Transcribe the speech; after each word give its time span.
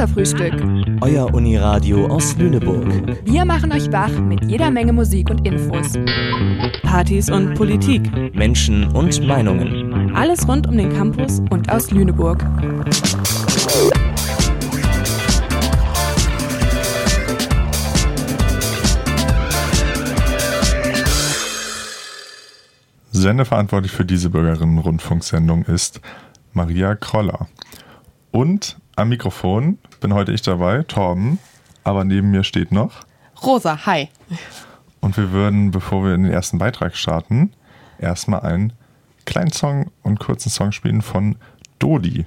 Theaterfrühstück. 0.00 0.54
Euer 1.02 1.34
Uniradio 1.34 2.06
aus 2.06 2.34
Lüneburg. 2.38 2.86
Wir 3.26 3.44
machen 3.44 3.70
euch 3.70 3.92
wach 3.92 4.08
mit 4.08 4.42
jeder 4.46 4.70
Menge 4.70 4.94
Musik 4.94 5.28
und 5.28 5.46
Infos. 5.46 5.92
Partys 6.82 7.28
und 7.28 7.52
Politik. 7.54 8.10
Menschen 8.34 8.90
und 8.92 9.22
Meinungen. 9.26 10.16
Alles 10.16 10.48
rund 10.48 10.66
um 10.66 10.78
den 10.78 10.90
Campus 10.90 11.40
Und 11.50 11.70
aus 11.70 11.90
Lüneburg. 11.90 12.42
Sendeverantwortlich 23.10 23.92
für 23.92 24.06
diese 24.06 24.30
Bürgerinnen-Rundfunksendung 24.30 25.64
ist 25.64 26.00
Maria 26.54 26.94
Kroller. 26.94 27.48
Und 28.30 28.78
am 28.96 29.10
Mikrofon 29.10 29.76
bin 30.00 30.14
heute 30.14 30.32
ich 30.32 30.42
dabei, 30.42 30.82
Torben, 30.82 31.38
aber 31.84 32.04
neben 32.04 32.30
mir 32.30 32.42
steht 32.42 32.72
noch. 32.72 33.04
Rosa, 33.42 33.86
hi. 33.86 34.08
Und 35.00 35.16
wir 35.16 35.30
würden, 35.30 35.70
bevor 35.70 36.04
wir 36.04 36.14
in 36.14 36.24
den 36.24 36.32
ersten 36.32 36.58
Beitrag 36.58 36.96
starten, 36.96 37.52
erstmal 37.98 38.40
einen 38.40 38.72
kleinen 39.26 39.52
Song 39.52 39.90
und 40.02 40.18
kurzen 40.18 40.50
Song 40.50 40.72
spielen 40.72 41.02
von 41.02 41.36
Dodi. 41.78 42.26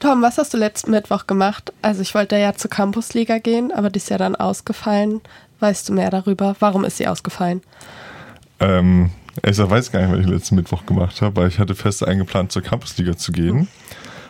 Tom, 0.00 0.22
was 0.22 0.38
hast 0.38 0.54
du 0.54 0.58
letzten 0.58 0.92
Mittwoch 0.92 1.26
gemacht? 1.26 1.72
Also 1.82 2.02
ich 2.02 2.14
wollte 2.14 2.36
ja 2.36 2.54
zur 2.54 2.70
Campusliga 2.70 3.38
gehen, 3.38 3.72
aber 3.72 3.90
die 3.90 3.98
ist 3.98 4.10
ja 4.10 4.16
dann 4.16 4.36
ausgefallen. 4.36 5.20
Weißt 5.60 5.88
du 5.88 5.92
mehr 5.92 6.10
darüber? 6.10 6.54
Warum 6.60 6.84
ist 6.84 6.98
sie 6.98 7.08
ausgefallen? 7.08 7.62
Ähm, 8.60 9.10
ich 9.44 9.58
weiß 9.58 9.92
gar 9.92 10.00
nicht, 10.00 10.12
was 10.12 10.20
ich 10.20 10.26
letzten 10.26 10.56
Mittwoch 10.56 10.84
gemacht 10.84 11.22
habe, 11.22 11.36
weil 11.36 11.48
ich 11.48 11.58
hatte 11.58 11.74
fest 11.74 12.06
eingeplant, 12.06 12.52
zur 12.52 12.62
Campusliga 12.62 13.16
zu 13.16 13.32
gehen. 13.32 13.68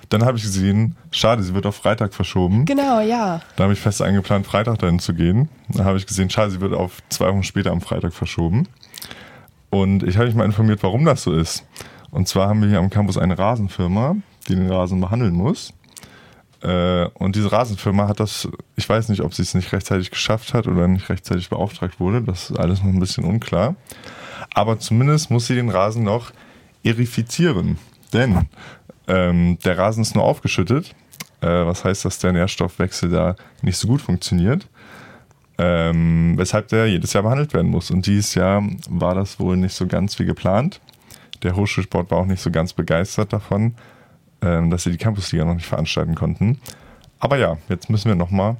Dann 0.09 0.25
habe 0.25 0.39
ich 0.39 0.43
gesehen, 0.43 0.97
schade, 1.11 1.43
sie 1.43 1.55
wird 1.55 1.67
auf 1.67 1.77
Freitag 1.77 2.15
verschoben. 2.15 2.65
Genau, 2.65 3.01
ja. 3.01 3.43
Da 3.57 3.65
habe 3.65 3.75
ich 3.75 3.81
fest 3.81 4.01
eingeplant, 4.01 4.47
Freitag 4.47 4.79
dahin 4.79 4.99
zu 4.99 5.13
gehen. 5.13 5.49
Dann 5.69 5.85
habe 5.85 5.99
ich 5.99 6.07
gesehen, 6.07 6.31
schade, 6.31 6.51
sie 6.51 6.61
wird 6.61 6.73
auf 6.73 7.03
zwei 7.11 7.29
Wochen 7.29 7.43
später 7.43 7.73
am 7.73 7.81
Freitag 7.81 8.15
verschoben. 8.15 8.69
Und 9.71 10.03
ich 10.03 10.17
habe 10.17 10.27
mich 10.27 10.35
mal 10.35 10.45
informiert, 10.47 10.83
warum 10.83 11.05
das 11.05 11.23
so 11.23 11.35
ist. 11.35 11.65
Und 12.11 12.27
zwar 12.27 12.49
haben 12.49 12.63
wir 12.63 12.69
hier 12.69 12.79
am 12.79 12.89
Campus 12.89 13.19
eine 13.19 13.39
Rasenfirma, 13.39 14.17
die 14.49 14.55
den 14.55 14.71
Rasen 14.71 15.01
behandeln 15.01 15.35
muss. 15.35 15.75
Äh, 16.63 17.07
Und 17.15 17.37
diese 17.37 17.53
Rasenfirma 17.53 18.09
hat 18.09 18.21
das, 18.21 18.49
ich 18.77 18.89
weiß 18.89 19.09
nicht, 19.11 19.23
ob 19.23 19.35
sie 19.35 19.43
es 19.43 19.55
nicht 19.55 19.73
rechtzeitig 19.73 20.11
geschafft 20.11 20.55
hat 20.55 20.67
oder 20.67 20.89
nicht 20.89 21.09
rechtzeitig 21.09 21.49
beauftragt 21.49 22.01
wurde. 22.01 22.23
Das 22.23 22.51
ist 22.51 22.59
alles 22.59 22.83
noch 22.83 22.93
ein 22.93 23.01
bisschen 23.01 23.25
unklar. 23.25 23.77
Aber 24.55 24.79
zumindest 24.79 25.31
muss 25.31 25.47
sie 25.47 25.55
den 25.55 25.71
Rasen 25.71 26.05
noch 26.05 26.33
erifizieren. 26.83 27.79
Denn 28.13 28.49
ähm, 29.07 29.59
der 29.65 29.79
Rasen 29.79 30.03
ist 30.03 30.15
nur 30.15 30.25
aufgeschüttet. 30.25 30.95
Äh, 31.41 31.47
was 31.47 31.85
heißt, 31.85 32.05
dass 32.05 32.19
der 32.19 32.33
Nährstoffwechsel 32.33 33.11
da 33.11 33.37
nicht 33.63 33.77
so 33.77 33.87
gut 33.87 34.01
funktioniert. 34.03 34.67
Ähm, 35.59 36.35
weshalb 36.37 36.69
der 36.69 36.87
jedes 36.87 37.13
Jahr 37.13 37.25
behandelt 37.25 37.53
werden 37.53 37.71
muss. 37.71 37.91
Und 37.91 38.07
dieses 38.07 38.35
Jahr 38.35 38.63
war 38.89 39.15
das 39.15 39.39
wohl 39.41 39.57
nicht 39.57 39.75
so 39.75 39.87
ganz 39.87 40.19
wie 40.19 40.25
geplant. 40.25 40.81
Der 41.43 41.57
Hochschulsport 41.57 42.11
war 42.11 42.19
auch 42.19 42.27
nicht 42.27 42.43
so 42.43 42.51
ganz 42.51 42.73
begeistert 42.73 43.33
davon, 43.33 43.75
dass 44.41 44.85
sie 44.85 44.91
die 44.91 44.99
Campusliga 44.99 45.45
noch 45.45 45.55
nicht 45.55 45.67
veranstalten 45.67 46.15
konnten. 46.15 46.61
Aber 47.19 47.39
ja, 47.39 47.57
jetzt 47.69 47.91
müssen 47.91 48.09
wir 48.09 48.15
noch 48.15 48.31
mal 48.31 48.57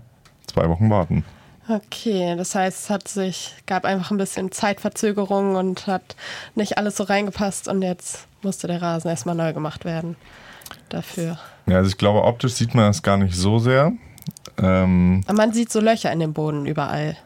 zwei 0.47 0.69
Wochen 0.69 0.91
warten. 0.91 1.25
Okay, 1.69 2.35
das 2.37 2.55
heißt, 2.55 2.85
es 2.85 2.91
hat 2.91 3.09
sich, 3.09 3.55
gab 3.67 3.85
einfach 3.85 4.11
ein 4.11 4.17
bisschen 4.17 4.51
Zeitverzögerung 4.51 5.55
und 5.55 5.87
hat 5.87 6.17
nicht 6.55 6.79
alles 6.79 6.97
so 6.97 7.05
reingepasst 7.05 7.69
und 7.69 7.83
jetzt 7.83 8.27
musste 8.43 8.67
der 8.67 8.81
Rasen 8.81 9.11
erstmal 9.11 9.35
neu 9.35 9.53
gemacht 9.53 9.85
werden. 9.85 10.17
Dafür. 10.89 11.39
Ja, 11.67 11.77
also 11.77 11.89
ich 11.91 11.99
glaube, 11.99 12.25
optisch 12.25 12.55
sieht 12.55 12.75
man 12.75 12.87
das 12.87 13.03
gar 13.03 13.19
nicht 13.19 13.35
so 13.35 13.59
sehr. 13.59 13.93
Ähm, 14.57 15.23
Aber 15.27 15.37
man 15.37 15.53
sieht 15.53 15.71
so 15.71 15.81
Löcher 15.81 16.11
in 16.11 16.21
dem 16.21 16.33
Boden 16.33 16.65
überall. 16.67 17.17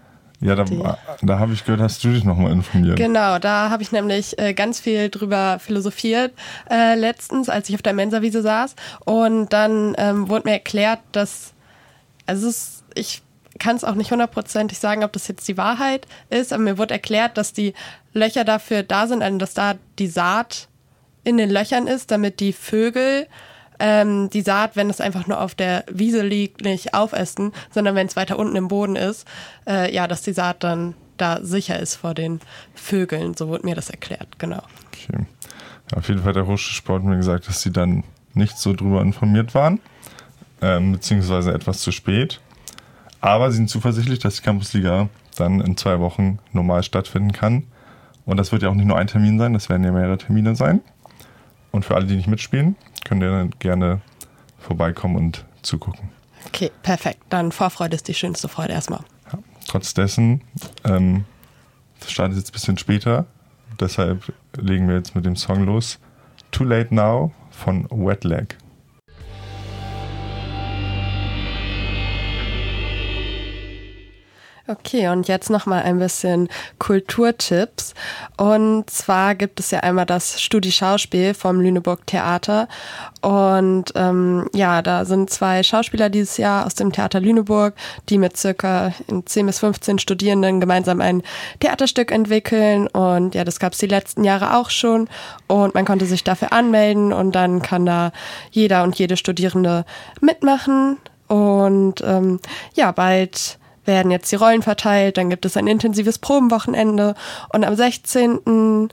Ja, 0.43 0.57
da, 0.57 0.99
da 1.23 1.39
habe 1.39 1.53
ich 1.53 1.65
gehört, 1.65 1.81
hast 1.81 2.03
du 2.03 2.09
dich 2.09 2.25
noch 2.25 2.37
mal 2.37 2.51
informiert. 2.51 2.97
Genau, 2.97 3.39
da 3.39 3.71
habe 3.71 3.83
ich 3.83 3.93
nämlich 3.93 4.39
äh, 4.41 4.55
ganz 4.55 4.81
viel 4.81 5.09
drüber 5.09 5.59
philosophiert 5.61 6.33
äh, 6.69 6.97
letztens, 6.97 7.49
als 7.49 7.69
ich 7.69 7.77
auf 7.77 7.83
der 7.83 7.93
Mensawiese 7.93 8.43
saß. 8.43 8.75
Und 9.05 9.53
dann 9.53 9.95
ähm, 9.99 10.29
wurde 10.29 10.49
mir 10.49 10.55
erklärt, 10.55 10.99
dass, 11.13 11.53
also 12.27 12.49
es 12.49 12.57
ist, 12.57 12.85
ich 12.95 13.23
kann 13.61 13.77
es 13.77 13.85
auch 13.85 13.95
nicht 13.95 14.11
hundertprozentig 14.11 14.79
sagen, 14.79 15.05
ob 15.05 15.13
das 15.13 15.29
jetzt 15.29 15.47
die 15.47 15.57
Wahrheit 15.57 16.09
ist, 16.29 16.53
aber 16.53 16.63
mir 16.63 16.79
wurde 16.79 16.95
erklärt, 16.95 17.39
dass 17.39 17.53
die 17.53 17.75
Löcher 18.13 18.45
dafür 18.45 18.83
da 18.83 19.07
sind, 19.07 19.23
also 19.23 19.39
dass 19.39 19.55
da 19.55 19.75
die 20.01 20.09
Saat 20.09 20.69
in 21.23 21.37
den 21.37 21.51
Löchern 21.51 21.87
ist, 21.87 22.11
damit 22.11 22.41
die 22.41 22.53
Vögel 22.53 23.29
ähm, 23.83 24.31
die 24.31 24.43
Saat, 24.43 24.77
wenn 24.77 24.89
es 24.89 25.01
einfach 25.01 25.27
nur 25.27 25.41
auf 25.41 25.57
der 25.57 25.85
Wiese 25.91 26.23
liegt, 26.23 26.63
nicht 26.63 26.95
aufessen, 26.95 27.53
sondern 27.73 27.97
wenn 27.97 28.07
es 28.07 28.15
weiter 28.15 28.39
unten 28.39 28.55
im 28.55 28.69
Boden 28.69 28.95
ist, 28.95 29.27
äh, 29.67 29.93
ja, 29.93 30.07
dass 30.07 30.23
die 30.23 30.33
Saat 30.33 30.63
dann 30.63 30.95
da 31.17 31.41
sicher 31.43 31.81
ist 31.81 31.97
vor 31.97 32.15
den 32.15 32.39
Vögeln. 32.75 33.35
So 33.35 33.49
wurde 33.49 33.67
mir 33.67 33.75
das 33.75 33.91
erklärt, 33.91 34.39
genau. 34.39 34.63
Okay. 34.87 35.27
Auf 35.97 36.09
jeden 36.09 36.21
Fall 36.21 36.29
hat 36.29 36.37
der 36.37 36.47
Hochschulsport 36.47 37.03
mir 37.03 37.17
gesagt, 37.17 37.49
dass 37.49 37.61
sie 37.61 37.73
dann 37.73 38.05
nicht 38.35 38.57
so 38.57 38.73
drüber 38.73 39.03
informiert 39.03 39.53
waren, 39.53 39.81
ähm, 40.61 40.93
beziehungsweise 40.93 41.53
etwas 41.53 41.81
zu 41.81 41.91
spät. 41.91 42.41
Aber 43.21 43.51
sie 43.51 43.57
sind 43.57 43.69
zuversichtlich, 43.69 44.21
dass 44.21 44.37
die 44.37 44.43
Campusliga 44.43 45.09
dann 45.37 45.61
in 45.61 45.77
zwei 45.77 45.99
Wochen 45.99 46.39
normal 46.53 46.85
stattfinden 46.85 47.33
kann. 47.33 47.65
Und 48.27 48.37
das 48.37 48.53
wird 48.53 48.63
ja 48.63 48.69
auch 48.69 48.75
nicht 48.75 48.87
nur 48.87 48.97
ein 48.97 49.09
Termin 49.09 49.41
sein, 49.41 49.55
das 49.55 49.69
werden 49.69 49.83
ja 49.83 49.91
mehrere 49.91 50.19
Termine 50.19 50.55
sein. 50.55 50.83
Und 51.73 51.85
für 51.85 51.97
alle, 51.97 52.07
die 52.07 52.15
nicht 52.15 52.29
mitspielen, 52.29 52.77
könnt 53.05 53.23
ihr 53.23 53.31
dann 53.31 53.51
gerne 53.59 54.01
vorbeikommen 54.59 55.17
und 55.17 55.45
zugucken. 55.63 56.11
Okay, 56.47 56.71
perfekt. 56.83 57.21
Dann 57.29 57.53
Vorfreude 57.53 57.97
ist 57.97 58.09
die 58.09 58.15
schönste 58.15 58.49
Freude 58.49 58.73
erstmal. 58.73 59.01
Ja. 59.33 59.39
Trotz 59.67 59.95
dessen, 59.95 60.43
ähm, 60.85 61.25
startet 62.07 62.39
jetzt 62.39 62.51
ein 62.51 62.53
bisschen 62.53 62.79
später, 62.79 63.27
deshalb 63.81 64.33
legen 64.57 64.89
wir 64.89 64.97
jetzt 64.97 65.15
mit 65.15 65.25
dem 65.25 65.37
Song 65.37 65.65
los. 65.65 65.99
Too 66.51 66.65
Late 66.65 66.95
Now 66.95 67.33
von 67.51 67.89
Wet 67.91 68.25
Leg. 68.25 68.59
Okay, 74.69 75.09
und 75.09 75.27
jetzt 75.27 75.51
noch 75.51 75.67
mal 75.67 75.83
ein 75.83 75.99
bisschen 75.99 76.49
Kulturtipps. 76.79 77.95
Und 78.37 78.89
zwar 78.89 79.35
gibt 79.35 79.59
es 79.59 79.73
ja 79.73 79.81
einmal 79.81 80.07
das 80.07 80.41
Studi 80.41 80.71
Schauspiel 80.71 81.35
vom 81.35 81.61
Lüneburg 81.61 82.07
Theater. 82.07 82.69
Und 83.23 83.93
ähm, 83.97 84.49
ja, 84.55 84.81
da 84.81 85.05
sind 85.05 85.31
zwei 85.31 85.65
Schauspieler 85.65 86.11
dieses 86.11 86.37
Jahr 86.37 86.65
aus 86.65 86.77
dem 86.77 86.93
Theater 86.93 87.19
Lüneburg, 87.19 87.75
die 88.09 88.19
mit 88.19 88.37
circa 88.37 88.93
10 89.25 89.47
bis 89.47 89.59
15 89.59 89.99
Studierenden 89.99 90.61
gemeinsam 90.61 91.01
ein 91.01 91.25
Theaterstück 91.59 92.13
entwickeln. 92.13 92.87
Und 92.87 93.35
ja, 93.35 93.43
das 93.43 93.59
gab 93.59 93.73
es 93.73 93.81
die 93.81 93.87
letzten 93.89 94.23
Jahre 94.23 94.57
auch 94.57 94.71
schon. 94.71 95.09
Und 95.49 95.75
man 95.75 95.85
konnte 95.85 96.07
sich 96.07 96.23
dafür 96.23 96.53
anmelden 96.53 97.13
und 97.13 97.33
dann 97.33 97.63
kann 97.63 97.85
da 97.85 98.13
jeder 98.53 98.85
und 98.85 98.97
jede 98.97 99.17
Studierende 99.17 99.85
mitmachen. 100.21 100.99
Und 101.27 102.01
ähm, 102.07 102.39
ja, 102.75 102.93
bald 102.93 103.59
werden 103.85 104.11
jetzt 104.11 104.31
die 104.31 104.37
Rollen 104.37 104.63
verteilt, 104.63 105.17
dann 105.17 105.31
gibt 105.31 105.45
es 105.45 105.57
ein 105.57 105.67
intensives 105.67 106.19
Probenwochenende 106.19 107.15
und 107.53 107.65
am 107.65 107.75
16. 107.75 108.89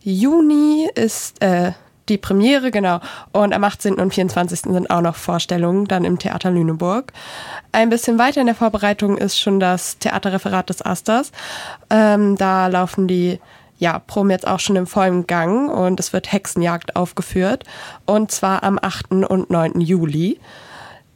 Juni 0.00 0.88
ist 0.94 1.42
äh, 1.42 1.72
die 2.08 2.18
Premiere, 2.18 2.70
genau, 2.70 3.00
und 3.32 3.52
am 3.52 3.64
18. 3.64 3.94
und 3.94 4.14
24. 4.14 4.60
sind 4.60 4.90
auch 4.90 5.00
noch 5.00 5.16
Vorstellungen 5.16 5.86
dann 5.86 6.04
im 6.04 6.18
Theater 6.18 6.50
Lüneburg. 6.50 7.12
Ein 7.72 7.90
bisschen 7.90 8.18
weiter 8.18 8.40
in 8.40 8.46
der 8.46 8.54
Vorbereitung 8.54 9.18
ist 9.18 9.38
schon 9.38 9.60
das 9.60 9.98
Theaterreferat 9.98 10.70
des 10.70 10.84
Asters. 10.84 11.32
Ähm, 11.90 12.36
da 12.36 12.66
laufen 12.68 13.08
die 13.08 13.40
ja, 13.78 14.00
Proben 14.00 14.30
jetzt 14.30 14.46
auch 14.46 14.60
schon 14.60 14.76
im 14.76 14.86
vollen 14.86 15.26
Gang 15.26 15.70
und 15.70 16.00
es 16.00 16.12
wird 16.12 16.32
Hexenjagd 16.32 16.96
aufgeführt 16.96 17.64
und 18.06 18.32
zwar 18.32 18.64
am 18.64 18.78
8. 18.80 19.12
und 19.12 19.50
9. 19.50 19.80
Juli. 19.80 20.40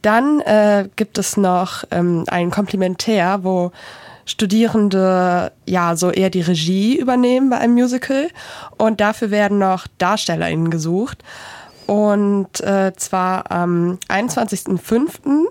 Dann 0.03 0.41
äh, 0.41 0.89
gibt 0.95 1.17
es 1.17 1.37
noch 1.37 1.85
ähm, 1.89 2.25
ein 2.27 2.51
Komplementär, 2.51 3.39
wo 3.43 3.71
Studierende 4.25 5.51
ja 5.65 5.95
so 5.95 6.11
eher 6.11 6.29
die 6.29 6.41
Regie 6.41 6.97
übernehmen 6.97 7.49
bei 7.49 7.57
einem 7.57 7.73
Musical 7.73 8.29
und 8.77 9.01
dafür 9.01 9.31
werden 9.31 9.57
noch 9.59 9.87
DarstellerInnen 9.97 10.69
gesucht. 10.69 11.23
Und 11.87 12.61
äh, 12.61 12.93
zwar 12.95 13.51
am 13.51 13.97
21.05. 14.09 15.45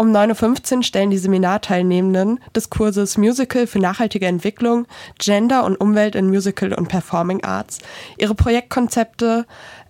um 0.00 0.16
9.15 0.16 0.76
Uhr 0.76 0.82
stellen 0.82 1.10
die 1.10 1.18
Seminarteilnehmenden 1.18 2.40
des 2.56 2.70
Kurses 2.70 3.18
Musical 3.18 3.66
für 3.66 3.80
nachhaltige 3.80 4.26
Entwicklung, 4.26 4.86
Gender 5.18 5.62
und 5.64 5.76
Umwelt 5.76 6.14
in 6.14 6.30
Musical 6.30 6.72
und 6.72 6.88
Performing 6.88 7.44
Arts 7.44 7.80
ihre 8.16 8.34
Projektkonzepte 8.34 9.44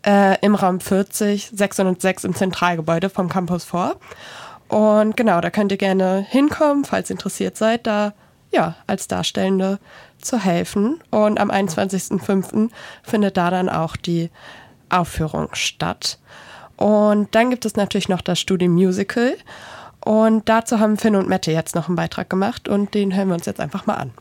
äh, 0.05 0.37
im 0.45 0.57
Raum 0.57 0.81
40, 0.81 1.53
606 1.55 2.25
im 2.25 2.35
Zentralgebäude 2.35 3.09
vom 3.09 3.29
Campus 3.29 3.63
vor. 3.63 4.01
Und 4.67 5.17
genau, 5.17 5.41
da 5.41 5.49
könnt 5.49 5.71
ihr 5.71 5.79
gerne 5.79 6.27
hinkommen, 6.29 6.85
falls 6.85 7.11
interessiert 7.11 7.57
seid, 7.57 7.87
da 7.87 8.13
ja 8.51 8.75
als 8.89 9.07
Darstellende 9.07 9.79
zu 10.21 10.41
helfen. 10.41 11.01
Und 11.11 11.39
am 11.39 11.53
21.05. 11.53 12.71
findet 13.05 13.37
da 13.37 13.51
dann 13.51 13.69
auch 13.69 13.95
die 13.95 14.31
Aufführung 14.89 15.51
statt. 15.53 16.19
Und 16.75 17.33
dann 17.37 17.51
gibt 17.51 17.65
es 17.65 17.77
natürlich 17.77 18.09
noch 18.09 18.23
das 18.23 18.41
Studium 18.41 18.73
Musical. 18.73 19.37
Und 20.05 20.49
dazu 20.49 20.81
haben 20.81 20.97
Finn 20.97 21.15
und 21.15 21.29
Mette 21.29 21.53
jetzt 21.53 21.75
noch 21.75 21.89
einen 21.89 21.97
Beitrag 21.97 22.31
gemacht 22.31 22.69
und 22.69 22.95
den 22.95 23.15
hören 23.15 23.29
wir 23.29 23.35
uns 23.35 23.47
jetzt 23.47 23.61
einfach 23.61 23.87
mal 23.87 23.95
an. 23.95 24.13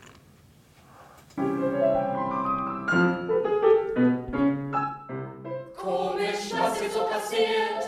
Komisch, 5.77 6.51
was 6.51 6.79
hier 6.79 6.89
so 6.89 6.99
passiert. 7.09 7.87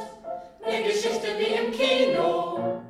Eine 0.66 0.84
Geschichte 0.84 1.28
wie 1.38 1.66
im 1.66 1.72
Kino. 1.72 2.82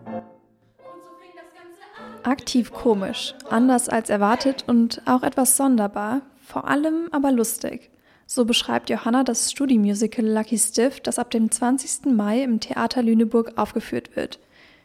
Aktiv 2.24 2.72
komisch, 2.72 3.34
anders 3.50 3.90
als 3.90 4.12
erwartet 4.12 4.64
und 4.68 5.02
auch 5.06 5.24
etwas 5.24 5.58
sonderbar, 5.58 6.22
vor 6.46 6.68
allem 6.68 7.10
aber 7.12 7.32
lustig. 7.32 7.90
So 8.28 8.46
beschreibt 8.46 8.90
Johanna 8.92 9.24
das 9.24 9.52
Studiemusical 9.52 10.26
Lucky 10.26 10.58
Stiff, 10.58 11.00
das 11.00 11.18
ab 11.18 11.32
dem 11.32 11.50
20. 11.50 12.06
Mai 12.14 12.44
im 12.44 12.60
Theater 12.60 13.02
Lüneburg 13.02 13.58
aufgeführt 13.58 14.16
wird. 14.16 14.40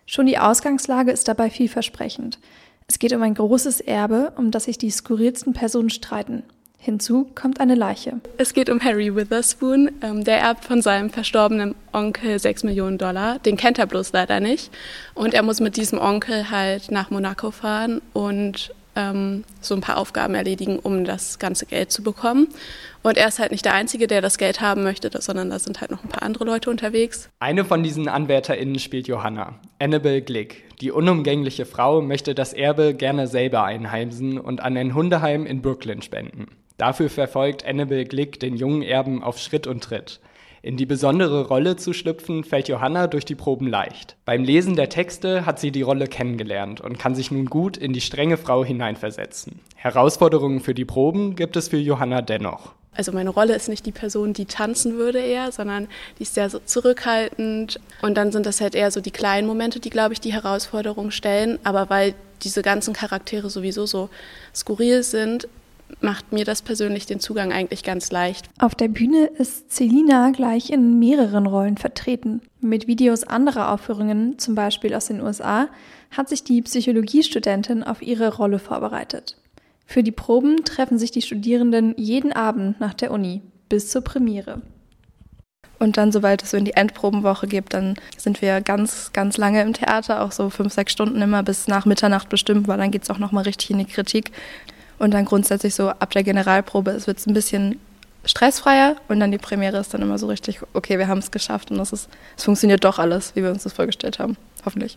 Schon 0.06 0.26
die 0.26 0.38
Ausgangslage 0.38 1.10
ist 1.10 1.28
dabei 1.28 1.50
vielversprechend. 1.50 2.38
Es 2.86 3.00
geht 3.00 3.12
um 3.12 3.22
ein 3.22 3.34
großes 3.34 3.80
Erbe, 3.80 4.32
um 4.36 4.52
das 4.52 4.64
sich 4.64 4.78
die 4.78 4.90
skurrilsten 4.90 5.52
Personen 5.52 5.90
streiten. 5.90 6.44
Hinzu 6.78 7.26
kommt 7.34 7.58
eine 7.58 7.74
Leiche. 7.74 8.20
Es 8.38 8.54
geht 8.54 8.70
um 8.70 8.80
Harry 8.80 9.16
Witherspoon. 9.16 9.90
Ähm, 10.02 10.22
der 10.22 10.38
erbt 10.38 10.64
von 10.64 10.82
seinem 10.82 11.10
verstorbenen 11.10 11.74
Onkel 11.92 12.38
6 12.38 12.62
Millionen 12.62 12.96
Dollar. 12.96 13.40
Den 13.40 13.56
kennt 13.56 13.80
er 13.80 13.86
bloß 13.86 14.12
leider 14.12 14.38
nicht. 14.38 14.70
Und 15.14 15.34
er 15.34 15.42
muss 15.42 15.58
mit 15.58 15.76
diesem 15.76 15.98
Onkel 15.98 16.48
halt 16.50 16.92
nach 16.92 17.10
Monaco 17.10 17.50
fahren 17.50 18.00
und 18.12 18.72
ähm, 18.96 19.44
so 19.60 19.74
ein 19.74 19.80
paar 19.80 19.98
Aufgaben 19.98 20.34
erledigen, 20.34 20.78
um 20.78 21.04
das 21.04 21.38
ganze 21.38 21.66
Geld 21.66 21.92
zu 21.92 22.02
bekommen. 22.02 22.48
Und 23.02 23.16
er 23.16 23.28
ist 23.28 23.38
halt 23.38 23.52
nicht 23.52 23.64
der 23.64 23.74
Einzige, 23.74 24.08
der 24.08 24.20
das 24.20 24.38
Geld 24.38 24.60
haben 24.60 24.82
möchte, 24.82 25.10
sondern 25.20 25.50
da 25.50 25.58
sind 25.58 25.80
halt 25.80 25.92
noch 25.92 26.02
ein 26.02 26.08
paar 26.08 26.22
andere 26.22 26.44
Leute 26.44 26.70
unterwegs. 26.70 27.28
Eine 27.38 27.64
von 27.64 27.82
diesen 27.82 28.08
AnwärterInnen 28.08 28.78
spielt 28.80 29.06
Johanna, 29.06 29.60
Annabel 29.78 30.22
Glick. 30.22 30.64
Die 30.80 30.90
unumgängliche 30.90 31.66
Frau 31.66 32.02
möchte 32.02 32.34
das 32.34 32.52
Erbe 32.52 32.94
gerne 32.94 33.28
selber 33.28 33.64
einheimsen 33.64 34.38
und 34.38 34.60
an 34.60 34.76
ein 34.76 34.94
Hundeheim 34.94 35.46
in 35.46 35.62
Brooklyn 35.62 36.02
spenden. 36.02 36.46
Dafür 36.78 37.08
verfolgt 37.08 37.64
Annabel 37.64 38.04
Glick 38.04 38.40
den 38.40 38.56
jungen 38.56 38.82
Erben 38.82 39.22
auf 39.22 39.38
Schritt 39.38 39.66
und 39.66 39.82
Tritt. 39.82 40.20
In 40.66 40.76
die 40.76 40.84
besondere 40.84 41.46
Rolle 41.46 41.76
zu 41.76 41.92
schlüpfen, 41.92 42.42
fällt 42.42 42.66
Johanna 42.66 43.06
durch 43.06 43.24
die 43.24 43.36
Proben 43.36 43.68
leicht. 43.68 44.16
Beim 44.24 44.42
Lesen 44.42 44.74
der 44.74 44.88
Texte 44.88 45.46
hat 45.46 45.60
sie 45.60 45.70
die 45.70 45.82
Rolle 45.82 46.08
kennengelernt 46.08 46.80
und 46.80 46.98
kann 46.98 47.14
sich 47.14 47.30
nun 47.30 47.46
gut 47.46 47.76
in 47.76 47.92
die 47.92 48.00
strenge 48.00 48.36
Frau 48.36 48.64
hineinversetzen. 48.64 49.60
Herausforderungen 49.76 50.58
für 50.58 50.74
die 50.74 50.84
Proben 50.84 51.36
gibt 51.36 51.54
es 51.54 51.68
für 51.68 51.76
Johanna 51.76 52.20
dennoch. 52.20 52.72
Also 52.96 53.12
meine 53.12 53.30
Rolle 53.30 53.54
ist 53.54 53.68
nicht 53.68 53.86
die 53.86 53.92
Person, 53.92 54.32
die 54.32 54.46
tanzen 54.46 54.96
würde 54.96 55.20
eher, 55.20 55.52
sondern 55.52 55.86
die 56.18 56.24
ist 56.24 56.34
sehr 56.34 56.50
so 56.50 56.58
zurückhaltend. 56.58 57.78
Und 58.02 58.16
dann 58.16 58.32
sind 58.32 58.44
das 58.44 58.60
halt 58.60 58.74
eher 58.74 58.90
so 58.90 59.00
die 59.00 59.12
kleinen 59.12 59.46
Momente, 59.46 59.78
die, 59.78 59.90
glaube 59.90 60.14
ich, 60.14 60.20
die 60.20 60.32
Herausforderung 60.32 61.12
stellen. 61.12 61.60
Aber 61.62 61.90
weil 61.90 62.14
diese 62.42 62.62
ganzen 62.62 62.92
Charaktere 62.92 63.50
sowieso 63.50 63.86
so 63.86 64.10
skurril 64.52 65.04
sind, 65.04 65.46
macht 66.00 66.32
mir 66.32 66.44
das 66.44 66.62
persönlich 66.62 67.06
den 67.06 67.20
Zugang 67.20 67.52
eigentlich 67.52 67.82
ganz 67.82 68.10
leicht. 68.10 68.48
Auf 68.58 68.74
der 68.74 68.88
Bühne 68.88 69.26
ist 69.26 69.70
Celina 69.72 70.30
gleich 70.30 70.70
in 70.70 70.98
mehreren 70.98 71.46
Rollen 71.46 71.76
vertreten. 71.76 72.42
Mit 72.60 72.86
Videos 72.86 73.24
anderer 73.24 73.72
Aufführungen, 73.72 74.38
zum 74.38 74.54
Beispiel 74.54 74.94
aus 74.94 75.06
den 75.06 75.20
USA, 75.20 75.68
hat 76.10 76.28
sich 76.28 76.44
die 76.44 76.62
Psychologiestudentin 76.62 77.82
auf 77.82 78.02
ihre 78.02 78.34
Rolle 78.36 78.58
vorbereitet. 78.58 79.36
Für 79.86 80.02
die 80.02 80.12
Proben 80.12 80.64
treffen 80.64 80.98
sich 80.98 81.10
die 81.12 81.22
Studierenden 81.22 81.94
jeden 81.96 82.32
Abend 82.32 82.80
nach 82.80 82.94
der 82.94 83.10
Uni 83.10 83.42
bis 83.68 83.88
zur 83.88 84.02
Premiere. 84.02 84.62
Und 85.78 85.98
dann, 85.98 86.10
sobald 86.10 86.42
es 86.42 86.50
so 86.50 86.56
in 86.56 86.64
die 86.64 86.74
Endprobenwoche 86.74 87.46
geht, 87.46 87.74
dann 87.74 87.96
sind 88.16 88.40
wir 88.40 88.60
ganz, 88.62 89.12
ganz 89.12 89.36
lange 89.36 89.62
im 89.62 89.74
Theater, 89.74 90.22
auch 90.22 90.32
so 90.32 90.48
fünf, 90.48 90.72
sechs 90.72 90.92
Stunden 90.92 91.20
immer 91.20 91.42
bis 91.42 91.68
nach 91.68 91.84
Mitternacht 91.84 92.28
bestimmt, 92.28 92.66
weil 92.66 92.78
dann 92.78 92.90
geht 92.90 93.02
es 93.02 93.10
auch 93.10 93.18
nochmal 93.18 93.44
richtig 93.44 93.70
in 93.70 93.78
die 93.78 93.84
Kritik. 93.84 94.32
Und 94.98 95.12
dann 95.12 95.24
grundsätzlich 95.24 95.74
so 95.74 95.88
ab 95.90 96.10
der 96.10 96.22
Generalprobe, 96.22 96.90
es 96.90 97.06
wird 97.06 97.24
ein 97.26 97.34
bisschen 97.34 97.78
stressfreier 98.24 98.96
und 99.08 99.20
dann 99.20 99.30
die 99.30 99.38
Premiere 99.38 99.78
ist 99.78 99.94
dann 99.94 100.02
immer 100.02 100.18
so 100.18 100.26
richtig, 100.26 100.60
okay, 100.74 100.98
wir 100.98 101.08
haben 101.08 101.18
es 101.18 101.30
geschafft 101.30 101.70
und 101.70 101.78
es, 101.78 101.92
ist, 101.92 102.08
es 102.36 102.44
funktioniert 102.44 102.84
doch 102.84 102.98
alles, 102.98 103.36
wie 103.36 103.42
wir 103.42 103.50
uns 103.50 103.62
das 103.62 103.72
vorgestellt 103.72 104.18
haben. 104.18 104.36
Hoffentlich. 104.64 104.96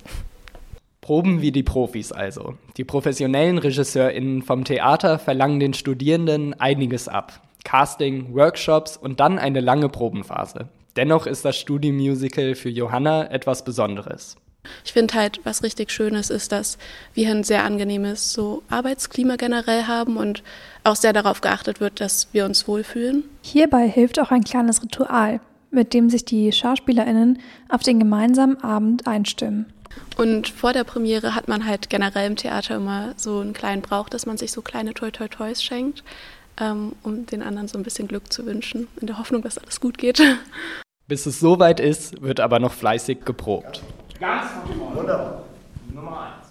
Proben 1.02 1.42
wie 1.42 1.52
die 1.52 1.64
Profis 1.64 2.12
also. 2.12 2.56
Die 2.78 2.84
professionellen 2.84 3.58
RegisseurInnen 3.58 4.42
vom 4.42 4.64
Theater 4.64 5.20
verlangen 5.20 5.60
den 5.60 5.74
Studierenden 5.74 6.60
einiges 6.60 7.08
ab. 7.08 7.42
Casting, 7.64 8.34
Workshops 8.34 8.98
und 8.98 9.20
dann 9.20 9.38
eine 9.38 9.60
lange 9.60 9.90
Probenphase. 9.90 10.70
Dennoch 10.96 11.28
ist 11.28 11.46
das 11.46 11.58
Studiemusical 11.58 12.56
für 12.56 12.70
Johanna 12.70 13.30
etwas 13.32 13.64
Besonderes. 13.64 14.38
Ich 14.84 14.94
finde 14.94 15.14
halt, 15.14 15.40
was 15.44 15.64
richtig 15.64 15.92
Schönes 15.92 16.30
ist, 16.30 16.52
dass 16.52 16.78
wir 17.14 17.30
ein 17.30 17.44
sehr 17.44 17.64
angenehmes 17.64 18.34
so 18.34 18.64
Arbeitsklima 18.70 19.36
generell 19.36 19.88
haben 19.88 20.18
und 20.18 20.44
auch 20.84 20.96
sehr 20.96 21.14
darauf 21.14 21.42
geachtet 21.42 21.80
wird, 21.80 22.02
dass 22.02 22.28
wir 22.34 22.46
uns 22.46 22.68
wohlfühlen. 22.68 23.24
Hierbei 23.42 23.88
hilft 23.88 24.20
auch 24.20 24.32
ein 24.32 24.44
kleines 24.44 24.82
Ritual, 24.84 25.40
mit 25.72 25.94
dem 25.94 26.10
sich 26.10 26.26
die 26.26 26.52
SchauspielerInnen 26.52 27.40
auf 27.70 27.84
den 27.84 28.00
gemeinsamen 28.00 28.62
Abend 28.64 29.08
einstimmen. 29.08 29.66
Und 30.18 30.50
vor 30.50 30.74
der 30.74 30.84
Premiere 30.84 31.36
hat 31.36 31.48
man 31.48 31.66
halt 31.66 31.90
generell 31.90 32.28
im 32.28 32.36
Theater 32.36 32.76
immer 32.76 33.14
so 33.16 33.40
einen 33.40 33.54
kleinen 33.54 33.82
Brauch, 33.82 34.10
dass 34.10 34.26
man 34.26 34.38
sich 34.38 34.52
so 34.52 34.62
kleine 34.62 34.94
Toi 34.94 35.12
Toi 35.12 35.28
Toys 35.28 35.64
schenkt, 35.64 36.04
ähm, 36.60 36.94
um 37.04 37.26
den 37.26 37.42
anderen 37.42 37.68
so 37.68 37.78
ein 37.78 37.84
bisschen 37.84 38.08
Glück 38.08 38.32
zu 38.32 38.46
wünschen, 38.46 38.88
in 39.00 39.08
der 39.08 39.18
Hoffnung, 39.18 39.42
dass 39.42 39.58
alles 39.58 39.80
gut 39.80 39.98
geht. 39.98 40.22
Bis 41.08 41.26
es 41.26 41.40
soweit 41.40 41.80
ist, 41.80 42.22
wird 42.22 42.40
aber 42.40 42.60
noch 42.60 42.74
fleißig 42.74 43.26
geprobt. 43.26 43.82
Ganz 44.20 44.52
Wunderbar. 44.94 45.44
Nummer 45.94 46.34
eins. 46.34 46.50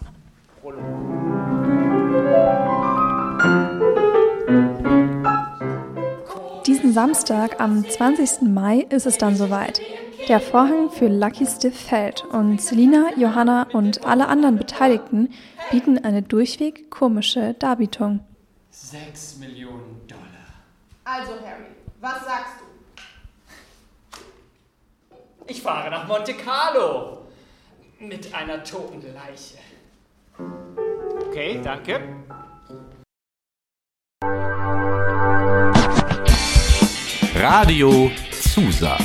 Diesen 6.67 6.94
Samstag 6.94 7.61
am 7.61 7.87
20. 7.87 8.43
Mai 8.49 8.87
ist 8.88 9.05
es 9.06 9.19
dann 9.19 9.37
soweit. 9.37 9.82
Der 10.29 10.41
Vorhang 10.41 10.91
für 10.91 11.09
Lucky 11.09 11.44
Stiff 11.47 11.79
fällt 11.79 12.25
und 12.25 12.62
Selina, 12.62 13.11
Johanna 13.17 13.67
und 13.73 14.06
alle 14.06 14.29
anderen 14.29 14.56
Beteiligten 14.56 15.29
bieten 15.70 15.99
eine 15.99 16.23
durchweg 16.23 16.91
komische 16.91 17.53
Darbietung. 17.55 18.20
Sechs 18.70 19.37
Millionen 19.37 20.06
Dollar. 20.06 20.25
Also, 21.05 21.32
Harry, 21.32 21.67
was 22.01 22.25
sagst 22.25 22.55
du? 22.60 22.65
Ich 25.46 25.60
fahre 25.60 25.91
nach 25.91 26.08
Monte 26.08 26.32
Carlo 26.34 27.18
mit 28.00 28.32
einer 28.32 28.62
toten 28.62 29.02
Leiche. 29.12 29.58
Okay, 31.28 31.60
danke. 31.62 32.00
Radio 37.34 38.10
Zusa. 38.40 38.96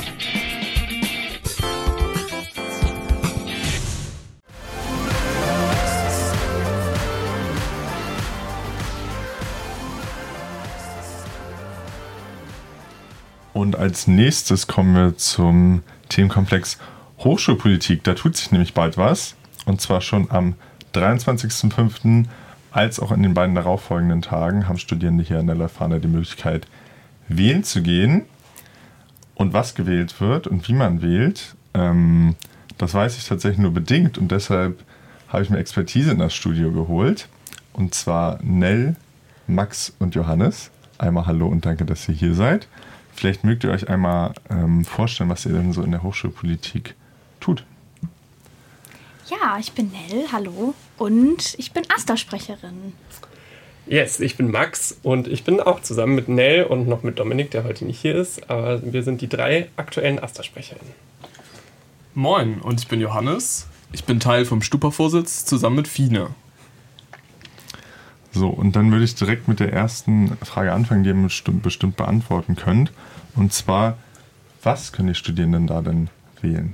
Und 13.53 13.75
als 13.75 14.07
nächstes 14.07 14.67
kommen 14.67 14.95
wir 14.95 15.17
zum 15.17 15.83
Themenkomplex 16.09 16.77
Hochschulpolitik. 17.23 18.03
Da 18.03 18.13
tut 18.13 18.35
sich 18.35 18.51
nämlich 18.51 18.73
bald 18.73 18.97
was. 18.97 19.35
Und 19.65 19.81
zwar 19.81 20.01
schon 20.01 20.29
am 20.31 20.55
23.05. 20.93 22.25
als 22.71 22.99
auch 22.99 23.11
in 23.11 23.23
den 23.23 23.33
beiden 23.33 23.55
darauffolgenden 23.55 24.21
Tagen 24.21 24.67
haben 24.67 24.77
Studierende 24.77 25.23
hier 25.23 25.39
in 25.39 25.47
der 25.47 25.55
Leuphana 25.55 25.99
die 25.99 26.07
Möglichkeit, 26.07 26.67
wählen 27.27 27.63
zu 27.63 27.81
gehen. 27.81 28.23
Und 29.35 29.53
was 29.53 29.75
gewählt 29.75 30.19
wird 30.21 30.47
und 30.47 30.67
wie 30.67 30.73
man 30.73 31.01
wählt, 31.01 31.55
ähm, 31.73 32.35
das 32.77 32.93
weiß 32.93 33.17
ich 33.17 33.27
tatsächlich 33.27 33.59
nur 33.59 33.73
bedingt. 33.73 34.17
Und 34.17 34.31
deshalb 34.31 34.83
habe 35.27 35.43
ich 35.43 35.49
mir 35.49 35.57
Expertise 35.57 36.11
in 36.11 36.19
das 36.19 36.33
Studio 36.33 36.71
geholt. 36.71 37.27
Und 37.73 37.95
zwar 37.95 38.39
Nell, 38.43 38.95
Max 39.47 39.93
und 39.99 40.15
Johannes. 40.15 40.69
Einmal 40.99 41.25
hallo 41.25 41.47
und 41.47 41.65
danke, 41.65 41.85
dass 41.85 42.07
ihr 42.07 42.15
hier 42.15 42.35
seid. 42.35 42.67
Vielleicht 43.15 43.43
mögt 43.43 43.63
ihr 43.63 43.71
euch 43.71 43.89
einmal 43.89 44.33
ähm, 44.49 44.85
vorstellen, 44.85 45.29
was 45.29 45.45
ihr 45.45 45.53
denn 45.53 45.73
so 45.73 45.83
in 45.83 45.91
der 45.91 46.03
Hochschulpolitik 46.03 46.95
tut. 47.43 47.65
Ja, 49.29 49.57
ich 49.59 49.71
bin 49.73 49.91
Nell, 49.91 50.25
hallo. 50.31 50.73
Und 50.97 51.55
ich 51.57 51.71
bin 51.71 51.83
Asta-Sprecherin. 51.93 52.93
Yes, 53.85 54.19
ich 54.19 54.37
bin 54.37 54.49
Max 54.51 54.97
und 55.03 55.27
ich 55.27 55.43
bin 55.43 55.59
auch 55.59 55.81
zusammen 55.81 56.15
mit 56.15 56.29
Nell 56.29 56.63
und 56.63 56.87
noch 56.87 57.03
mit 57.03 57.19
Dominik, 57.19 57.51
der 57.51 57.65
heute 57.65 57.83
nicht 57.83 57.99
hier 57.99 58.15
ist, 58.15 58.49
aber 58.49 58.81
wir 58.93 59.03
sind 59.03 59.19
die 59.19 59.27
drei 59.27 59.69
aktuellen 59.75 60.19
Asta-Sprecherinnen. 60.19 60.93
Moin, 62.13 62.61
und 62.61 62.79
ich 62.79 62.87
bin 62.87 63.01
Johannes. 63.01 63.67
Ich 63.91 64.05
bin 64.05 64.19
Teil 64.19 64.45
vom 64.45 64.61
Stupa-Vorsitz 64.61 65.45
zusammen 65.45 65.77
mit 65.77 65.87
Fine. 65.87 66.29
So, 68.31 68.47
und 68.49 68.75
dann 68.75 68.91
würde 68.91 69.03
ich 69.03 69.15
direkt 69.15 69.47
mit 69.47 69.59
der 69.59 69.73
ersten 69.73 70.37
Frage 70.37 70.71
anfangen, 70.71 71.03
die 71.03 71.09
ihr 71.09 71.15
bestimmt, 71.15 71.61
bestimmt 71.61 71.97
beantworten 71.97 72.55
könnt. 72.55 72.91
Und 73.35 73.51
zwar, 73.51 73.97
was 74.63 74.91
können 74.93 75.09
die 75.09 75.15
Studierenden 75.15 75.67
da 75.67 75.81
denn 75.81 76.09
wählen? 76.41 76.73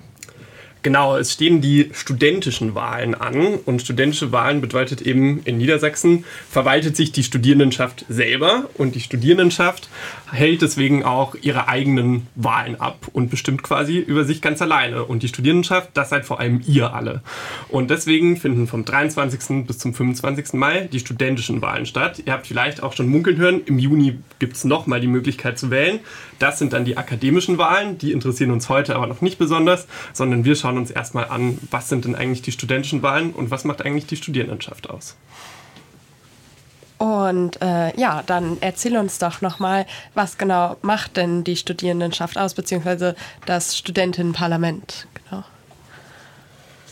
Genau, 0.82 1.18
es 1.18 1.34
stehen 1.34 1.60
die 1.60 1.90
studentischen 1.92 2.74
Wahlen 2.74 3.14
an 3.14 3.56
und 3.66 3.82
studentische 3.82 4.32
Wahlen 4.32 4.62
bedeutet 4.62 5.02
eben 5.02 5.42
in 5.44 5.58
Niedersachsen 5.58 6.24
verwaltet 6.50 6.96
sich 6.96 7.12
die 7.12 7.24
Studierendenschaft 7.24 8.06
selber 8.08 8.70
und 8.76 8.96
die 8.96 9.02
Studierendenschaft 9.02 9.90
hält 10.32 10.62
deswegen 10.62 11.04
auch 11.04 11.36
ihre 11.42 11.68
eigenen 11.68 12.28
Wahlen 12.36 12.80
ab 12.80 13.08
und 13.12 13.30
bestimmt 13.30 13.62
quasi 13.62 13.98
über 13.98 14.24
sich 14.24 14.42
ganz 14.42 14.62
alleine 14.62 15.04
und 15.04 15.22
die 15.22 15.28
Studierendenschaft, 15.28 15.90
das 15.96 16.10
seid 16.10 16.26
vor 16.26 16.40
allem 16.40 16.62
ihr 16.66 16.94
alle. 16.94 17.24
Und 17.68 17.90
deswegen 17.90 18.38
finden 18.38 18.68
vom 18.68 18.86
23. 18.86 19.66
bis 19.68 19.80
zum 19.80 19.94
25. 19.94 20.54
Mai 20.54 20.88
die 20.92 21.00
studentischen 21.00 21.62
Wahlen 21.62 21.88
statt. 21.88 22.24
Ihr 22.26 22.32
habt 22.32 22.48
vielleicht 22.48 22.84
auch 22.84 22.94
schon 22.94 23.10
munkeln 23.10 23.38
hören, 23.38 23.62
im 23.66 23.80
Juni 23.80 24.20
gibt 24.40 24.56
es 24.56 24.64
nochmal 24.64 25.02
die 25.02 25.08
Möglichkeit 25.08 25.60
zu 25.60 25.72
wählen. 25.72 26.00
Das 26.38 26.58
sind 26.58 26.72
dann 26.72 26.86
die 26.86 26.96
akademischen 26.96 27.58
Wahlen, 27.58 27.98
die 27.98 28.14
interessieren 28.14 28.52
uns 28.52 28.70
heute 28.70 28.96
aber 28.96 29.08
noch 29.08 29.22
nicht 29.22 29.38
besonders, 29.38 29.88
sondern 30.14 30.46
wir 30.46 30.56
schauen 30.56 30.69
schauen 30.70 30.78
uns 30.78 30.92
erstmal 30.92 31.30
an, 31.30 31.58
was 31.72 31.90
sind 31.90 32.06
denn 32.06 32.16
eigentlich 32.16 32.44
die 32.44 32.52
studentischen 32.52 33.02
Wahlen 33.02 33.32
und 33.32 33.50
was 33.50 33.64
macht 33.66 33.82
eigentlich 33.84 34.06
die 34.06 34.18
Studierendenschaft 34.18 34.88
aus. 34.90 35.16
Und 37.00 37.60
äh, 37.62 37.98
ja, 38.00 38.24
dann 38.26 38.58
erzähl 38.62 38.98
uns 38.98 39.18
doch 39.18 39.42
nochmal, 39.42 39.88
was 40.14 40.38
genau 40.38 40.76
macht 40.82 41.18
denn 41.18 41.44
die 41.44 41.56
Studierendenschaft 41.56 42.38
aus, 42.38 42.54
beziehungsweise 42.54 43.16
das 43.46 43.78
Studentinnenparlament. 43.78 45.08
Genau. 45.30 45.44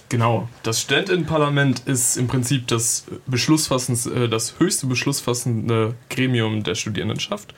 Genau, 0.10 0.50
das 0.63 0.81
Studentinnenparlament 0.81 1.81
ist 1.86 2.15
im 2.15 2.27
Prinzip 2.27 2.67
das 2.67 3.05
Beschlussfassende, 3.27 4.24
äh, 4.24 4.29
das 4.29 4.57
höchste 4.60 4.88
beschlussfassende 4.88 5.93
Gremium 6.10 6.63
der 6.63 6.75
Studierendenschaft. 6.75 7.53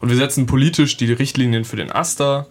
Und 0.00 0.10
wir 0.10 0.16
setzen 0.16 0.46
politisch 0.46 0.98
die 0.98 1.12
Richtlinien 1.12 1.64
für 1.64 1.76
den 1.76 1.92
AStA, 1.92 2.46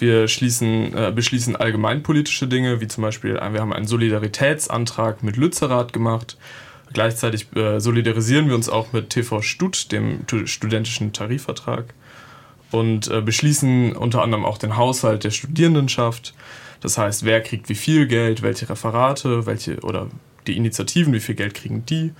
wir 0.00 0.28
schließen, 0.28 0.96
äh, 0.96 1.12
beschließen 1.14 1.56
allgemeinpolitische 1.56 2.46
Dinge, 2.46 2.80
wie 2.80 2.88
zum 2.88 3.02
Beispiel, 3.02 3.36
äh, 3.36 3.52
wir 3.52 3.60
haben 3.60 3.72
einen 3.72 3.86
Solidaritätsantrag 3.86 5.22
mit 5.22 5.36
Lützerath 5.36 5.92
gemacht. 5.92 6.36
Gleichzeitig 6.92 7.54
äh, 7.54 7.80
solidarisieren 7.80 8.48
wir 8.48 8.54
uns 8.54 8.68
auch 8.68 8.92
mit 8.92 9.10
TV 9.10 9.42
Stud, 9.42 9.92
dem 9.92 10.20
studentischen 10.46 11.12
Tarifvertrag. 11.12 11.94
Und 12.70 13.08
äh, 13.08 13.20
beschließen 13.20 13.96
unter 13.96 14.22
anderem 14.22 14.44
auch 14.44 14.58
den 14.58 14.76
Haushalt 14.76 15.24
der 15.24 15.30
Studierendenschaft. 15.30 16.34
Das 16.80 16.98
heißt, 16.98 17.24
wer 17.24 17.42
kriegt 17.42 17.68
wie 17.68 17.74
viel 17.74 18.06
Geld, 18.06 18.42
welche 18.42 18.68
Referate, 18.68 19.46
welche 19.46 19.80
oder 19.80 20.08
die 20.46 20.56
Initiativen, 20.56 21.12
wie 21.12 21.20
viel 21.20 21.34
Geld 21.34 21.54
kriegen 21.54 21.84
die 21.86 22.12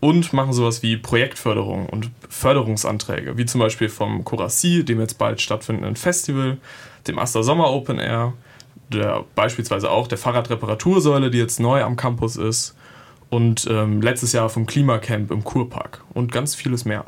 und 0.00 0.32
machen 0.32 0.52
sowas 0.52 0.82
wie 0.82 0.96
Projektförderung 0.96 1.86
und 1.86 2.10
Förderungsanträge, 2.28 3.38
wie 3.38 3.46
zum 3.46 3.60
Beispiel 3.60 3.88
vom 3.88 4.24
Corassi, 4.24 4.84
dem 4.84 5.00
jetzt 5.00 5.18
bald 5.18 5.40
stattfindenden 5.40 5.96
Festival, 5.96 6.58
dem 7.08 7.18
Aster 7.18 7.42
Sommer 7.42 7.70
Open 7.70 7.98
Air, 7.98 8.32
der 8.92 9.24
beispielsweise 9.34 9.90
auch 9.90 10.06
der 10.06 10.18
Fahrradreparatursäule, 10.18 11.30
die 11.30 11.38
jetzt 11.38 11.60
neu 11.60 11.82
am 11.82 11.96
Campus 11.96 12.36
ist, 12.36 12.76
und 13.28 13.66
ähm, 13.68 14.02
letztes 14.02 14.32
Jahr 14.32 14.48
vom 14.48 14.66
Klimacamp 14.66 15.30
im 15.30 15.42
Kurpark 15.42 16.02
und 16.14 16.30
ganz 16.30 16.54
vieles 16.54 16.84
mehr. 16.84 17.04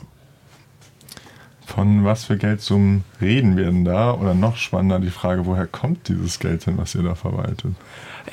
Von 1.64 2.04
was 2.04 2.24
für 2.24 2.38
Geldsummen 2.38 3.04
reden 3.20 3.56
wir 3.56 3.66
denn 3.66 3.84
da? 3.84 4.14
Oder 4.14 4.34
noch 4.34 4.56
spannender 4.56 5.00
die 5.00 5.10
Frage, 5.10 5.44
woher 5.44 5.66
kommt 5.66 6.08
dieses 6.08 6.38
Geld 6.38 6.66
denn, 6.66 6.78
was 6.78 6.94
ihr 6.94 7.02
da 7.02 7.14
verwaltet? 7.14 7.74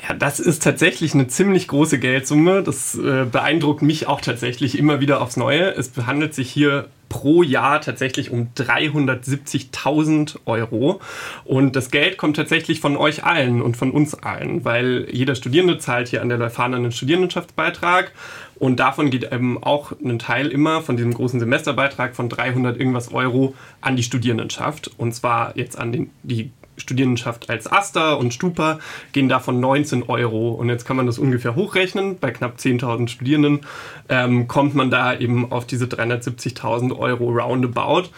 Ja, 0.02 0.14
das 0.14 0.40
ist 0.40 0.62
tatsächlich 0.62 1.14
eine 1.14 1.28
ziemlich 1.28 1.68
große 1.68 1.98
Geldsumme. 1.98 2.62
Das 2.62 2.96
äh, 2.96 3.24
beeindruckt 3.24 3.82
mich 3.82 4.06
auch 4.06 4.20
tatsächlich 4.20 4.78
immer 4.78 5.00
wieder 5.00 5.20
aufs 5.20 5.36
Neue. 5.36 5.74
Es 5.74 5.92
handelt 6.06 6.34
sich 6.34 6.50
hier 6.50 6.88
pro 7.08 7.42
Jahr 7.42 7.80
tatsächlich 7.80 8.30
um 8.30 8.48
370.000 8.56 10.38
Euro. 10.44 11.00
Und 11.44 11.76
das 11.76 11.90
Geld 11.90 12.18
kommt 12.18 12.36
tatsächlich 12.36 12.80
von 12.80 12.96
euch 12.96 13.24
allen 13.24 13.62
und 13.62 13.76
von 13.76 13.92
uns 13.92 14.14
allen, 14.14 14.64
weil 14.64 15.06
jeder 15.10 15.34
Studierende 15.34 15.78
zahlt 15.78 16.08
hier 16.08 16.20
an 16.20 16.28
der 16.28 16.38
Leuphana 16.38 16.76
einen 16.76 16.92
Studierendenschaftsbeitrag. 16.92 18.12
Und 18.56 18.80
davon 18.80 19.10
geht 19.10 19.32
eben 19.32 19.62
auch 19.62 19.92
ein 20.02 20.18
Teil 20.18 20.48
immer 20.48 20.82
von 20.82 20.96
diesem 20.96 21.14
großen 21.14 21.38
Semesterbeitrag 21.38 22.16
von 22.16 22.28
300 22.28 22.78
irgendwas 22.78 23.12
Euro 23.12 23.54
an 23.80 23.96
die 23.96 24.02
Studierendenschaft. 24.02 24.90
Und 24.96 25.14
zwar 25.14 25.56
jetzt 25.56 25.78
an 25.78 25.92
den, 25.92 26.10
die 26.22 26.50
Studierendenschaft 26.76 27.50
als 27.50 27.70
Asta 27.70 28.14
und 28.14 28.34
Stupa 28.34 28.78
gehen 29.12 29.28
davon 29.28 29.60
19 29.60 30.04
Euro. 30.04 30.50
Und 30.50 30.68
jetzt 30.68 30.84
kann 30.84 30.96
man 30.96 31.06
das 31.06 31.18
ungefähr 31.18 31.54
hochrechnen. 31.54 32.18
Bei 32.18 32.30
knapp 32.30 32.56
10.000 32.56 33.08
Studierenden 33.08 33.60
ähm, 34.08 34.48
kommt 34.48 34.74
man 34.74 34.90
da 34.90 35.18
eben 35.18 35.50
auf 35.52 35.66
diese 35.66 35.86
370.000 35.86 36.96
Euro 36.98 37.30
roundabout 37.30 38.10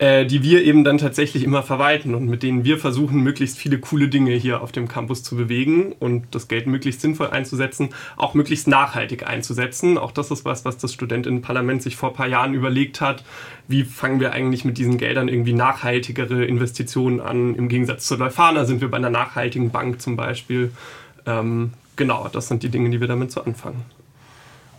äh, 0.00 0.24
die 0.24 0.42
wir 0.42 0.64
eben 0.64 0.82
dann 0.82 0.96
tatsächlich 0.96 1.44
immer 1.44 1.62
verwalten 1.62 2.14
und 2.14 2.26
mit 2.26 2.42
denen 2.42 2.64
wir 2.64 2.78
versuchen, 2.78 3.22
möglichst 3.22 3.58
viele 3.58 3.78
coole 3.78 4.08
Dinge 4.08 4.32
hier 4.32 4.62
auf 4.62 4.72
dem 4.72 4.88
Campus 4.88 5.22
zu 5.22 5.36
bewegen 5.36 5.92
und 5.98 6.34
das 6.34 6.48
Geld 6.48 6.66
möglichst 6.66 7.02
sinnvoll 7.02 7.28
einzusetzen, 7.28 7.90
auch 8.16 8.32
möglichst 8.32 8.66
nachhaltig 8.66 9.28
einzusetzen. 9.28 9.98
Auch 9.98 10.10
das 10.10 10.30
ist 10.30 10.46
was, 10.46 10.64
was 10.64 10.78
das 10.78 10.94
Studentinnenparlament 10.94 11.82
sich 11.82 11.96
vor 11.96 12.08
ein 12.08 12.14
paar 12.14 12.28
Jahren 12.28 12.54
überlegt 12.54 13.02
hat. 13.02 13.24
Wie 13.68 13.84
fangen 13.84 14.20
wir 14.20 14.32
eigentlich 14.32 14.64
mit 14.64 14.78
diesen 14.78 14.96
Geldern 14.96 15.28
irgendwie 15.28 15.52
nachhaltigere 15.52 16.46
Investitionen 16.46 17.20
an? 17.20 17.54
Im 17.54 17.68
Gegensatz 17.68 18.06
zur 18.06 18.16
Leuphana 18.16 18.64
sind 18.64 18.80
wir 18.80 18.90
bei 18.90 18.96
einer 18.96 19.10
nachhaltigen 19.10 19.70
Bank 19.70 20.00
zum 20.00 20.16
Beispiel. 20.16 20.72
Ähm, 21.26 21.72
genau, 21.96 22.26
das 22.32 22.48
sind 22.48 22.62
die 22.62 22.70
Dinge, 22.70 22.88
die 22.88 23.02
wir 23.02 23.08
damit 23.08 23.32
so 23.32 23.42
anfangen. 23.44 23.84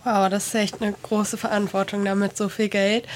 Wow, 0.04 0.28
das 0.28 0.48
ist 0.48 0.54
echt 0.56 0.82
eine 0.82 0.92
große 0.92 1.36
Verantwortung 1.36 2.04
damit, 2.04 2.36
so 2.36 2.48
viel 2.48 2.68
Geld. 2.68 3.06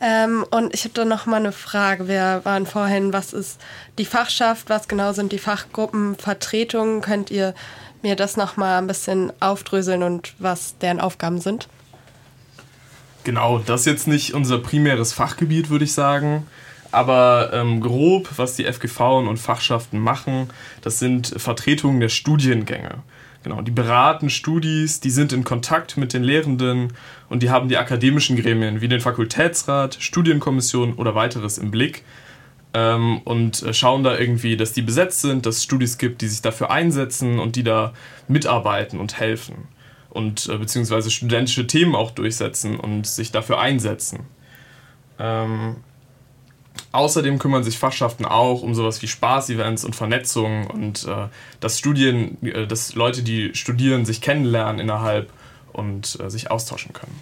Ähm, 0.00 0.46
und 0.50 0.72
ich 0.72 0.84
habe 0.84 0.94
da 0.94 1.04
noch 1.04 1.26
mal 1.26 1.36
eine 1.36 1.52
Frage. 1.52 2.08
Wir 2.08 2.40
waren 2.44 2.64
vorhin, 2.64 3.12
was 3.12 3.34
ist 3.34 3.60
die 3.98 4.06
Fachschaft, 4.06 4.70
was 4.70 4.88
genau 4.88 5.12
sind 5.12 5.32
die 5.32 5.38
Fachgruppenvertretungen? 5.38 7.02
Könnt 7.02 7.30
ihr 7.30 7.54
mir 8.00 8.16
das 8.16 8.38
noch 8.38 8.56
mal 8.56 8.78
ein 8.78 8.86
bisschen 8.86 9.30
aufdröseln 9.40 10.02
und 10.02 10.32
was 10.38 10.78
deren 10.78 11.00
Aufgaben 11.00 11.38
sind? 11.38 11.68
Genau, 13.24 13.58
das 13.58 13.80
ist 13.80 13.86
jetzt 13.86 14.08
nicht 14.08 14.32
unser 14.32 14.58
primäres 14.58 15.12
Fachgebiet, 15.12 15.68
würde 15.68 15.84
ich 15.84 15.92
sagen. 15.92 16.46
Aber 16.92 17.50
ähm, 17.52 17.80
grob, 17.80 18.28
was 18.36 18.56
die 18.56 18.64
FGV 18.64 19.00
und 19.18 19.38
Fachschaften 19.38 19.98
machen, 19.98 20.48
das 20.80 20.98
sind 20.98 21.34
Vertretungen 21.36 22.00
der 22.00 22.08
Studiengänge. 22.08 23.02
Genau, 23.42 23.60
die 23.60 23.72
beraten 23.72 24.30
Studis, 24.30 25.00
die 25.00 25.10
sind 25.10 25.32
in 25.32 25.42
Kontakt 25.42 25.96
mit 25.96 26.12
den 26.12 26.22
Lehrenden 26.22 26.92
und 27.28 27.42
die 27.42 27.50
haben 27.50 27.68
die 27.68 27.76
akademischen 27.76 28.36
Gremien 28.36 28.80
wie 28.80 28.88
den 28.88 29.00
Fakultätsrat, 29.00 29.96
Studienkommission 29.98 30.94
oder 30.94 31.14
weiteres 31.16 31.58
im 31.58 31.72
Blick 31.72 32.04
ähm, 32.72 33.20
und 33.24 33.62
äh, 33.62 33.74
schauen 33.74 34.04
da 34.04 34.16
irgendwie, 34.16 34.56
dass 34.56 34.72
die 34.72 34.82
besetzt 34.82 35.22
sind, 35.22 35.44
dass 35.44 35.56
es 35.56 35.64
Studis 35.64 35.98
gibt, 35.98 36.22
die 36.22 36.28
sich 36.28 36.40
dafür 36.40 36.70
einsetzen 36.70 37.40
und 37.40 37.56
die 37.56 37.64
da 37.64 37.92
mitarbeiten 38.28 39.00
und 39.00 39.18
helfen 39.18 39.68
und 40.10 40.48
äh, 40.48 40.58
beziehungsweise 40.58 41.10
studentische 41.10 41.66
Themen 41.66 41.96
auch 41.96 42.12
durchsetzen 42.12 42.78
und 42.78 43.06
sich 43.06 43.32
dafür 43.32 43.60
einsetzen. 43.60 44.20
Ähm, 45.18 45.76
Außerdem 46.92 47.38
kümmern 47.38 47.64
sich 47.64 47.78
Fachschaften 47.78 48.24
auch 48.24 48.62
um 48.62 48.74
sowas 48.74 49.00
wie 49.02 49.08
Spaß-Events 49.08 49.84
und 49.84 49.96
Vernetzung 49.96 50.66
und 50.66 51.06
äh, 51.06 51.28
dass 51.60 51.78
Studien, 51.78 52.36
äh, 52.42 52.66
dass 52.66 52.94
Leute, 52.94 53.22
die 53.22 53.54
studieren, 53.54 54.04
sich 54.04 54.20
kennenlernen 54.20 54.78
innerhalb 54.78 55.32
und 55.72 56.18
äh, 56.20 56.30
sich 56.30 56.50
austauschen 56.50 56.92
können. 56.92 57.20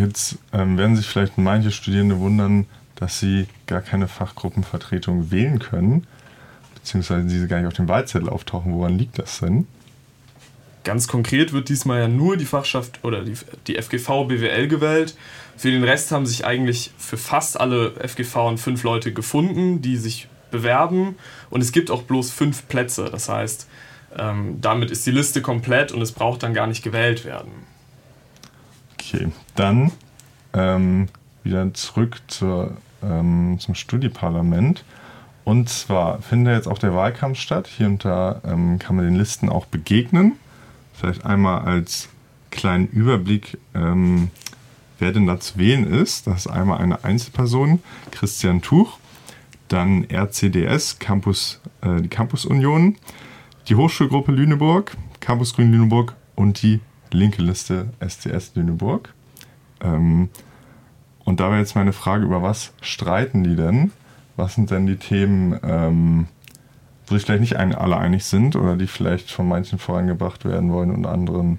Jetzt 0.00 0.38
ähm, 0.52 0.78
werden 0.78 0.96
sich 0.96 1.06
vielleicht 1.06 1.38
manche 1.38 1.70
Studierende 1.70 2.18
wundern, 2.18 2.66
dass 2.96 3.20
sie 3.20 3.46
gar 3.66 3.82
keine 3.82 4.08
Fachgruppenvertretung 4.08 5.30
wählen 5.30 5.58
können, 5.58 6.06
beziehungsweise 6.74 7.26
diese 7.26 7.48
gar 7.48 7.58
nicht 7.58 7.66
auf 7.66 7.74
dem 7.74 7.88
Wahlzettel 7.88 8.28
auftauchen. 8.28 8.72
Woran 8.72 8.98
liegt 8.98 9.18
das 9.18 9.40
denn? 9.40 9.66
Ganz 10.84 11.08
konkret 11.08 11.52
wird 11.52 11.68
diesmal 11.68 12.00
ja 12.00 12.08
nur 12.08 12.36
die 12.36 12.44
Fachschaft 12.44 13.02
oder 13.04 13.22
die, 13.24 13.34
die 13.66 13.80
FGV 13.80 14.26
BWL 14.26 14.68
gewählt. 14.68 15.16
Für 15.56 15.70
den 15.70 15.84
Rest 15.84 16.10
haben 16.12 16.26
sich 16.26 16.44
eigentlich 16.44 16.92
für 16.98 17.16
fast 17.16 17.60
alle 17.60 17.92
FGV 18.06 18.56
fünf 18.56 18.82
Leute 18.82 19.12
gefunden, 19.12 19.82
die 19.82 19.96
sich 19.96 20.28
bewerben. 20.50 21.16
Und 21.50 21.60
es 21.60 21.72
gibt 21.72 21.90
auch 21.90 22.02
bloß 22.02 22.30
fünf 22.30 22.68
Plätze. 22.68 23.08
Das 23.10 23.28
heißt, 23.28 23.68
ähm, 24.16 24.60
damit 24.60 24.90
ist 24.90 25.06
die 25.06 25.10
Liste 25.10 25.42
komplett 25.42 25.92
und 25.92 26.02
es 26.02 26.12
braucht 26.12 26.42
dann 26.42 26.54
gar 26.54 26.66
nicht 26.66 26.82
gewählt 26.82 27.24
werden. 27.24 27.52
Okay, 28.94 29.28
dann 29.54 29.92
ähm, 30.52 31.08
wieder 31.42 31.72
zurück 31.74 32.20
zur, 32.28 32.76
ähm, 33.02 33.58
zum 33.60 33.74
Studieparlament. 33.74 34.84
Und 35.44 35.68
zwar 35.68 36.22
findet 36.22 36.54
jetzt 36.56 36.68
auch 36.68 36.78
der 36.78 36.94
Wahlkampf 36.94 37.38
statt. 37.38 37.66
Hier 37.66 37.86
und 37.86 38.04
da 38.04 38.40
ähm, 38.44 38.78
kann 38.78 38.96
man 38.96 39.04
den 39.04 39.16
Listen 39.16 39.48
auch 39.48 39.66
begegnen. 39.66 40.32
Vielleicht 40.94 41.26
einmal 41.26 41.62
als 41.62 42.08
kleinen 42.50 42.86
Überblick, 42.88 43.58
ähm, 43.74 44.30
wer 45.04 45.12
denn 45.12 45.26
da 45.26 45.38
zu 45.38 45.58
wählen 45.58 45.86
ist. 45.86 46.26
Das 46.26 46.46
ist 46.46 46.46
einmal 46.46 46.78
eine 46.78 47.04
Einzelperson, 47.04 47.82
Christian 48.10 48.62
Tuch, 48.62 48.98
dann 49.68 50.06
RCDS, 50.10 50.98
Campus, 50.98 51.60
äh, 51.82 52.00
die 52.00 52.08
Campus 52.08 52.46
Union, 52.46 52.96
die 53.68 53.74
Hochschulgruppe 53.74 54.32
Lüneburg, 54.32 54.96
Campus 55.20 55.54
Grün 55.54 55.72
Lüneburg 55.72 56.14
und 56.36 56.62
die 56.62 56.80
linke 57.12 57.42
Liste 57.42 57.90
STS 58.00 58.52
Lüneburg. 58.54 59.12
Ähm, 59.82 60.30
und 61.24 61.38
da 61.38 61.50
wäre 61.50 61.60
jetzt 61.60 61.76
meine 61.76 61.92
Frage, 61.92 62.24
über 62.24 62.42
was 62.42 62.72
streiten 62.80 63.44
die 63.44 63.56
denn? 63.56 63.92
Was 64.36 64.54
sind 64.54 64.70
denn 64.70 64.86
die 64.86 64.96
Themen, 64.96 65.60
ähm, 65.62 66.28
wo 67.06 67.14
sich 67.14 67.26
vielleicht 67.26 67.42
nicht 67.42 67.58
alle 67.58 67.98
einig 67.98 68.24
sind 68.24 68.56
oder 68.56 68.74
die 68.74 68.86
vielleicht 68.86 69.30
von 69.30 69.46
manchen 69.46 69.78
vorangebracht 69.78 70.46
werden 70.46 70.72
wollen 70.72 70.90
und 70.90 71.04
anderen 71.04 71.58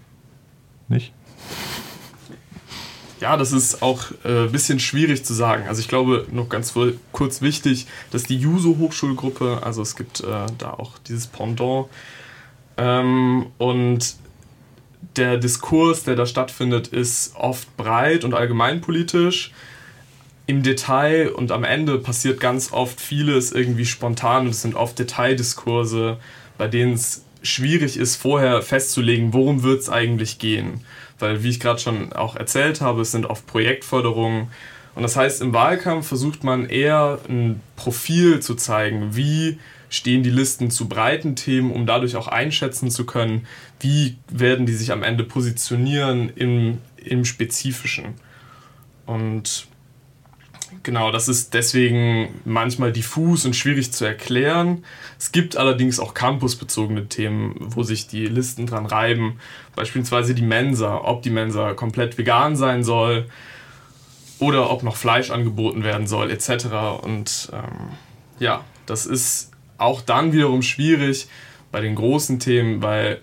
nicht? 0.87 1.13
Ja, 3.21 3.37
das 3.37 3.53
ist 3.53 3.81
auch 3.81 4.11
ein 4.23 4.47
äh, 4.47 4.49
bisschen 4.49 4.79
schwierig 4.79 5.23
zu 5.23 5.33
sagen. 5.33 5.67
Also 5.67 5.79
ich 5.79 5.87
glaube, 5.87 6.27
noch 6.31 6.49
ganz 6.49 6.73
kurz 7.11 7.41
wichtig, 7.41 7.87
dass 8.11 8.23
die 8.23 8.37
Juso-Hochschulgruppe, 8.37 9.61
also 9.63 9.81
es 9.81 9.95
gibt 9.95 10.19
äh, 10.19 10.45
da 10.57 10.71
auch 10.71 10.97
dieses 11.07 11.27
Pendant 11.27 11.87
ähm, 12.77 13.47
und 13.57 14.15
der 15.15 15.37
Diskurs, 15.37 16.03
der 16.03 16.15
da 16.15 16.25
stattfindet, 16.25 16.89
ist 16.89 17.35
oft 17.35 17.75
breit 17.77 18.23
und 18.25 18.33
allgemeinpolitisch. 18.33 19.51
Im 20.47 20.61
Detail 20.61 21.29
und 21.29 21.51
am 21.51 21.63
Ende 21.63 21.97
passiert 21.97 22.39
ganz 22.39 22.71
oft 22.71 23.01
vieles 23.01 23.51
irgendwie 23.51 23.85
spontan 23.85 24.45
und 24.45 24.49
es 24.51 24.61
sind 24.61 24.75
oft 24.75 24.99
Detaildiskurse, 24.99 26.17
bei 26.57 26.67
denen 26.67 26.93
es 26.93 27.24
schwierig 27.45 27.97
ist, 27.97 28.15
vorher 28.15 28.61
festzulegen, 28.61 29.33
worum 29.33 29.63
wird 29.63 29.81
es 29.81 29.89
eigentlich 29.89 30.39
gehen. 30.39 30.81
Weil, 31.19 31.43
wie 31.43 31.49
ich 31.49 31.59
gerade 31.59 31.79
schon 31.79 32.11
auch 32.13 32.35
erzählt 32.35 32.81
habe, 32.81 33.01
es 33.01 33.11
sind 33.11 33.25
oft 33.25 33.47
Projektförderungen. 33.47 34.47
Und 34.95 35.03
das 35.03 35.15
heißt, 35.15 35.41
im 35.41 35.53
Wahlkampf 35.53 36.07
versucht 36.07 36.43
man 36.43 36.65
eher 36.65 37.19
ein 37.29 37.61
Profil 37.75 38.39
zu 38.41 38.55
zeigen, 38.55 39.15
wie 39.15 39.59
stehen 39.89 40.23
die 40.23 40.29
Listen 40.29 40.71
zu 40.71 40.89
breiten 40.89 41.35
Themen, 41.35 41.71
um 41.71 41.85
dadurch 41.85 42.15
auch 42.15 42.27
einschätzen 42.27 42.89
zu 42.91 43.05
können, 43.05 43.45
wie 43.79 44.17
werden 44.29 44.65
die 44.65 44.73
sich 44.73 44.91
am 44.91 45.03
Ende 45.03 45.23
positionieren 45.23 46.29
im, 46.35 46.79
im 46.97 47.23
Spezifischen. 47.23 48.15
Und 49.05 49.67
Genau, 50.83 51.11
das 51.11 51.27
ist 51.27 51.53
deswegen 51.53 52.41
manchmal 52.45 52.91
diffus 52.91 53.45
und 53.45 53.55
schwierig 53.55 53.91
zu 53.91 54.05
erklären. 54.05 54.83
Es 55.17 55.31
gibt 55.31 55.57
allerdings 55.57 55.99
auch 55.99 56.13
campusbezogene 56.13 57.07
Themen, 57.07 57.55
wo 57.59 57.83
sich 57.83 58.07
die 58.07 58.27
Listen 58.27 58.65
dran 58.67 58.85
reiben. 58.85 59.39
Beispielsweise 59.75 60.35
die 60.35 60.41
Mensa, 60.41 61.01
ob 61.03 61.23
die 61.23 61.29
Mensa 61.29 61.73
komplett 61.73 62.17
vegan 62.17 62.55
sein 62.55 62.83
soll 62.83 63.25
oder 64.39 64.69
ob 64.69 64.83
noch 64.83 64.95
Fleisch 64.95 65.31
angeboten 65.31 65.83
werden 65.83 66.07
soll, 66.07 66.29
etc. 66.29 66.67
Und 67.01 67.49
ähm, 67.53 67.89
ja, 68.39 68.63
das 68.85 69.05
ist 69.05 69.51
auch 69.77 70.01
dann 70.01 70.33
wiederum 70.33 70.61
schwierig 70.61 71.27
bei 71.71 71.81
den 71.81 71.95
großen 71.95 72.39
Themen, 72.39 72.81
weil 72.81 73.19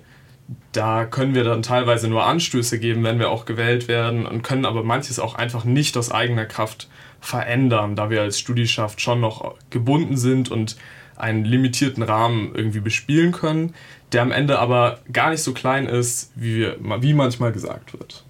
da 0.73 1.05
können 1.05 1.35
wir 1.35 1.45
dann 1.45 1.63
teilweise 1.63 2.09
nur 2.09 2.25
Anstöße 2.25 2.79
geben, 2.79 3.05
wenn 3.05 3.19
wir 3.19 3.31
auch 3.31 3.45
gewählt 3.45 3.89
werden 3.89 4.27
und 4.27 4.43
können 4.43 4.65
aber 4.65 4.83
manches 4.83 5.19
auch 5.19 5.35
einfach 5.35 5.65
nicht 5.65 5.97
aus 5.97 6.11
eigener 6.11 6.45
Kraft 6.45 6.89
verändern, 7.23 7.97
da 7.97 8.11
wir 8.11 8.21
als 8.21 8.39
Studieschaft 8.39 9.01
schon 9.01 9.21
noch 9.21 9.55
gebunden 9.71 10.17
sind 10.19 10.51
und 10.51 10.77
einen 11.17 11.45
limitierten 11.45 12.03
Rahmen 12.03 12.55
irgendwie 12.55 12.81
bespielen 12.81 13.33
können, 13.33 13.75
der 14.11 14.23
am 14.23 14.33
Ende 14.33 14.59
aber 14.59 14.99
gar 15.11 15.31
nicht 15.31 15.43
so 15.43 15.55
klein 15.55 15.87
ist, 15.87 16.33
wie, 16.35 16.59
wir, 16.59 16.77
wie 17.01 17.15
manchmal 17.15 17.53
gesagt 17.53 17.93
wird. 17.95 18.25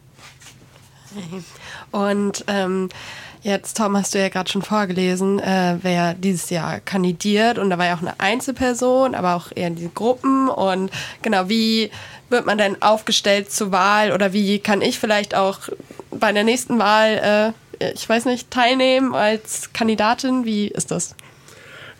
Und 1.91 2.45
ähm, 2.47 2.89
jetzt, 3.43 3.77
Tom, 3.77 3.97
hast 3.97 4.15
du 4.15 4.19
ja 4.19 4.29
gerade 4.29 4.51
schon 4.51 4.63
vorgelesen, 4.63 5.41
äh, 5.41 5.79
wer 5.83 6.15
dieses 6.15 6.51
Jahr 6.51 6.81
kandidiert. 6.81 7.59
Und 7.59 7.71
da 7.71 7.79
war 7.79 7.87
ja 7.87 7.97
auch 7.97 8.03
eine 8.03 8.19
Einzelperson, 8.19 9.15
aber 9.15 9.35
auch 9.35 9.53
eher 9.55 9.71
diese 9.71 9.91
Gruppen. 9.91 10.49
Und 10.49 10.91
genau, 11.21 11.49
wie 11.49 11.91
wird 12.31 12.47
man 12.47 12.59
denn 12.59 12.81
aufgestellt 12.81 13.53
zur 13.53 13.73
Wahl 13.73 14.13
oder 14.13 14.33
wie 14.33 14.59
kann 14.59 14.81
ich 14.81 14.99
vielleicht 14.99 15.35
auch 15.35 15.61
bei 16.11 16.33
der 16.33 16.45
nächsten 16.45 16.79
Wahl 16.79 17.55
äh, 17.55 17.72
ich 17.91 18.09
weiß 18.09 18.27
nicht, 18.27 18.51
teilnehmen 18.51 19.15
als 19.15 19.73
Kandidatin? 19.73 20.45
Wie 20.45 20.69
ist 20.69 20.91
das? 20.91 21.15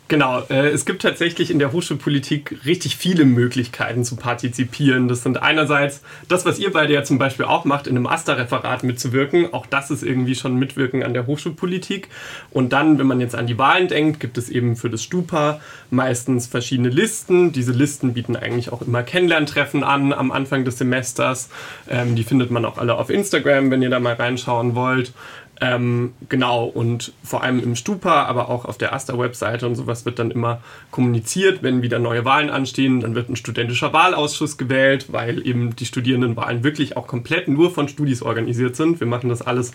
Genau, 0.09 0.41
äh, 0.49 0.67
es 0.67 0.85
gibt 0.85 1.01
tatsächlich 1.01 1.49
in 1.49 1.59
der 1.59 1.71
Hochschulpolitik 1.71 2.65
richtig 2.65 2.97
viele 2.97 3.23
Möglichkeiten 3.23 4.03
zu 4.03 4.17
partizipieren. 4.17 5.07
Das 5.07 5.23
sind 5.23 5.41
einerseits 5.41 6.01
das, 6.27 6.45
was 6.45 6.59
ihr 6.59 6.73
beide 6.73 6.93
ja 6.93 7.03
zum 7.03 7.17
Beispiel 7.17 7.45
auch 7.45 7.63
macht, 7.63 7.87
in 7.87 7.95
einem 7.95 8.05
AStA-Referat 8.05 8.83
mitzuwirken. 8.83 9.53
Auch 9.53 9.65
das 9.65 9.91
ist 9.91 10.03
irgendwie 10.03 10.35
schon 10.35 10.57
Mitwirken 10.57 11.03
an 11.03 11.13
der 11.13 11.25
Hochschulpolitik. 11.25 12.09
Und 12.51 12.73
dann, 12.73 12.99
wenn 12.99 13.07
man 13.07 13.21
jetzt 13.21 13.33
an 13.33 13.47
die 13.47 13.57
Wahlen 13.57 13.87
denkt, 13.87 14.19
gibt 14.19 14.37
es 14.37 14.49
eben 14.49 14.75
für 14.75 14.89
das 14.89 15.01
Stupa 15.01 15.61
meistens 15.89 16.47
verschiedene 16.47 16.89
Listen. 16.89 17.53
Diese 17.53 17.71
Listen 17.71 18.13
bieten 18.13 18.35
eigentlich 18.35 18.73
auch 18.73 18.81
immer 18.81 19.03
Kennenlerntreffen 19.03 19.85
an 19.85 20.11
am 20.11 20.31
Anfang 20.31 20.65
des 20.65 20.77
Semesters. 20.77 21.49
Ähm, 21.89 22.15
die 22.15 22.23
findet 22.23 22.51
man 22.51 22.65
auch 22.65 22.77
alle 22.77 22.95
auf 22.95 23.09
Instagram, 23.09 23.71
wenn 23.71 23.81
ihr 23.81 23.89
da 23.89 24.01
mal 24.01 24.13
reinschauen 24.13 24.75
wollt. 24.75 25.13
Ähm, 25.61 26.13
genau, 26.29 26.65
und 26.65 27.13
vor 27.23 27.43
allem 27.43 27.59
im 27.59 27.75
Stupa, 27.75 28.23
aber 28.23 28.49
auch 28.49 28.65
auf 28.65 28.77
der 28.77 28.93
Asta-Webseite 28.93 29.67
und 29.67 29.75
sowas 29.75 30.03
wird 30.03 30.17
dann 30.17 30.31
immer 30.31 30.61
kommuniziert, 30.89 31.61
wenn 31.61 31.83
wieder 31.83 31.99
neue 31.99 32.25
Wahlen 32.25 32.49
anstehen, 32.49 33.01
dann 33.01 33.13
wird 33.13 33.29
ein 33.29 33.35
studentischer 33.35 33.93
Wahlausschuss 33.93 34.57
gewählt, 34.57 35.13
weil 35.13 35.45
eben 35.47 35.75
die 35.75 35.85
Studierendenwahlen 35.85 36.63
wirklich 36.63 36.97
auch 36.97 37.05
komplett 37.05 37.47
nur 37.47 37.69
von 37.69 37.87
Studis 37.87 38.23
organisiert 38.23 38.75
sind. 38.75 38.99
Wir 38.99 39.07
machen 39.07 39.29
das 39.29 39.43
alles 39.43 39.71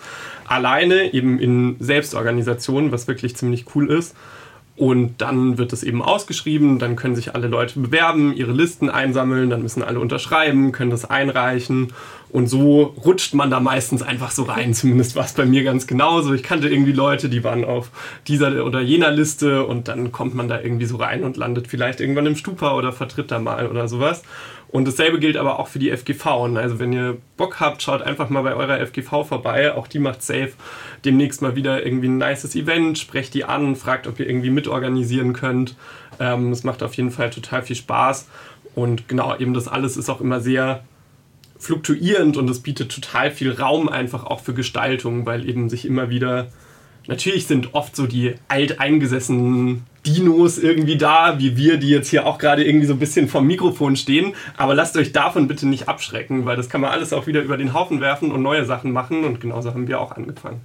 alleine, 0.47 1.15
eben 1.15 1.39
in 1.39 1.77
Selbstorganisation, 1.79 2.91
was 2.91 3.07
wirklich 3.07 3.37
ziemlich 3.37 3.67
cool 3.75 3.91
ist. 3.91 4.17
Und 4.79 5.21
dann 5.21 5.59
wird 5.59 5.73
es 5.73 5.83
eben 5.83 6.03
ausgeschrieben, 6.03 6.79
dann 6.79 6.95
können 6.95 7.17
sich 7.17 7.35
alle 7.35 7.49
Leute 7.49 7.81
bewerben, 7.81 8.33
ihre 8.33 8.53
Listen 8.53 8.89
einsammeln, 8.89 9.51
dann 9.51 9.63
müssen 9.63 9.83
alle 9.83 9.99
unterschreiben, 9.99 10.71
können 10.71 10.93
das 10.93 11.05
einreichen. 11.05 11.93
Und 12.31 12.47
so 12.47 12.95
rutscht 13.05 13.35
man 13.35 13.51
da 13.51 13.59
meistens 13.59 14.03
einfach 14.03 14.31
so 14.31 14.45
rein. 14.45 14.75
Zumindest 14.75 15.17
war 15.17 15.25
es 15.25 15.33
bei 15.33 15.47
mir 15.47 15.65
ganz 15.65 15.89
genauso. 15.89 16.33
Ich 16.33 16.45
kannte 16.45 16.69
irgendwie 16.69 16.93
Leute, 16.93 17.29
die 17.29 17.43
waren 17.43 17.65
auf 17.65 17.91
dieser 18.29 18.65
oder 18.65 18.81
jener 18.81 19.11
Liste 19.11 19.67
und 19.67 19.89
dann 19.89 20.13
kommt 20.13 20.37
man 20.37 20.47
da 20.47 20.61
irgendwie 20.61 20.87
so 20.87 20.97
rein 20.97 21.25
und 21.25 21.37
landet 21.37 21.67
vielleicht 21.67 22.01
irgendwann 22.01 22.27
im 22.27 22.37
Stupa 22.37 22.77
oder 22.77 22.93
vertritt 22.93 23.33
da 23.33 23.41
mal 23.41 23.67
oder 23.67 23.89
sowas. 23.89 24.23
Und 24.71 24.87
dasselbe 24.87 25.19
gilt 25.19 25.39
aber 25.39 25.59
auch 25.59 25.69
für 25.69 25.79
die 25.79 25.91
FGV. 25.91 26.27
Also 26.57 26.79
wenn 26.79 26.93
ihr 26.93 27.17
Bock 27.39 27.59
habt, 27.59 27.83
schaut 27.83 28.03
einfach 28.03 28.29
mal 28.29 28.43
bei 28.43 28.55
eurer 28.55 28.85
FGV 28.87 29.25
vorbei. 29.25 29.73
Auch 29.75 29.87
die 29.87 29.99
macht 29.99 30.23
safe 30.23 30.53
demnächst 31.05 31.41
mal 31.41 31.57
wieder 31.57 31.85
irgendwie 31.85 32.09
ein 32.09 32.19
nices 32.19 32.55
Event. 32.55 32.99
Sprecht 32.99 33.33
die 33.33 33.45
an, 33.45 33.77
fragt, 33.77 34.07
ob 34.07 34.21
ihr 34.21 34.29
irgendwie 34.29 34.51
mitorganisieren 34.51 35.33
könnt. 35.33 35.75
Ähm, 36.21 36.53
es 36.53 36.65
macht 36.65 36.83
auf 36.83 36.95
jeden 36.95 37.11
Fall 37.11 37.31
total 37.31 37.63
viel 37.63 37.77
Spaß. 37.77 38.29
Und 38.75 39.09
genau, 39.09 39.35
eben 39.37 39.55
das 39.55 39.69
alles 39.69 39.97
ist 39.97 40.11
auch 40.11 40.21
immer 40.21 40.41
sehr 40.41 40.85
fluktuierend 41.59 42.37
und 42.37 42.49
es 42.49 42.61
bietet 42.61 42.93
total 42.93 43.31
viel 43.31 43.53
Raum 43.53 43.89
einfach 43.89 44.25
auch 44.25 44.41
für 44.41 44.55
Gestaltung, 44.55 45.27
weil 45.27 45.49
eben 45.49 45.69
sich 45.69 45.85
immer 45.85 46.09
wieder 46.11 46.49
natürlich 47.09 47.47
sind 47.47 47.75
oft 47.75 47.97
so 47.97 48.07
die 48.07 48.35
alteingesessenen 48.47 49.85
Dinos 50.07 50.59
irgendwie 50.59 50.97
da, 50.97 51.39
wie 51.39 51.57
wir, 51.57 51.77
die 51.79 51.89
jetzt 51.89 52.09
hier 52.09 52.27
auch 52.27 52.39
gerade 52.39 52.65
irgendwie 52.65 52.87
so 52.87 52.95
ein 52.95 52.99
bisschen 52.99 53.29
vom 53.29 53.47
Mikrofon 53.47 53.97
stehen. 53.97 54.35
Aber 54.57 54.75
lasst 54.75 54.97
euch 54.97 55.13
davon 55.13 55.49
bitte 55.49 55.67
nicht 55.67 55.89
abschrecken, 55.89 56.47
weil 56.47 56.57
das 56.57 56.69
kann 56.69 56.81
man 56.81 56.91
alles 56.91 57.13
auch 57.13 57.27
wieder 57.27 57.43
über 57.43 57.57
den 57.57 57.75
Haufen 57.75 58.01
werfen 58.01 58.33
und 58.33 58.43
neue 58.43 58.65
Sachen 58.65 58.93
machen. 58.93 59.25
Und 59.25 59.41
genauso 59.41 59.71
haben 59.71 59.89
wir 59.89 60.01
auch 60.01 60.13
angefangen. 60.13 60.61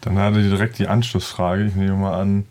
Dann 0.00 0.18
hatte 0.18 0.40
ich 0.40 0.48
direkt 0.48 0.78
die 0.78 0.86
Anschlussfrage. 0.86 1.64
Ich 1.64 1.74
nehme 1.74 1.94
mal 1.94 2.20
an, 2.20 2.44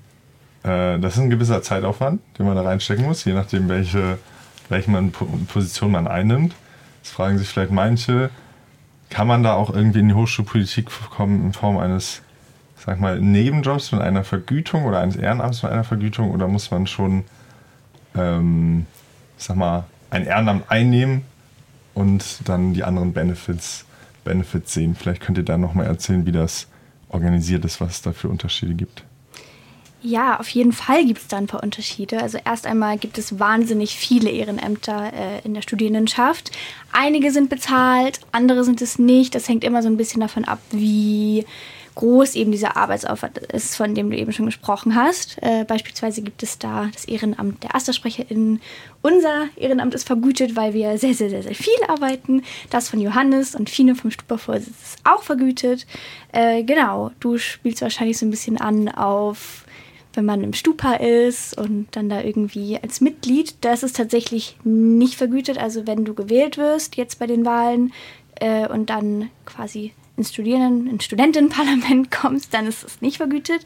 äh, 0.64 1.00
das 1.00 1.16
ist 1.16 1.20
ein 1.20 1.30
gewisser 1.30 1.62
Zeitaufwand, 1.62 2.22
den 2.38 2.46
man 2.46 2.56
da 2.56 2.64
reinstecken 2.64 3.06
muss, 3.06 3.26
je 3.26 3.34
nachdem, 3.34 3.70
welche, 3.70 4.18
welche 4.70 4.92
Position 5.48 5.92
man 5.92 6.08
einnimmt. 6.08 6.54
Jetzt 7.02 7.12
fragen 7.12 7.38
sich 7.38 7.48
vielleicht 7.48 7.72
manche, 7.72 8.30
kann 9.10 9.28
man 9.28 9.44
da 9.44 9.54
auch 9.54 9.74
irgendwie 9.74 10.00
in 10.00 10.10
die 10.10 10.14
Hochschulpolitik 10.14 10.90
kommen 11.10 11.46
in 11.46 11.54
Form 11.54 11.78
eines, 11.78 12.22
sag 12.88 13.02
mal, 13.02 13.20
Nebenjobs 13.20 13.92
mit 13.92 14.00
einer 14.00 14.24
Vergütung 14.24 14.86
oder 14.86 15.00
eines 15.00 15.18
Ehrenamts 15.18 15.62
mit 15.62 15.74
einer 15.74 15.84
Vergütung 15.84 16.32
oder 16.32 16.48
muss 16.48 16.72
man 16.72 16.88
schon, 16.88 17.26
ähm, 18.16 18.86
sag 19.36 19.58
mal, 19.58 19.84
ein 20.10 20.26
Ehrenamt 20.26 20.72
einnehmen 20.72 21.24
und 21.94 22.24
dann 22.46 22.74
die 22.74 22.86
anderen 22.86 23.12
Benefits, 23.12 23.84
Benefits 24.24 24.74
sehen? 24.74 24.96
Vielleicht 24.96 25.22
könnt 25.22 25.38
ihr 25.38 25.44
da 25.44 25.58
nochmal 25.58 25.86
erzählen, 25.86 26.26
wie 26.26 26.32
das 26.32 26.68
organisiert 27.10 27.66
ist, 27.66 27.82
was 27.82 27.92
es 27.92 28.02
da 28.04 28.14
für 28.14 28.30
Unterschiede 28.30 28.74
gibt. 28.74 29.04
Ja, 30.02 30.40
auf 30.40 30.48
jeden 30.48 30.72
Fall 30.72 31.06
gibt 31.06 31.20
es 31.20 31.28
da 31.28 31.36
ein 31.36 31.48
paar 31.48 31.64
Unterschiede. 31.64 32.22
Also 32.22 32.38
erst 32.46 32.66
einmal 32.66 32.98
gibt 32.98 33.18
es 33.18 33.38
wahnsinnig 33.38 33.98
viele 33.98 34.30
Ehrenämter 34.30 35.12
äh, 35.12 35.42
in 35.44 35.54
der 35.54 35.62
Studierendenschaft. 35.62 36.52
Einige 36.94 37.32
sind 37.32 37.50
bezahlt, 37.50 38.22
andere 38.32 38.64
sind 38.64 38.82
es 38.82 38.98
nicht. 38.98 39.36
Das 39.36 39.50
hängt 39.50 39.66
immer 39.66 39.84
so 39.84 39.90
ein 39.90 39.98
bisschen 39.98 40.22
davon 40.22 40.46
ab, 40.46 40.60
wie 40.72 41.46
groß 41.98 42.36
eben 42.36 42.52
dieser 42.52 42.78
Arbeitsaufwand 42.78 43.40
ist, 43.40 43.76
von 43.76 43.94
dem 43.94 44.10
du 44.10 44.18
eben 44.18 44.32
schon 44.32 44.46
gesprochen 44.46 44.96
hast. 44.96 45.38
Äh, 45.42 45.66
beispielsweise 45.66 46.22
gibt 46.22 46.44
es 46.44 46.60
da 46.60 46.90
das 46.94 47.06
Ehrenamt 47.06 47.64
der 47.64 47.76
AsterSprecherInnen. 47.76 48.62
Unser 49.02 49.48
Ehrenamt 49.56 49.94
ist 49.96 50.06
vergütet, 50.08 50.56
weil 50.56 50.74
wir 50.74 50.98
sehr, 50.98 51.14
sehr, 51.14 51.30
sehr, 51.30 51.44
sehr 51.44 51.56
viel 51.56 51.74
arbeiten. 51.88 52.44
Das 52.70 52.90
von 52.90 53.02
Johannes 53.02 53.56
und 53.56 53.70
Fine 53.70 53.96
vom 53.96 54.12
Stuppervorsitz 54.12 54.68
ist 54.68 55.00
auch 55.04 55.24
vergütet. 55.24 55.86
Äh, 56.32 56.64
genau, 56.64 57.12
du 57.20 57.38
spielst 57.38 57.82
wahrscheinlich 57.82 58.18
so 58.18 58.26
ein 58.26 58.32
bisschen 58.32 58.58
an 58.58 58.90
auf 58.90 59.64
wenn 60.14 60.26
man 60.26 60.44
im 60.44 60.54
Stupa 60.54 60.94
ist 60.94 61.56
und 61.56 61.90
dann 61.92 62.10
da 62.10 62.24
irgendwie 62.24 62.80
als 62.82 63.02
Mitglied, 63.02 63.54
das 63.62 63.84
ist 63.84 63.98
tatsächlich 63.98 64.58
nicht 64.64 65.14
vergütet. 65.14 65.60
Also 65.60 65.86
wenn 65.86 66.06
du 66.06 66.16
gewählt 66.16 66.58
wirst, 66.58 66.96
jetzt 66.96 67.20
bei 67.20 67.28
den 67.28 67.46
Wahlen, 67.46 67.94
äh, 68.40 68.68
und 68.68 68.90
dann 68.90 69.30
quasi 69.46 69.94
ins 70.18 70.34
Studierenden-, 70.34 70.88
ins 70.88 71.06
Studentinnenparlament 71.06 72.12
kommst, 72.22 72.54
dann 72.54 72.68
ist 72.68 72.84
es 72.84 73.02
nicht 73.02 73.18
vergütet. 73.18 73.64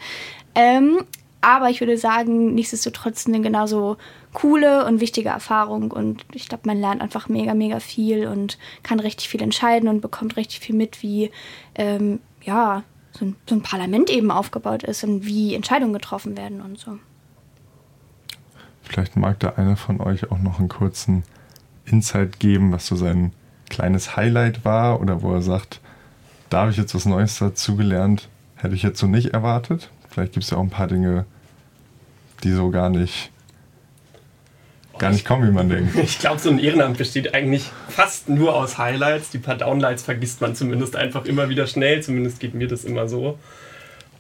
Ähm, 0.54 1.04
aber 1.42 1.70
ich 1.72 1.80
würde 1.80 1.98
sagen, 1.98 2.54
nichtsdestotrotz 2.54 3.26
eine 3.26 3.42
genauso 3.42 3.98
coole 4.32 4.86
und 4.86 5.00
wichtige 5.00 5.30
Erfahrung. 5.30 5.92
Und 5.92 6.24
ich 6.34 6.48
glaube, 6.48 6.64
man 6.68 6.80
lernt 6.80 7.02
einfach 7.02 7.30
mega, 7.30 7.56
mega 7.56 7.80
viel 7.80 8.28
und 8.28 8.60
kann 8.84 9.00
richtig 9.00 9.28
viel 9.28 9.42
entscheiden 9.42 9.90
und 9.90 10.02
bekommt 10.02 10.38
richtig 10.38 10.60
viel 10.60 10.76
mit, 10.76 11.02
wie 11.02 11.32
ähm, 11.74 12.20
ja, 12.44 12.84
so 13.12 13.26
ein, 13.26 13.36
so 13.50 13.56
ein 13.56 13.64
Parlament 13.64 14.10
eben 14.10 14.30
aufgebaut 14.30 14.84
ist 14.84 15.04
und 15.04 15.26
wie 15.26 15.56
Entscheidungen 15.56 15.94
getroffen 15.94 16.38
werden 16.38 16.62
und 16.62 16.78
so. 16.78 17.00
Vielleicht 18.84 19.16
mag 19.16 19.40
da 19.40 19.54
einer 19.54 19.78
von 19.78 20.00
euch 20.00 20.32
auch 20.32 20.40
noch 20.40 20.60
einen 20.60 20.70
kurzen 20.70 21.24
Insight 21.86 22.40
geben, 22.40 22.72
was 22.72 22.88
so 22.88 22.96
sein 22.96 23.34
kleines 23.70 24.16
Highlight 24.16 24.64
war 24.64 25.02
oder 25.02 25.22
wo 25.22 25.34
er 25.34 25.42
sagt, 25.42 25.82
da 26.52 26.62
habe 26.62 26.72
ich 26.72 26.78
jetzt 26.78 26.94
was 26.94 27.06
Neues 27.06 27.40
dazugelernt, 27.40 28.28
hätte 28.56 28.76
ich 28.76 28.84
jetzt 28.84 29.00
so 29.00 29.08
nicht 29.08 29.34
erwartet. 29.34 29.90
Vielleicht 30.10 30.34
gibt 30.34 30.44
es 30.44 30.52
ja 30.52 30.58
auch 30.58 30.62
ein 30.62 30.70
paar 30.70 30.88
Dinge, 30.88 31.26
die 32.44 32.52
so 32.52 32.70
gar 32.70 32.90
nicht, 32.90 33.32
gar 34.98 35.12
nicht 35.12 35.26
kommen, 35.26 35.48
wie 35.48 35.54
man 35.54 35.70
denkt. 35.70 35.96
Ich 35.96 36.20
glaube, 36.20 36.40
so 36.40 36.50
ein 36.50 36.60
Ehrenamt 36.60 36.98
besteht 36.98 37.34
eigentlich 37.34 37.72
fast 37.88 38.28
nur 38.28 38.54
aus 38.54 38.78
Highlights. 38.78 39.30
Die 39.30 39.38
paar 39.38 39.56
Downlights 39.56 40.04
vergisst 40.04 40.42
man 40.42 40.54
zumindest 40.54 40.98
einfach 40.98 41.24
immer 41.24 41.48
wieder 41.48 41.68
schnell. 41.68 42.04
Zumindest 42.04 42.42
geht 42.42 42.54
mir 42.54 42.68
das 42.68 42.84
immer 42.84 43.08
so. 43.08 43.40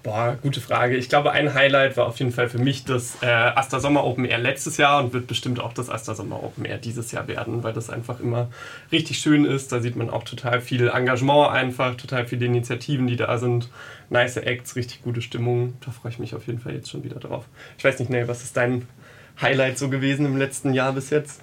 Boah, 0.04 0.36
gute 0.42 0.62
Frage. 0.62 0.98
Ich 0.98 1.10
glaube, 1.10 1.32
ein 1.32 1.54
Highlight 1.54 1.96
war 1.96 2.08
auf 2.08 2.18
jeden 2.18 2.32
Fall 2.32 2.50
für 2.50 2.58
mich 2.58 2.86
das 2.86 3.22
äh, 3.22 3.28
Asta 3.28 3.80
Sommer 3.80 4.04
Open 4.04 4.26
Air 4.26 4.40
letztes 4.40 4.78
Jahr 4.78 5.04
und 5.04 5.14
wird 5.14 5.28
bestimmt 5.28 5.60
auch 5.60 5.74
das 5.74 5.92
Asta 5.92 6.16
Sommer 6.16 6.42
Open 6.44 6.66
Air 6.66 6.80
dieses 6.80 7.12
Jahr 7.12 7.28
werden, 7.28 7.62
weil 7.62 7.74
das 7.74 7.92
einfach 7.92 8.20
immer 8.20 8.50
richtig 8.92 9.20
schön 9.20 9.46
ist. 9.46 9.72
Da 9.72 9.80
sieht 9.80 9.96
man 9.96 10.10
auch 10.10 10.24
total 10.24 10.60
viel 10.60 10.88
Engagement 10.88 11.52
einfach, 11.52 11.96
total 11.96 12.26
viele 12.26 12.48
Initiativen, 12.48 13.06
die 13.06 13.16
da 13.16 13.38
sind. 13.38 13.70
Nice 14.10 14.38
Acts, 14.38 14.76
richtig 14.76 15.04
gute 15.04 15.22
Stimmung. 15.22 15.76
Da 15.86 15.92
freue 15.92 16.12
ich 16.12 16.18
mich 16.18 16.34
auf 16.34 16.48
jeden 16.48 16.60
Fall 16.60 16.74
jetzt 16.74 16.90
schon 16.90 17.04
wieder 17.04 17.20
drauf. 17.20 17.46
Ich 17.78 17.84
weiß 17.84 18.00
nicht, 18.00 18.10
Nell, 18.10 18.28
was 18.28 18.42
ist 18.42 18.58
dein 18.58 18.88
Highlight 19.40 19.78
so 19.78 19.90
gewesen 19.90 20.26
im 20.26 20.36
letzten 20.36 20.74
Jahr 20.74 20.94
bis 20.94 21.12
jetzt? 21.12 21.42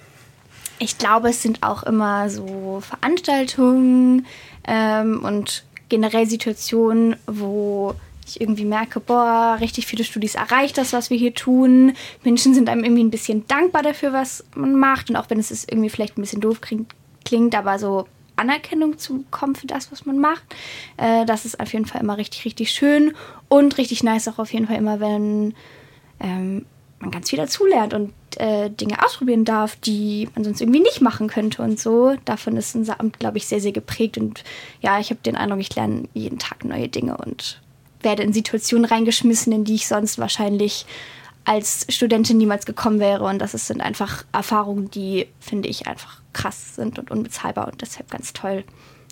Ich 0.81 0.99
glaube, 0.99 1.31
es 1.31 1.43
sind 1.43 1.63
auch 1.63 1.85
immer 1.85 2.29
so 2.29 2.81
Veranstaltungen 2.81 4.27
ähm, 4.67 5.25
und 5.25 5.65
generell 5.89 6.27
Situationen, 6.27 7.17
wo 7.27 7.95
ich 8.29 8.41
irgendwie 8.41 8.65
merke, 8.65 9.01
boah, 9.01 9.59
richtig 9.61 9.87
viele 9.87 10.05
Studis 10.05 10.35
erreicht 10.35 10.79
das, 10.79 10.93
was 10.93 11.11
wir 11.11 11.17
hier 11.17 11.35
tun. 11.35 11.95
Menschen 12.23 12.55
sind 12.55 12.69
einem 12.69 12.85
irgendwie 12.85 13.05
ein 13.05 13.11
bisschen 13.11 13.47
dankbar 13.47 13.83
dafür, 13.83 14.13
was 14.13 14.45
man 14.55 14.75
macht. 14.75 15.11
Und 15.11 15.17
auch 15.17 15.31
wenn 15.31 15.39
es 15.39 15.67
irgendwie 15.69 15.91
vielleicht 15.91 16.19
ein 16.19 16.23
bisschen 16.23 16.41
doof 16.41 16.61
klingt, 17.25 17.55
aber 17.55 17.79
so 17.79 18.07
Anerkennung 18.37 18.99
zu 18.99 19.19
bekommen 19.19 19.55
für 19.55 19.67
das, 19.67 19.91
was 19.93 20.07
man 20.07 20.19
macht. 20.19 20.45
Äh, 20.97 21.27
das 21.27 21.45
ist 21.45 21.61
auf 21.61 21.73
jeden 21.73 21.87
Fall 21.87 22.01
immer 22.01 22.17
richtig, 22.17 22.45
richtig 22.45 22.71
schön. 22.71 23.15
Und 23.49 23.79
richtig 23.79 24.03
nice 24.03 24.29
auch 24.29 24.39
auf 24.39 24.53
jeden 24.53 24.67
Fall 24.67 24.77
immer, 24.77 25.01
wenn 25.01 25.55
ähm, 26.21 26.65
man 27.01 27.11
ganz 27.11 27.31
viel 27.31 27.39
dazulernt 27.39 27.95
und 27.95 28.13
äh, 28.37 28.71
Dinge 28.71 29.05
ausprobieren 29.05 29.45
darf, 29.45 29.77
die 29.77 30.29
man 30.35 30.45
sonst 30.45 30.61
irgendwie 30.61 30.81
nicht 30.81 31.01
machen 31.01 31.29
könnte 31.29 31.63
und 31.63 31.79
so. 31.79 32.17
Davon 32.25 32.57
ist 32.57 32.75
unser 32.75 33.01
Amt, 33.01 33.19
glaube 33.19 33.39
ich, 33.39 33.47
sehr, 33.47 33.61
sehr 33.61 33.73
geprägt. 33.73 34.19
Und 34.19 34.45
ja, 34.81 34.99
ich 34.99 35.11
habe 35.11 35.21
den 35.21 35.37
Eindruck, 35.37 35.61
ich 35.61 35.75
lerne 35.75 36.05
jeden 36.15 36.39
Tag 36.39 36.65
neue 36.65 36.89
Dinge 36.89 37.17
und 37.17 37.61
werde 38.01 38.23
in 38.23 38.33
Situationen 38.33 38.85
reingeschmissen, 38.85 39.53
in 39.53 39.65
die 39.65 39.75
ich 39.75 39.89
sonst 39.89 40.19
wahrscheinlich 40.19 40.87
als 41.45 41.87
Studentin 41.89 42.37
niemals 42.37 42.67
gekommen 42.67 43.01
wäre. 43.01 43.25
Und 43.25 43.39
das 43.39 43.53
sind 43.53 43.81
einfach 43.81 44.25
Erfahrungen, 44.33 44.91
die, 44.91 45.29
finde 45.41 45.69
ich, 45.69 45.87
einfach 45.87 46.21
krass 46.33 46.75
sind 46.77 46.99
und 46.99 47.11
unbezahlbar 47.11 47.69
und 47.69 47.81
deshalb 47.81 48.11
ganz 48.11 48.33
toll. 48.33 48.65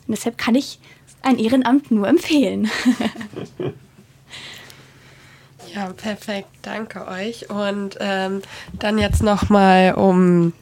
Und 0.07 0.17
deshalb 0.17 0.37
kann 0.39 0.55
ich 0.55 0.79
ein 1.23 1.39
Ehrenamt 1.39 1.91
nur 1.91 2.07
empfehlen. 2.07 2.71
ja, 5.75 5.93
perfekt. 5.95 6.49
Danke 6.63 7.09
euch. 7.09 7.49
Und 7.51 7.97
ähm, 8.01 8.43
dann 8.75 8.99
jetzt 8.99 9.23
nochmal, 9.23 9.95
um 9.95 10.53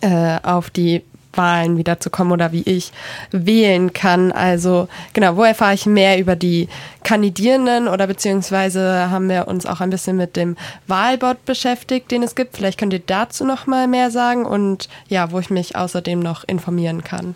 äh, 0.00 0.38
auf 0.42 0.70
die 0.70 1.02
Wahlen 1.34 1.76
wiederzukommen 1.76 2.32
oder 2.32 2.52
wie 2.52 2.62
ich 2.62 2.92
wählen 3.30 3.92
kann. 3.92 4.32
Also 4.32 4.88
genau, 5.12 5.36
wo 5.36 5.44
erfahre 5.44 5.74
ich 5.74 5.86
mehr 5.86 6.18
über 6.18 6.36
die 6.36 6.68
Kandidierenden 7.04 7.88
oder 7.88 8.06
beziehungsweise 8.06 9.10
haben 9.10 9.28
wir 9.28 9.48
uns 9.48 9.66
auch 9.66 9.80
ein 9.80 9.90
bisschen 9.90 10.16
mit 10.16 10.36
dem 10.36 10.56
Wahlbot 10.86 11.44
beschäftigt, 11.44 12.10
den 12.10 12.22
es 12.22 12.34
gibt. 12.34 12.56
Vielleicht 12.56 12.78
könnt 12.78 12.92
ihr 12.92 13.02
dazu 13.04 13.44
noch 13.44 13.66
mal 13.66 13.88
mehr 13.88 14.10
sagen 14.10 14.44
und 14.46 14.88
ja, 15.08 15.30
wo 15.32 15.38
ich 15.38 15.50
mich 15.50 15.76
außerdem 15.76 16.20
noch 16.20 16.44
informieren 16.44 17.02
kann. 17.02 17.34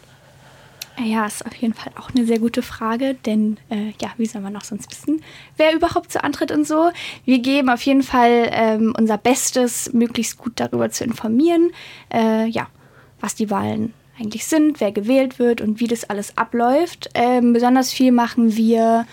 Ja, 0.98 1.26
ist 1.26 1.44
auf 1.44 1.54
jeden 1.56 1.74
Fall 1.74 1.92
auch 1.98 2.08
eine 2.14 2.24
sehr 2.24 2.38
gute 2.38 2.62
Frage, 2.62 3.14
denn 3.26 3.58
äh, 3.68 3.92
ja, 4.00 4.12
wie 4.16 4.24
soll 4.24 4.40
man 4.40 4.54
noch 4.54 4.64
sonst 4.64 4.90
wissen, 4.90 5.22
wer 5.58 5.74
überhaupt 5.74 6.10
so 6.10 6.20
antritt 6.20 6.50
und 6.50 6.66
so. 6.66 6.90
Wir 7.26 7.40
geben 7.40 7.68
auf 7.68 7.82
jeden 7.82 8.02
Fall 8.02 8.48
ähm, 8.50 8.94
unser 8.96 9.18
Bestes, 9.18 9.92
möglichst 9.92 10.38
gut 10.38 10.54
darüber 10.56 10.90
zu 10.90 11.04
informieren. 11.04 11.70
Äh, 12.10 12.46
ja, 12.46 12.68
was 13.26 13.34
die 13.34 13.50
Wahlen 13.50 13.92
eigentlich 14.20 14.46
sind, 14.46 14.80
wer 14.80 14.92
gewählt 14.92 15.40
wird 15.40 15.60
und 15.60 15.80
wie 15.80 15.88
das 15.88 16.08
alles 16.08 16.38
abläuft. 16.38 17.10
Ähm, 17.14 17.52
besonders 17.52 17.92
viel 17.92 18.12
machen 18.12 18.56
wir 18.56 19.04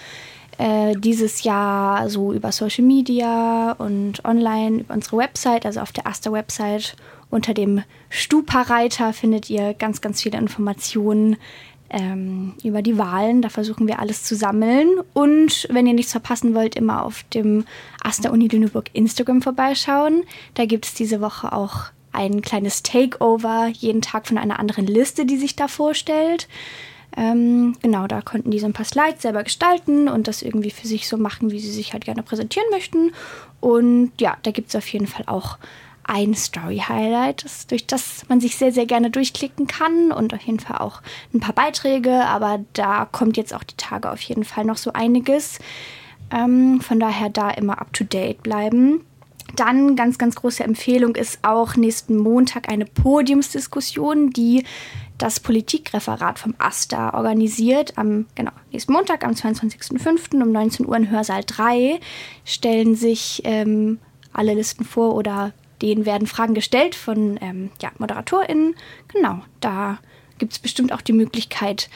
äh, 0.59 0.93
dieses 0.95 1.43
Jahr 1.43 2.07
so 2.09 2.31
über 2.31 2.51
Social 2.51 2.85
Media 2.85 3.71
und 3.73 4.23
online 4.23 4.81
über 4.81 4.93
unsere 4.93 5.17
Website, 5.17 5.65
also 5.65 5.79
auf 5.79 5.91
der 5.91 6.05
Asta-Website. 6.05 6.95
Unter 7.31 7.55
dem 7.55 7.81
Stupa-Reiter 8.09 9.13
findet 9.13 9.49
ihr 9.49 9.73
ganz, 9.73 9.99
ganz 9.99 10.21
viele 10.21 10.37
Informationen 10.37 11.37
ähm, 11.89 12.53
über 12.63 12.83
die 12.83 12.99
Wahlen. 12.99 13.41
Da 13.41 13.49
versuchen 13.49 13.87
wir 13.87 13.97
alles 13.97 14.23
zu 14.23 14.35
sammeln. 14.35 14.89
Und 15.13 15.67
wenn 15.71 15.87
ihr 15.87 15.95
nichts 15.95 16.11
verpassen 16.11 16.53
wollt, 16.53 16.75
immer 16.75 17.03
auf 17.03 17.23
dem 17.33 17.65
Asta 18.03 18.29
Uni 18.29 18.47
Lüneburg 18.47 18.91
Instagram 18.93 19.41
vorbeischauen. 19.41 20.23
Da 20.53 20.65
gibt 20.65 20.85
es 20.85 20.93
diese 20.93 21.19
Woche 21.19 21.51
auch 21.51 21.85
ein 22.13 22.41
kleines 22.41 22.83
Takeover 22.83 23.67
jeden 23.67 24.01
Tag 24.01 24.27
von 24.27 24.37
einer 24.37 24.59
anderen 24.59 24.87
Liste, 24.87 25.25
die 25.25 25.37
sich 25.37 25.55
da 25.55 25.67
vorstellt. 25.67 26.47
Ähm, 27.15 27.75
genau, 27.81 28.07
da 28.07 28.21
konnten 28.21 28.51
die 28.51 28.59
so 28.59 28.65
ein 28.65 28.73
paar 28.73 28.85
Slides 28.85 29.21
selber 29.21 29.43
gestalten 29.43 30.07
und 30.07 30.27
das 30.27 30.41
irgendwie 30.41 30.71
für 30.71 30.87
sich 30.87 31.07
so 31.07 31.17
machen, 31.17 31.51
wie 31.51 31.59
sie 31.59 31.71
sich 31.71 31.93
halt 31.93 32.05
gerne 32.05 32.23
präsentieren 32.23 32.67
möchten. 32.71 33.11
Und 33.59 34.11
ja, 34.19 34.37
da 34.43 34.51
gibt 34.51 34.69
es 34.69 34.75
auf 34.75 34.87
jeden 34.87 35.07
Fall 35.07 35.25
auch 35.27 35.57
ein 36.05 36.33
Story-Highlight, 36.33 37.71
durch 37.71 37.87
das 37.87 38.25
man 38.27 38.41
sich 38.41 38.57
sehr, 38.57 38.71
sehr 38.71 38.85
gerne 38.85 39.09
durchklicken 39.09 39.67
kann 39.67 40.11
und 40.11 40.33
auf 40.33 40.41
jeden 40.41 40.59
Fall 40.59 40.77
auch 40.79 41.01
ein 41.33 41.39
paar 41.39 41.55
Beiträge, 41.55 42.25
aber 42.25 42.59
da 42.73 43.07
kommt 43.09 43.37
jetzt 43.37 43.53
auch 43.53 43.63
die 43.63 43.77
Tage 43.77 44.11
auf 44.11 44.21
jeden 44.21 44.43
Fall 44.43 44.65
noch 44.65 44.77
so 44.77 44.91
einiges. 44.91 45.59
Ähm, 46.31 46.81
von 46.81 46.99
daher 46.99 47.29
da 47.29 47.51
immer 47.51 47.79
up-to-date 47.79 48.43
bleiben. 48.43 49.05
Dann 49.55 49.95
ganz, 49.95 50.17
ganz 50.17 50.35
große 50.35 50.63
Empfehlung 50.63 51.15
ist 51.15 51.39
auch 51.43 51.75
nächsten 51.75 52.17
Montag 52.17 52.69
eine 52.69 52.85
Podiumsdiskussion, 52.85 54.31
die 54.31 54.63
das 55.17 55.39
Politikreferat 55.39 56.39
vom 56.39 56.55
AStA 56.57 57.13
organisiert. 57.13 57.97
Am 57.97 58.25
genau, 58.35 58.51
nächsten 58.71 58.93
Montag, 58.93 59.23
am 59.23 59.31
22.05. 59.31 60.41
um 60.41 60.51
19 60.51 60.87
Uhr 60.87 60.97
in 60.97 61.11
Hörsaal 61.11 61.43
3 61.45 61.99
stellen 62.45 62.95
sich 62.95 63.41
ähm, 63.45 63.99
alle 64.33 64.55
Listen 64.55 64.85
vor 64.85 65.15
oder 65.15 65.53
denen 65.81 66.05
werden 66.05 66.27
Fragen 66.27 66.55
gestellt 66.55 66.95
von 66.95 67.37
ähm, 67.41 67.69
ja, 67.81 67.91
ModeratorInnen. 67.99 68.75
Genau, 69.13 69.41
da 69.59 69.99
gibt 70.39 70.53
es 70.53 70.59
bestimmt 70.59 70.91
auch 70.91 71.01
die 71.01 71.13
Möglichkeit, 71.13 71.89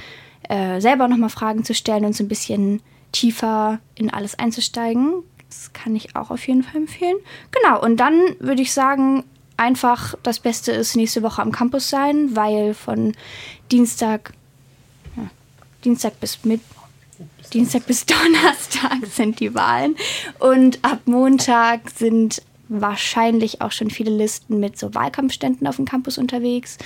äh, 0.48 0.80
selber 0.80 1.08
nochmal 1.08 1.30
Fragen 1.30 1.64
zu 1.64 1.74
stellen 1.74 2.06
und 2.06 2.16
so 2.16 2.24
ein 2.24 2.28
bisschen 2.28 2.82
tiefer 3.12 3.80
in 3.96 4.14
alles 4.14 4.38
einzusteigen. 4.38 5.24
Das 5.50 5.72
kann 5.74 5.96
ich 5.96 6.16
auch 6.16 6.30
auf 6.30 6.48
jeden 6.48 6.64
Fall 6.64 6.82
empfehlen. 6.82 7.18
Genau, 7.52 7.82
und 7.82 7.98
dann 7.98 8.36
würde 8.40 8.62
ich 8.62 8.74
sagen, 8.74 9.24
einfach 9.56 10.16
das 10.24 10.40
Beste 10.40 10.72
ist 10.72 10.96
nächste 10.96 11.24
Woche 11.24 11.42
am 11.42 11.52
Campus 11.52 11.90
sein, 11.90 12.36
weil 12.36 12.74
von 12.74 13.16
Dienstag, 13.72 14.34
ja, 15.16 15.30
Dienstag 15.84 16.20
bis 16.20 16.44
mit 16.44 16.62
Dienstag 17.54 17.86
bis 17.86 18.06
Donnerstag 18.06 19.06
sind 19.12 19.40
die 19.40 19.56
Wahlen 19.56 19.96
und 20.40 20.84
ab 20.84 21.02
Montag 21.06 21.90
sind 21.90 22.42
wahrscheinlich 22.70 23.62
auch 23.62 23.72
schon 23.72 23.90
viele 23.90 24.12
Listen 24.12 24.60
mit 24.60 24.78
so 24.78 24.94
Wahlkampfständen 24.94 25.68
auf 25.68 25.78
dem 25.78 25.86
Campus 25.86 26.18
unterwegs. 26.18 26.78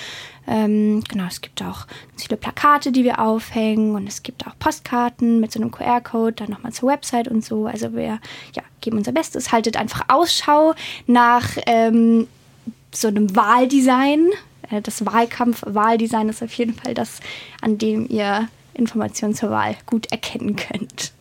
Ähm, 0.48 1.04
genau, 1.10 1.26
es 1.28 1.42
gibt 1.42 1.62
auch 1.62 1.88
ganz 2.10 2.24
viele 2.24 2.38
Plakate, 2.38 2.92
die 2.92 3.04
wir 3.04 3.20
aufhängen 3.20 3.96
und 3.96 4.08
es 4.08 4.24
gibt 4.24 4.48
auch 4.48 4.58
Postkarten 4.60 5.40
mit 5.40 5.52
so 5.52 5.60
einem 5.60 5.72
QR-Code, 5.72 6.34
dann 6.34 6.50
nochmal 6.50 6.74
zur 6.74 6.90
Website 6.90 7.28
und 7.28 7.44
so. 7.44 7.66
Also 7.66 7.94
wir 7.94 8.20
ja, 8.56 8.64
geben 8.82 8.98
unser 8.98 9.12
Bestes, 9.12 9.52
haltet 9.52 9.78
einfach 9.78 10.06
Ausschau 10.08 10.74
nach 11.08 11.50
ähm, 11.66 12.28
so 12.94 13.08
einem 13.08 13.36
Wahldesign. 13.36 14.30
Äh, 14.70 14.82
das 14.82 15.06
Wahlkampf-Wahldesign 15.06 16.30
ist 16.30 16.44
auf 16.44 16.54
jeden 16.54 16.74
Fall 16.74 16.94
das, 16.94 17.20
an 17.62 17.78
dem 17.78 18.08
ihr 18.10 18.48
Informationen 18.74 19.36
zur 19.36 19.52
Wahl 19.52 19.76
gut 19.86 20.12
erkennen 20.12 20.56
könnt. 20.56 21.12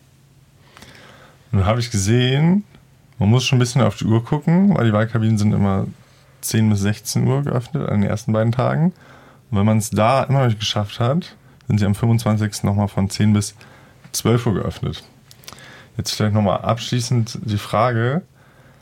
Nun 1.51 1.65
habe 1.65 1.79
ich 1.79 1.91
gesehen, 1.91 2.63
man 3.21 3.29
muss 3.29 3.43
schon 3.43 3.57
ein 3.57 3.59
bisschen 3.59 3.83
auf 3.83 3.97
die 3.97 4.05
Uhr 4.05 4.25
gucken, 4.25 4.75
weil 4.75 4.85
die 4.85 4.93
Wahlkabinen 4.93 5.37
sind 5.37 5.53
immer 5.53 5.85
10 6.41 6.71
bis 6.71 6.79
16 6.79 7.27
Uhr 7.27 7.43
geöffnet 7.43 7.87
an 7.87 8.01
den 8.01 8.09
ersten 8.09 8.33
beiden 8.33 8.51
Tagen. 8.51 8.93
Und 9.51 9.59
wenn 9.59 9.65
man 9.65 9.77
es 9.77 9.91
da 9.91 10.23
immer 10.23 10.39
noch 10.39 10.47
nicht 10.47 10.59
geschafft 10.59 10.99
hat, 10.99 11.35
sind 11.67 11.77
sie 11.77 11.85
am 11.85 11.93
25. 11.93 12.63
nochmal 12.63 12.87
von 12.87 13.11
10 13.11 13.33
bis 13.33 13.53
12 14.11 14.47
Uhr 14.47 14.53
geöffnet. 14.55 15.03
Jetzt 15.97 16.15
vielleicht 16.15 16.33
nochmal 16.33 16.61
abschließend 16.61 17.37
die 17.43 17.59
Frage, 17.59 18.23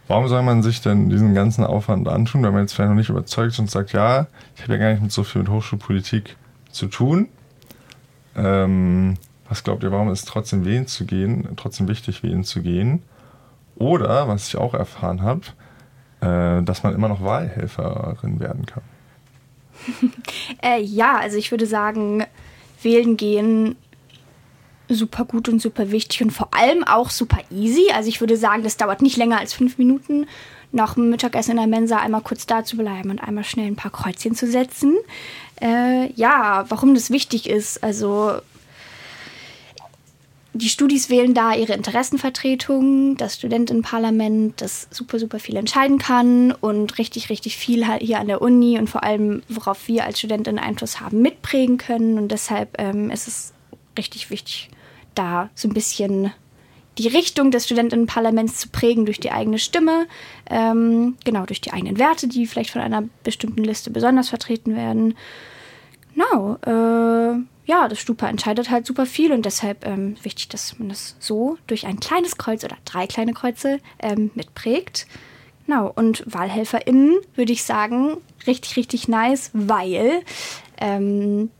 warum 0.08 0.30
soll 0.30 0.42
man 0.42 0.64
sich 0.64 0.80
denn 0.80 1.10
diesen 1.10 1.34
ganzen 1.34 1.66
Aufwand 1.66 2.08
antun, 2.08 2.42
wenn 2.42 2.54
man 2.54 2.62
jetzt 2.62 2.72
vielleicht 2.72 2.92
noch 2.92 2.96
nicht 2.96 3.10
überzeugt 3.10 3.60
und 3.60 3.70
sagt, 3.70 3.92
ja, 3.92 4.28
ich 4.56 4.64
habe 4.64 4.72
ja 4.72 4.80
gar 4.80 4.92
nicht 4.94 5.04
mit 5.04 5.12
so 5.12 5.26
viel 5.26 5.42
mit 5.42 5.52
Hochschulpolitik 5.52 6.38
zu 6.72 6.88
tun. 6.88 7.28
Ähm, 8.38 9.18
was 9.50 9.66
glaubt 9.66 9.84
ihr, 9.84 9.92
warum 9.92 10.10
ist 10.10 10.20
es 10.20 10.26
trotzdem 10.26 10.64
wählen 10.64 10.88
zu 10.88 11.06
gehen, 11.06 11.46
trotzdem 11.58 11.90
wichtig 11.90 12.24
wählen 12.24 12.46
zu 12.46 12.62
gehen? 12.62 13.04
Oder, 13.80 14.28
was 14.28 14.48
ich 14.50 14.58
auch 14.58 14.74
erfahren 14.74 15.22
habe, 15.24 15.42
äh, 16.22 16.64
dass 16.64 16.84
man 16.84 16.94
immer 16.94 17.08
noch 17.08 17.24
Wahlhelferin 17.24 18.40
werden 18.40 18.66
kann. 18.66 18.84
äh, 20.62 20.82
ja, 20.82 21.18
also 21.18 21.38
ich 21.38 21.52
würde 21.52 21.66
sagen, 21.66 22.26
wählen 22.82 23.18
gehen 23.18 23.76
super 24.90 25.24
gut 25.24 25.48
und 25.50 25.62
super 25.62 25.92
wichtig 25.92 26.22
und 26.22 26.32
vor 26.32 26.50
allem 26.52 26.84
auch 26.84 27.10
super 27.10 27.38
easy. 27.52 27.92
Also 27.94 28.10
ich 28.10 28.20
würde 28.20 28.38
sagen, 28.38 28.64
das 28.64 28.78
dauert 28.78 29.02
nicht 29.02 29.18
länger 29.18 29.40
als 29.40 29.54
fünf 29.54 29.78
Minuten, 29.78 30.26
nach 30.72 30.96
dem 30.96 31.10
Mittagessen 31.10 31.52
in 31.52 31.58
der 31.58 31.68
Mensa 31.68 31.98
einmal 31.98 32.22
kurz 32.22 32.46
da 32.46 32.64
zu 32.64 32.78
bleiben 32.78 33.10
und 33.10 33.20
einmal 33.20 33.44
schnell 33.44 33.68
ein 33.68 33.76
paar 33.76 33.92
Kreuzchen 33.92 34.36
zu 34.36 34.48
setzen. 34.48 34.98
Äh, 35.62 36.12
ja, 36.14 36.66
warum 36.70 36.94
das 36.94 37.10
wichtig 37.10 37.50
ist. 37.50 37.84
Also 37.84 38.40
die 40.54 40.70
Studis 40.70 41.10
wählen 41.10 41.34
da 41.34 41.54
ihre 41.54 41.74
Interessenvertretung, 41.74 43.18
das 43.18 43.36
Studentinnenparlament, 43.36 44.60
das 44.62 44.88
super, 44.90 45.20
super 45.20 45.40
viel 45.40 45.56
entscheiden 45.56 46.00
kann 46.00 46.52
und 46.52 46.98
richtig, 46.98 47.30
richtig 47.30 47.56
viel 47.56 47.88
halt 47.88 48.02
hier 48.02 48.20
an 48.20 48.28
der 48.28 48.42
Uni 48.42 48.80
und 48.80 48.90
vor 48.90 49.04
allem, 49.04 49.44
worauf 49.48 49.88
wir 49.88 50.06
als 50.06 50.20
Studentinnen 50.20 50.60
Einfluss 50.60 51.00
haben, 51.00 51.22
mitprägen 51.22 51.78
können. 51.78 52.18
Und 52.18 52.32
deshalb 52.32 52.82
ähm, 52.82 53.12
ist 53.12 53.28
es 53.28 53.54
richtig 53.98 54.32
wichtig, 54.32 54.70
da 55.14 55.50
so 55.54 55.68
ein 55.68 55.74
bisschen 55.74 56.32
die 56.98 57.08
Richtung 57.08 57.52
des 57.52 57.66
Studentinnenparlaments 57.66 58.58
zu 58.58 58.70
prägen 58.70 59.06
durch 59.06 59.20
die 59.20 59.32
eigene 59.32 59.60
Stimme, 59.60 60.08
ähm, 60.50 61.16
genau, 61.24 61.46
durch 61.46 61.62
die 61.62 61.72
eigenen 61.72 62.00
Werte, 62.00 62.28
die 62.28 62.48
vielleicht 62.48 62.72
von 62.72 62.82
einer 62.82 63.04
bestimmten 63.24 63.64
Liste 63.64 63.92
besonders 63.92 64.30
vertreten 64.30 64.76
werden. 64.76 65.16
Genau, 66.14 66.58
äh, 66.66 66.70
ja, 67.70 67.88
das 67.88 68.00
Stupa 68.00 68.28
entscheidet 68.28 68.72
halt 68.72 68.88
super 68.88 69.06
viel 69.06 69.32
und 69.32 69.46
deshalb 69.46 69.86
ähm, 69.86 70.16
wichtig, 70.24 70.50
dass 70.50 70.80
man 70.80 70.90
das 70.90 71.16
so 71.20 71.60
durch 71.68 71.86
ein 71.86 72.00
kleines 72.00 72.36
Kreuz 72.36 72.64
oder 72.64 72.76
drei 72.84 73.06
kleine 73.06 73.34
Kreuze 73.34 73.80
ähm, 74.00 74.32
mitprägt. 74.34 75.06
Genau, 75.68 75.92
und 75.96 76.24
WahlhelferInnen 76.26 77.20
würde 77.36 77.52
ich 77.52 77.64
sagen, 77.64 78.18
richtig, 78.48 78.76
richtig 78.76 79.08
nice, 79.08 79.52
weil 79.54 80.22
ähm, 80.82 81.52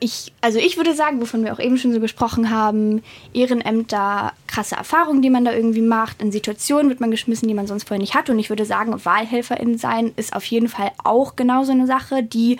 ich, 0.00 0.32
also 0.40 0.58
ich 0.58 0.76
würde 0.76 0.94
sagen, 0.94 1.20
wovon 1.20 1.44
wir 1.44 1.52
auch 1.52 1.60
eben 1.60 1.78
schon 1.78 1.92
so 1.92 2.00
gesprochen 2.00 2.50
haben, 2.50 3.04
Ehrenämter, 3.32 4.32
krasse 4.48 4.74
Erfahrungen, 4.74 5.22
die 5.22 5.30
man 5.30 5.44
da 5.44 5.52
irgendwie 5.52 5.80
macht, 5.80 6.20
in 6.20 6.32
Situationen 6.32 6.88
wird 6.88 6.98
man 6.98 7.12
geschmissen, 7.12 7.46
die 7.46 7.54
man 7.54 7.68
sonst 7.68 7.86
vorher 7.86 8.00
nicht 8.00 8.16
hat. 8.16 8.30
Und 8.30 8.40
ich 8.40 8.48
würde 8.48 8.64
sagen, 8.64 9.04
WahlhelferInnen 9.04 9.78
sein 9.78 10.10
ist 10.16 10.34
auf 10.34 10.44
jeden 10.46 10.68
Fall 10.68 10.90
auch 11.04 11.36
genau 11.36 11.62
so 11.62 11.70
eine 11.70 11.86
Sache, 11.86 12.24
die 12.24 12.58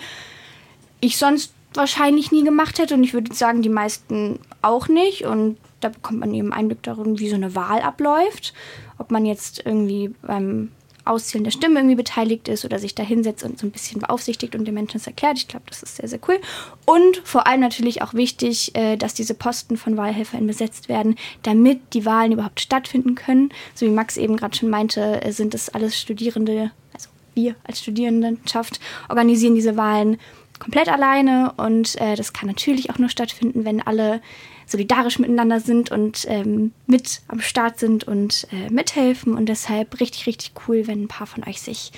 ich 1.01 1.17
sonst 1.17 1.53
wahrscheinlich 1.73 2.31
nie 2.31 2.43
gemacht 2.43 2.79
hätte. 2.79 2.95
Und 2.95 3.03
ich 3.03 3.13
würde 3.13 3.33
sagen, 3.33 3.61
die 3.61 3.69
meisten 3.69 4.39
auch 4.61 4.87
nicht. 4.87 5.25
Und 5.25 5.57
da 5.79 5.89
bekommt 5.89 6.19
man 6.19 6.33
eben 6.33 6.53
Einblick 6.53 6.83
darin, 6.83 7.19
wie 7.19 7.29
so 7.29 7.35
eine 7.35 7.55
Wahl 7.55 7.81
abläuft. 7.81 8.53
Ob 8.97 9.11
man 9.11 9.25
jetzt 9.25 9.65
irgendwie 9.65 10.13
beim 10.21 10.71
Auszählen 11.09 11.43
der 11.43 11.51
Stimme 11.51 11.79
irgendwie 11.79 11.95
beteiligt 11.95 12.47
ist 12.47 12.65
oder 12.65 12.77
sich 12.77 12.93
da 12.93 13.03
hinsetzt 13.03 13.43
und 13.43 13.57
so 13.57 13.65
ein 13.65 13.71
bisschen 13.71 13.99
beaufsichtigt 13.99 14.55
und 14.55 14.65
den 14.65 14.75
Menschen 14.75 14.99
das 14.99 15.07
erklärt. 15.07 15.37
Ich 15.37 15.47
glaube, 15.47 15.65
das 15.67 15.81
ist 15.81 15.97
sehr, 15.97 16.07
sehr 16.07 16.19
cool. 16.27 16.39
Und 16.85 17.21
vor 17.23 17.47
allem 17.47 17.61
natürlich 17.61 18.01
auch 18.01 18.13
wichtig, 18.13 18.75
äh, 18.75 18.95
dass 18.95 19.15
diese 19.15 19.33
Posten 19.33 19.75
von 19.75 19.97
Wahlhelfern 19.97 20.45
besetzt 20.45 20.87
werden, 20.87 21.15
damit 21.43 21.93
die 21.93 22.05
Wahlen 22.05 22.31
überhaupt 22.31 22.61
stattfinden 22.61 23.15
können. 23.15 23.49
So 23.73 23.85
wie 23.85 23.91
Max 23.91 24.17
eben 24.17 24.37
gerade 24.37 24.55
schon 24.55 24.69
meinte, 24.69 25.21
äh, 25.23 25.31
sind 25.31 25.53
das 25.53 25.69
alles 25.69 25.99
Studierende, 25.99 26.71
also 26.93 27.09
wir 27.33 27.55
als 27.63 27.79
Studierendenschaft 27.79 28.79
organisieren 29.09 29.55
diese 29.55 29.77
Wahlen 29.77 30.17
komplett 30.59 30.89
alleine 30.89 31.53
und 31.57 31.99
äh, 31.99 32.15
das 32.15 32.33
kann 32.33 32.47
natürlich 32.47 32.89
auch 32.89 32.97
nur 32.97 33.09
stattfinden, 33.09 33.65
wenn 33.65 33.81
alle 33.81 34.21
solidarisch 34.69 35.19
miteinander 35.19 35.59
sind 35.59 35.91
und 35.91 36.25
ähm, 36.29 36.71
mit 36.85 37.21
am 37.27 37.39
Start 37.39 37.79
sind 37.79 38.03
und 38.03 38.47
äh, 38.51 38.69
mithelfen. 38.69 39.35
Und 39.35 39.47
deshalb 39.47 39.99
richtig, 39.99 40.27
richtig 40.27 40.51
cool, 40.67 40.85
wenn 40.85 41.03
ein 41.03 41.07
paar 41.07 41.27
von 41.27 41.43
euch 41.47 41.61
sich 41.61 41.91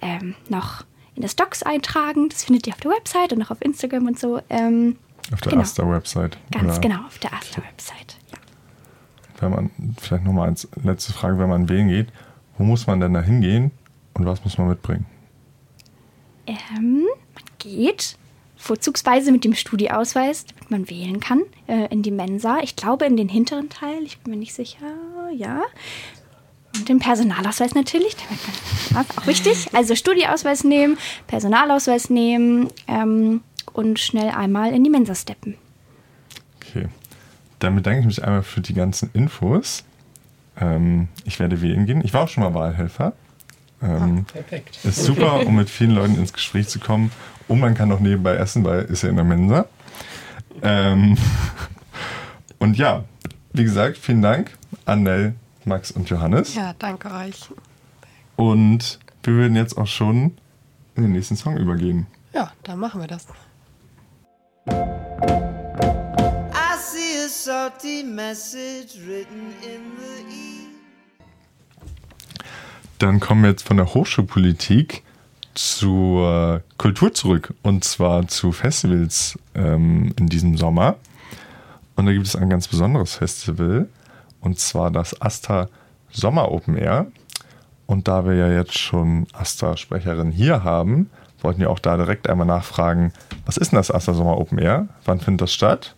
ähm, 0.00 0.34
noch 0.48 0.84
in 1.14 1.22
das 1.22 1.36
Docs 1.36 1.62
eintragen. 1.62 2.28
Das 2.30 2.44
findet 2.44 2.66
ihr 2.66 2.72
auf 2.72 2.80
der 2.80 2.92
Website 2.92 3.32
und 3.32 3.42
auch 3.42 3.50
auf 3.50 3.60
Instagram 3.60 4.06
und 4.06 4.18
so. 4.18 4.40
Ähm, 4.48 4.96
auf 5.32 5.40
der 5.40 5.50
genau. 5.50 5.62
Asta-Website. 5.62 6.38
Ganz 6.50 6.80
genau, 6.80 7.04
auf 7.06 7.18
der 7.18 7.32
Asta-Website. 7.32 8.16
Ja. 8.32 8.38
Wenn 9.40 9.50
man, 9.50 9.70
vielleicht 9.98 10.24
nochmal 10.24 10.48
als 10.48 10.68
letzte 10.82 11.12
Frage, 11.12 11.38
wenn 11.38 11.48
man 11.48 11.68
wählen 11.68 11.88
geht, 11.88 12.08
wo 12.56 12.64
muss 12.64 12.86
man 12.86 13.00
denn 13.00 13.14
da 13.14 13.20
hingehen 13.20 13.70
und 14.14 14.26
was 14.26 14.44
muss 14.44 14.58
man 14.58 14.68
mitbringen? 14.68 15.06
Ähm, 16.46 16.93
geht 17.64 18.16
vorzugsweise 18.56 19.32
mit 19.32 19.44
dem 19.44 19.54
Studieausweis, 19.54 20.46
damit 20.46 20.70
man 20.70 20.90
wählen 20.90 21.20
kann, 21.20 21.42
äh, 21.66 21.86
in 21.92 22.02
die 22.02 22.10
Mensa. 22.10 22.58
Ich 22.62 22.76
glaube 22.76 23.04
in 23.04 23.16
den 23.16 23.28
hinteren 23.28 23.68
Teil, 23.68 24.02
ich 24.04 24.18
bin 24.18 24.32
mir 24.32 24.38
nicht 24.38 24.54
sicher, 24.54 24.86
ja. 25.34 25.62
Und 26.74 26.88
den 26.88 26.98
Personalausweis 26.98 27.74
natürlich, 27.74 28.16
damit 28.16 28.40
man, 28.92 29.04
auch 29.04 29.26
wichtig. 29.26 29.68
Also 29.72 29.94
Studieausweis 29.94 30.64
nehmen, 30.64 30.98
Personalausweis 31.26 32.10
nehmen 32.10 32.68
ähm, 32.88 33.42
und 33.72 33.98
schnell 33.98 34.30
einmal 34.30 34.72
in 34.72 34.82
die 34.82 34.90
Mensa 34.90 35.14
steppen. 35.14 35.56
Okay, 36.60 36.88
dann 37.58 37.76
bedanke 37.76 38.00
ich 38.00 38.06
mich 38.06 38.24
einmal 38.24 38.42
für 38.42 38.60
die 38.60 38.74
ganzen 38.74 39.10
Infos. 39.12 39.84
Ähm, 40.60 41.08
ich 41.24 41.38
werde 41.38 41.60
wählen 41.60 41.86
gehen. 41.86 42.02
Ich 42.04 42.14
war 42.14 42.24
auch 42.24 42.28
schon 42.28 42.42
mal 42.42 42.54
Wahlhelfer. 42.54 43.12
Ähm, 43.82 44.24
ah, 44.28 44.32
perfekt. 44.32 44.78
Ist 44.84 45.04
super, 45.04 45.46
um 45.46 45.56
mit 45.56 45.68
vielen 45.68 45.90
Leuten 45.90 46.16
ins 46.16 46.32
Gespräch 46.32 46.68
zu 46.68 46.78
kommen 46.78 47.12
und 47.48 47.60
man 47.60 47.74
kann 47.74 47.90
auch 47.92 48.00
nebenbei 48.00 48.36
essen, 48.36 48.64
weil 48.64 48.84
ist 48.84 49.02
ja 49.02 49.10
in 49.10 49.16
der 49.16 49.24
Mensa. 49.24 49.66
Ähm, 50.62 51.16
und 52.58 52.76
ja, 52.76 53.04
wie 53.52 53.64
gesagt, 53.64 53.98
vielen 53.98 54.22
Dank 54.22 54.56
an 54.86 55.02
Nell, 55.02 55.34
Max 55.64 55.90
und 55.90 56.08
Johannes. 56.10 56.54
Ja, 56.54 56.74
danke 56.78 57.10
euch. 57.10 57.48
Und 58.36 58.98
wir 59.22 59.34
würden 59.34 59.56
jetzt 59.56 59.78
auch 59.78 59.86
schon 59.86 60.36
in 60.96 61.02
den 61.04 61.12
nächsten 61.12 61.36
Song 61.36 61.56
übergehen. 61.56 62.06
Ja, 62.32 62.52
dann 62.64 62.78
machen 62.78 63.00
wir 63.00 63.08
das. 63.08 63.26
I 64.66 64.72
see 66.78 67.24
a 67.24 67.28
salty 67.28 68.02
message 68.02 68.96
written 69.06 69.52
in 69.62 69.80
the 69.98 70.34
e 70.34 70.66
Dann 72.98 73.20
kommen 73.20 73.42
wir 73.42 73.50
jetzt 73.50 73.66
von 73.66 73.76
der 73.76 73.94
Hochschulpolitik 73.94 75.04
zur 75.54 76.62
Kultur 76.78 77.14
zurück 77.14 77.54
und 77.62 77.84
zwar 77.84 78.28
zu 78.28 78.52
Festivals 78.52 79.38
ähm, 79.54 80.12
in 80.18 80.26
diesem 80.26 80.56
Sommer. 80.56 80.96
Und 81.96 82.06
da 82.06 82.12
gibt 82.12 82.26
es 82.26 82.36
ein 82.36 82.50
ganz 82.50 82.68
besonderes 82.68 83.14
Festival 83.14 83.88
und 84.40 84.58
zwar 84.58 84.90
das 84.90 85.20
Asta 85.20 85.68
Sommer 86.10 86.50
Open 86.50 86.76
Air. 86.76 87.06
Und 87.86 88.08
da 88.08 88.24
wir 88.24 88.34
ja 88.34 88.50
jetzt 88.50 88.78
schon 88.78 89.26
Asta-Sprecherin 89.32 90.30
hier 90.30 90.64
haben, 90.64 91.10
wollten 91.42 91.60
wir 91.60 91.70
auch 91.70 91.78
da 91.78 91.96
direkt 91.96 92.28
einmal 92.28 92.46
nachfragen, 92.46 93.12
was 93.44 93.56
ist 93.56 93.72
denn 93.72 93.76
das 93.76 93.90
Asta 93.90 94.14
Sommer 94.14 94.38
Open 94.38 94.58
Air? 94.58 94.88
Wann 95.04 95.20
findet 95.20 95.42
das 95.42 95.52
statt? 95.52 95.94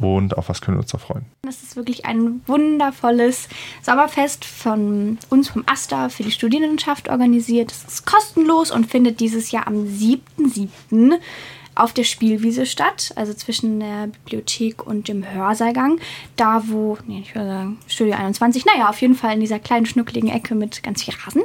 Und 0.00 0.36
auf 0.36 0.48
was 0.48 0.60
können 0.60 0.76
wir 0.76 0.82
uns 0.82 0.90
da 0.90 0.98
freuen? 0.98 1.26
Das 1.42 1.62
ist 1.62 1.76
wirklich 1.76 2.06
ein 2.06 2.42
wundervolles 2.46 3.48
Sommerfest 3.82 4.44
von 4.44 5.18
uns 5.28 5.48
vom 5.48 5.64
AStA 5.66 6.08
für 6.08 6.22
die 6.22 6.30
Studierendenschaft 6.30 7.08
organisiert. 7.08 7.72
Es 7.72 7.84
ist 7.84 8.06
kostenlos 8.06 8.70
und 8.70 8.86
findet 8.86 9.20
dieses 9.20 9.50
Jahr 9.50 9.66
am 9.66 9.84
7.7. 9.84 11.18
auf 11.74 11.92
der 11.92 12.04
Spielwiese 12.04 12.66
statt, 12.66 13.12
also 13.16 13.34
zwischen 13.34 13.80
der 13.80 14.08
Bibliothek 14.08 14.86
und 14.86 15.08
dem 15.08 15.30
Hörsaalgang. 15.30 15.98
Da, 16.36 16.62
wo, 16.66 16.98
nee, 17.06 17.20
ich 17.20 17.34
würde 17.34 17.48
sagen, 17.48 17.78
Studio 17.86 18.14
21, 18.14 18.66
naja, 18.66 18.88
auf 18.88 19.00
jeden 19.00 19.14
Fall 19.14 19.34
in 19.34 19.40
dieser 19.40 19.58
kleinen 19.58 19.86
schnuckligen 19.86 20.30
Ecke 20.30 20.54
mit 20.54 20.82
ganz 20.82 21.02
viel 21.02 21.14
Rasen, 21.24 21.42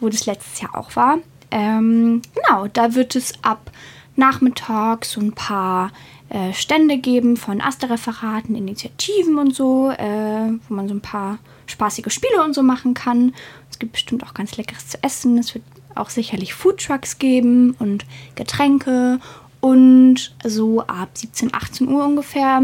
wo 0.00 0.08
das 0.08 0.26
letztes 0.26 0.60
Jahr 0.60 0.76
auch 0.76 0.94
war. 0.96 1.18
Ähm, 1.50 2.22
genau, 2.34 2.66
da 2.68 2.94
wird 2.94 3.16
es 3.16 3.32
ab 3.42 3.70
Nachmittag 4.16 5.04
so 5.04 5.20
ein 5.20 5.32
paar 5.32 5.92
äh, 6.30 6.52
Stände 6.52 6.98
geben 6.98 7.36
von 7.36 7.60
Astereferaten, 7.60 8.54
Initiativen 8.54 9.38
und 9.38 9.54
so, 9.54 9.90
äh, 9.90 10.52
wo 10.68 10.74
man 10.74 10.88
so 10.88 10.94
ein 10.94 11.00
paar 11.00 11.38
spaßige 11.66 12.12
Spiele 12.12 12.42
und 12.44 12.54
so 12.54 12.62
machen 12.62 12.94
kann. 12.94 13.34
Es 13.70 13.78
gibt 13.78 13.92
bestimmt 13.92 14.24
auch 14.24 14.34
ganz 14.34 14.56
leckeres 14.56 14.88
zu 14.88 15.02
essen. 15.02 15.38
Es 15.38 15.54
wird 15.54 15.64
auch 15.94 16.10
sicherlich 16.10 16.54
Foodtrucks 16.54 17.18
geben 17.18 17.74
und 17.78 18.04
Getränke. 18.34 19.20
Und 19.60 20.34
so 20.44 20.82
ab 20.82 21.10
17, 21.14 21.52
18 21.52 21.88
Uhr 21.88 22.04
ungefähr 22.04 22.62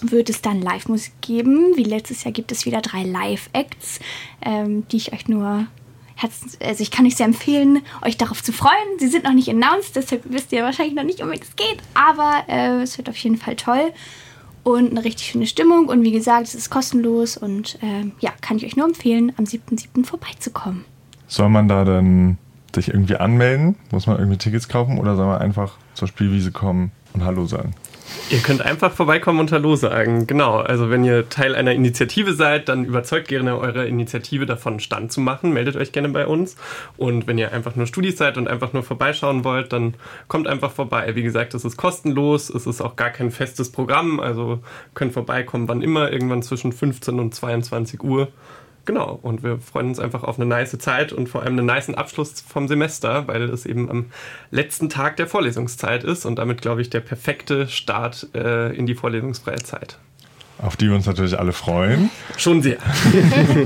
wird 0.00 0.30
es 0.30 0.42
dann 0.42 0.62
Live-Musik 0.62 1.12
geben. 1.20 1.76
Wie 1.76 1.84
letztes 1.84 2.24
Jahr 2.24 2.32
gibt 2.32 2.52
es 2.52 2.66
wieder 2.66 2.80
drei 2.80 3.04
Live-Acts, 3.04 4.00
ähm, 4.42 4.86
die 4.88 4.96
ich 4.96 5.12
euch 5.12 5.28
nur 5.28 5.66
also 6.20 6.82
ich 6.82 6.90
kann 6.90 7.06
euch 7.06 7.16
sehr 7.16 7.26
empfehlen, 7.26 7.82
euch 8.02 8.16
darauf 8.16 8.42
zu 8.42 8.52
freuen. 8.52 8.98
Sie 8.98 9.08
sind 9.08 9.24
noch 9.24 9.32
nicht 9.32 9.48
announced, 9.48 9.96
deshalb 9.96 10.22
wisst 10.24 10.52
ihr 10.52 10.62
wahrscheinlich 10.62 10.94
noch 10.94 11.04
nicht, 11.04 11.22
um 11.22 11.30
es 11.30 11.56
geht, 11.56 11.78
aber 11.94 12.44
äh, 12.48 12.82
es 12.82 12.98
wird 12.98 13.08
auf 13.08 13.16
jeden 13.16 13.36
Fall 13.36 13.56
toll 13.56 13.92
und 14.62 14.90
eine 14.90 15.04
richtig 15.04 15.28
schöne 15.28 15.46
Stimmung. 15.46 15.88
Und 15.88 16.02
wie 16.02 16.12
gesagt, 16.12 16.46
es 16.46 16.54
ist 16.54 16.70
kostenlos 16.70 17.36
und 17.36 17.78
äh, 17.82 18.10
ja, 18.20 18.32
kann 18.40 18.56
ich 18.56 18.64
euch 18.64 18.76
nur 18.76 18.86
empfehlen, 18.86 19.32
am 19.36 19.44
7.7. 19.44 20.04
vorbeizukommen. 20.04 20.84
Soll 21.26 21.48
man 21.48 21.68
da 21.68 21.84
dann 21.84 22.38
sich 22.74 22.88
irgendwie 22.88 23.16
anmelden? 23.16 23.76
Muss 23.90 24.06
man 24.06 24.18
irgendwie 24.18 24.38
Tickets 24.38 24.68
kaufen 24.68 24.98
oder 24.98 25.16
soll 25.16 25.26
man 25.26 25.40
einfach 25.40 25.76
zur 25.94 26.08
Spielwiese 26.08 26.52
kommen 26.52 26.92
und 27.12 27.24
Hallo 27.24 27.46
sagen? 27.46 27.74
Ihr 28.30 28.38
könnt 28.38 28.62
einfach 28.62 28.92
vorbeikommen 28.92 29.40
und 29.40 29.52
Hallo 29.52 29.76
sagen. 29.76 30.26
Genau. 30.26 30.56
Also 30.56 30.88
wenn 30.88 31.04
ihr 31.04 31.28
Teil 31.28 31.54
einer 31.54 31.72
Initiative 31.72 32.32
seid, 32.32 32.68
dann 32.68 32.86
überzeugt 32.86 33.28
gerne 33.28 33.58
eure 33.58 33.86
Initiative 33.86 34.46
davon, 34.46 34.80
Stand 34.80 35.12
zu 35.12 35.20
machen. 35.20 35.52
Meldet 35.52 35.76
euch 35.76 35.92
gerne 35.92 36.08
bei 36.08 36.26
uns. 36.26 36.56
Und 36.96 37.26
wenn 37.26 37.36
ihr 37.36 37.52
einfach 37.52 37.76
nur 37.76 37.86
Studis 37.86 38.16
seid 38.16 38.38
und 38.38 38.48
einfach 38.48 38.72
nur 38.72 38.84
vorbeischauen 38.84 39.44
wollt, 39.44 39.72
dann 39.74 39.94
kommt 40.28 40.48
einfach 40.48 40.72
vorbei. 40.72 41.14
Wie 41.14 41.22
gesagt, 41.22 41.52
es 41.52 41.66
ist 41.66 41.76
kostenlos. 41.76 42.48
Es 42.48 42.66
ist 42.66 42.80
auch 42.80 42.96
gar 42.96 43.10
kein 43.10 43.30
festes 43.30 43.70
Programm. 43.70 44.18
Also 44.18 44.60
könnt 44.94 45.12
vorbeikommen, 45.12 45.68
wann 45.68 45.82
immer, 45.82 46.10
irgendwann 46.10 46.42
zwischen 46.42 46.72
15 46.72 47.20
und 47.20 47.34
22 47.34 48.02
Uhr. 48.02 48.28
Genau, 48.84 49.18
und 49.22 49.44
wir 49.44 49.58
freuen 49.58 49.88
uns 49.88 50.00
einfach 50.00 50.24
auf 50.24 50.38
eine 50.38 50.46
nice 50.46 50.76
Zeit 50.78 51.12
und 51.12 51.28
vor 51.28 51.42
allem 51.42 51.56
einen 51.56 51.66
niceen 51.66 51.94
Abschluss 51.94 52.40
vom 52.40 52.66
Semester, 52.66 53.28
weil 53.28 53.42
es 53.42 53.64
eben 53.64 53.88
am 53.88 54.06
letzten 54.50 54.88
Tag 54.88 55.16
der 55.16 55.28
Vorlesungszeit 55.28 56.02
ist 56.02 56.26
und 56.26 56.36
damit, 56.36 56.62
glaube 56.62 56.82
ich, 56.82 56.90
der 56.90 57.00
perfekte 57.00 57.68
Start 57.68 58.28
äh, 58.34 58.74
in 58.74 58.86
die 58.86 58.96
vorlesungsfreie 58.96 59.62
Zeit. 59.62 59.98
Auf 60.58 60.76
die 60.76 60.88
wir 60.88 60.96
uns 60.96 61.06
natürlich 61.06 61.38
alle 61.38 61.52
freuen. 61.52 62.10
Schon 62.36 62.62
sehr. 62.62 62.78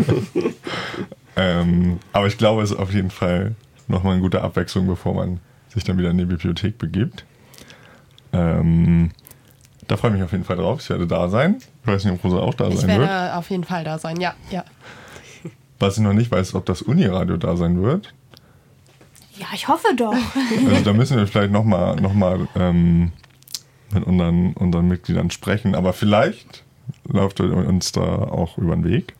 ähm, 1.36 1.98
aber 2.12 2.26
ich 2.26 2.36
glaube, 2.36 2.62
es 2.62 2.70
ist 2.70 2.78
auf 2.78 2.92
jeden 2.92 3.10
Fall 3.10 3.54
nochmal 3.88 4.14
eine 4.14 4.22
gute 4.22 4.42
Abwechslung, 4.42 4.86
bevor 4.86 5.14
man 5.14 5.40
sich 5.68 5.84
dann 5.84 5.98
wieder 5.98 6.10
in 6.10 6.18
die 6.18 6.24
Bibliothek 6.26 6.78
begibt. 6.78 7.24
Ähm, 8.32 9.12
da 9.88 9.96
freue 9.96 10.10
ich 10.10 10.16
mich 10.16 10.24
auf 10.24 10.32
jeden 10.32 10.44
Fall 10.44 10.56
drauf. 10.56 10.80
Ich 10.80 10.90
werde 10.90 11.06
da 11.06 11.28
sein. 11.28 11.56
Ich 11.82 11.86
weiß 11.86 12.04
nicht, 12.04 12.14
ob 12.14 12.24
Rosa 12.24 12.38
auch 12.38 12.54
da 12.54 12.68
ich 12.68 12.80
sein 12.80 12.88
wird. 12.88 13.02
Ich 13.02 13.08
werde 13.08 13.36
auf 13.36 13.50
jeden 13.50 13.64
Fall 13.64 13.84
da 13.84 13.98
sein, 13.98 14.20
ja. 14.20 14.34
ja. 14.50 14.64
Was 15.78 15.96
ich 15.96 16.02
noch 16.02 16.12
nicht 16.12 16.30
weiß, 16.30 16.54
ob 16.54 16.66
das 16.66 16.82
Uniradio 16.82 17.36
da 17.36 17.56
sein 17.56 17.82
wird. 17.82 18.14
Ja, 19.38 19.46
ich 19.54 19.68
hoffe 19.68 19.88
doch. 19.96 20.14
Also 20.70 20.84
da 20.84 20.92
müssen 20.92 21.16
wir 21.18 21.26
vielleicht 21.26 21.52
nochmal 21.52 21.96
noch 21.96 22.14
mal, 22.14 22.48
ähm, 22.54 23.12
mit 23.90 24.04
unseren, 24.04 24.52
unseren 24.54 24.88
Mitgliedern 24.88 25.30
sprechen. 25.30 25.74
Aber 25.74 25.92
vielleicht 25.92 26.64
läuft 27.06 27.40
er 27.40 27.52
uns 27.52 27.92
da 27.92 28.02
auch 28.02 28.58
über 28.58 28.74
den 28.74 28.84
Weg. 28.84 29.14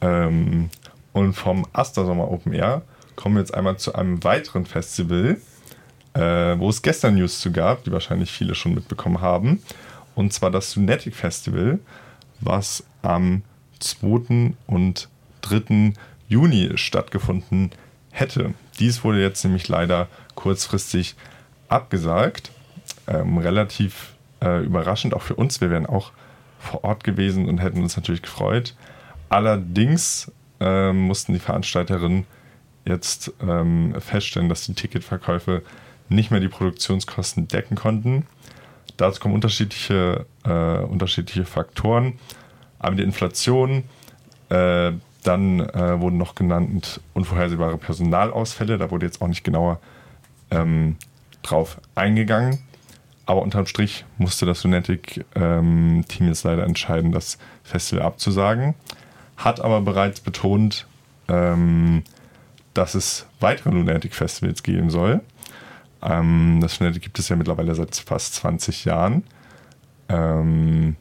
Ähm, 0.00 0.70
und 1.12 1.32
vom 1.34 1.66
Aster 1.72 2.04
Sommer 2.04 2.30
Open 2.30 2.52
Air 2.52 2.82
kommen 3.16 3.36
wir 3.36 3.40
jetzt 3.40 3.54
einmal 3.54 3.76
zu 3.78 3.94
einem 3.94 4.22
weiteren 4.22 4.64
Festival, 4.66 5.40
äh, 6.14 6.20
wo 6.20 6.68
es 6.68 6.82
gestern 6.82 7.16
News 7.16 7.40
zu 7.40 7.50
gab, 7.50 7.84
die 7.84 7.92
wahrscheinlich 7.92 8.30
viele 8.30 8.54
schon 8.54 8.74
mitbekommen 8.74 9.20
haben. 9.20 9.62
Und 10.14 10.32
zwar 10.32 10.50
das 10.50 10.70
Sunetic 10.70 11.14
Festival, 11.14 11.80
was 12.40 12.84
am 13.02 13.42
2. 13.80 14.54
und 14.66 15.08
3. 15.42 15.92
Juni 16.28 16.72
stattgefunden 16.76 17.70
hätte. 18.10 18.54
Dies 18.78 19.04
wurde 19.04 19.20
jetzt 19.20 19.44
nämlich 19.44 19.68
leider 19.68 20.08
kurzfristig 20.34 21.16
abgesagt. 21.68 22.50
Ähm, 23.06 23.38
relativ 23.38 24.14
äh, 24.42 24.64
überraschend, 24.64 25.14
auch 25.14 25.22
für 25.22 25.34
uns. 25.34 25.60
Wir 25.60 25.70
wären 25.70 25.86
auch 25.86 26.12
vor 26.58 26.84
Ort 26.84 27.04
gewesen 27.04 27.48
und 27.48 27.58
hätten 27.58 27.82
uns 27.82 27.96
natürlich 27.96 28.22
gefreut. 28.22 28.74
Allerdings 29.28 30.30
äh, 30.60 30.92
mussten 30.92 31.32
die 31.32 31.38
Veranstalterinnen 31.38 32.26
jetzt 32.84 33.32
ähm, 33.40 33.94
feststellen, 34.00 34.48
dass 34.48 34.66
die 34.66 34.74
Ticketverkäufe 34.74 35.62
nicht 36.08 36.30
mehr 36.30 36.40
die 36.40 36.48
Produktionskosten 36.48 37.48
decken 37.48 37.76
konnten. 37.76 38.26
Dazu 38.96 39.20
kommen 39.20 39.34
unterschiedliche, 39.34 40.26
äh, 40.44 40.78
unterschiedliche 40.78 41.44
Faktoren. 41.44 42.18
Aber 42.78 42.96
die 42.96 43.02
Inflation, 43.02 43.84
äh, 44.50 44.92
dann 45.24 45.60
äh, 45.60 46.00
wurden 46.00 46.16
noch 46.16 46.34
genannt 46.34 47.00
unvorhersehbare 47.14 47.76
Personalausfälle. 47.76 48.78
Da 48.78 48.90
wurde 48.90 49.06
jetzt 49.06 49.20
auch 49.20 49.28
nicht 49.28 49.44
genauer 49.44 49.80
ähm, 50.50 50.96
drauf 51.42 51.80
eingegangen. 51.94 52.60
Aber 53.26 53.42
unterm 53.42 53.66
Strich 53.66 54.06
musste 54.16 54.46
das 54.46 54.64
Lunatic-Team 54.64 55.24
ähm, 55.36 56.04
jetzt 56.20 56.44
leider 56.44 56.64
entscheiden, 56.64 57.12
das 57.12 57.36
Festival 57.62 58.04
abzusagen. 58.04 58.74
Hat 59.36 59.60
aber 59.60 59.82
bereits 59.82 60.20
betont, 60.20 60.86
ähm, 61.28 62.04
dass 62.72 62.94
es 62.94 63.26
weitere 63.40 63.70
Lunatic-Festivals 63.70 64.62
geben 64.62 64.88
soll. 64.88 65.20
Ähm, 66.00 66.60
das 66.62 66.80
Lunatic 66.80 67.02
gibt 67.02 67.18
es 67.18 67.28
ja 67.28 67.36
mittlerweile 67.36 67.74
seit 67.74 67.96
fast 67.96 68.34
20 68.36 68.86
Jahren. 68.86 69.24
Ähm, 70.08 70.96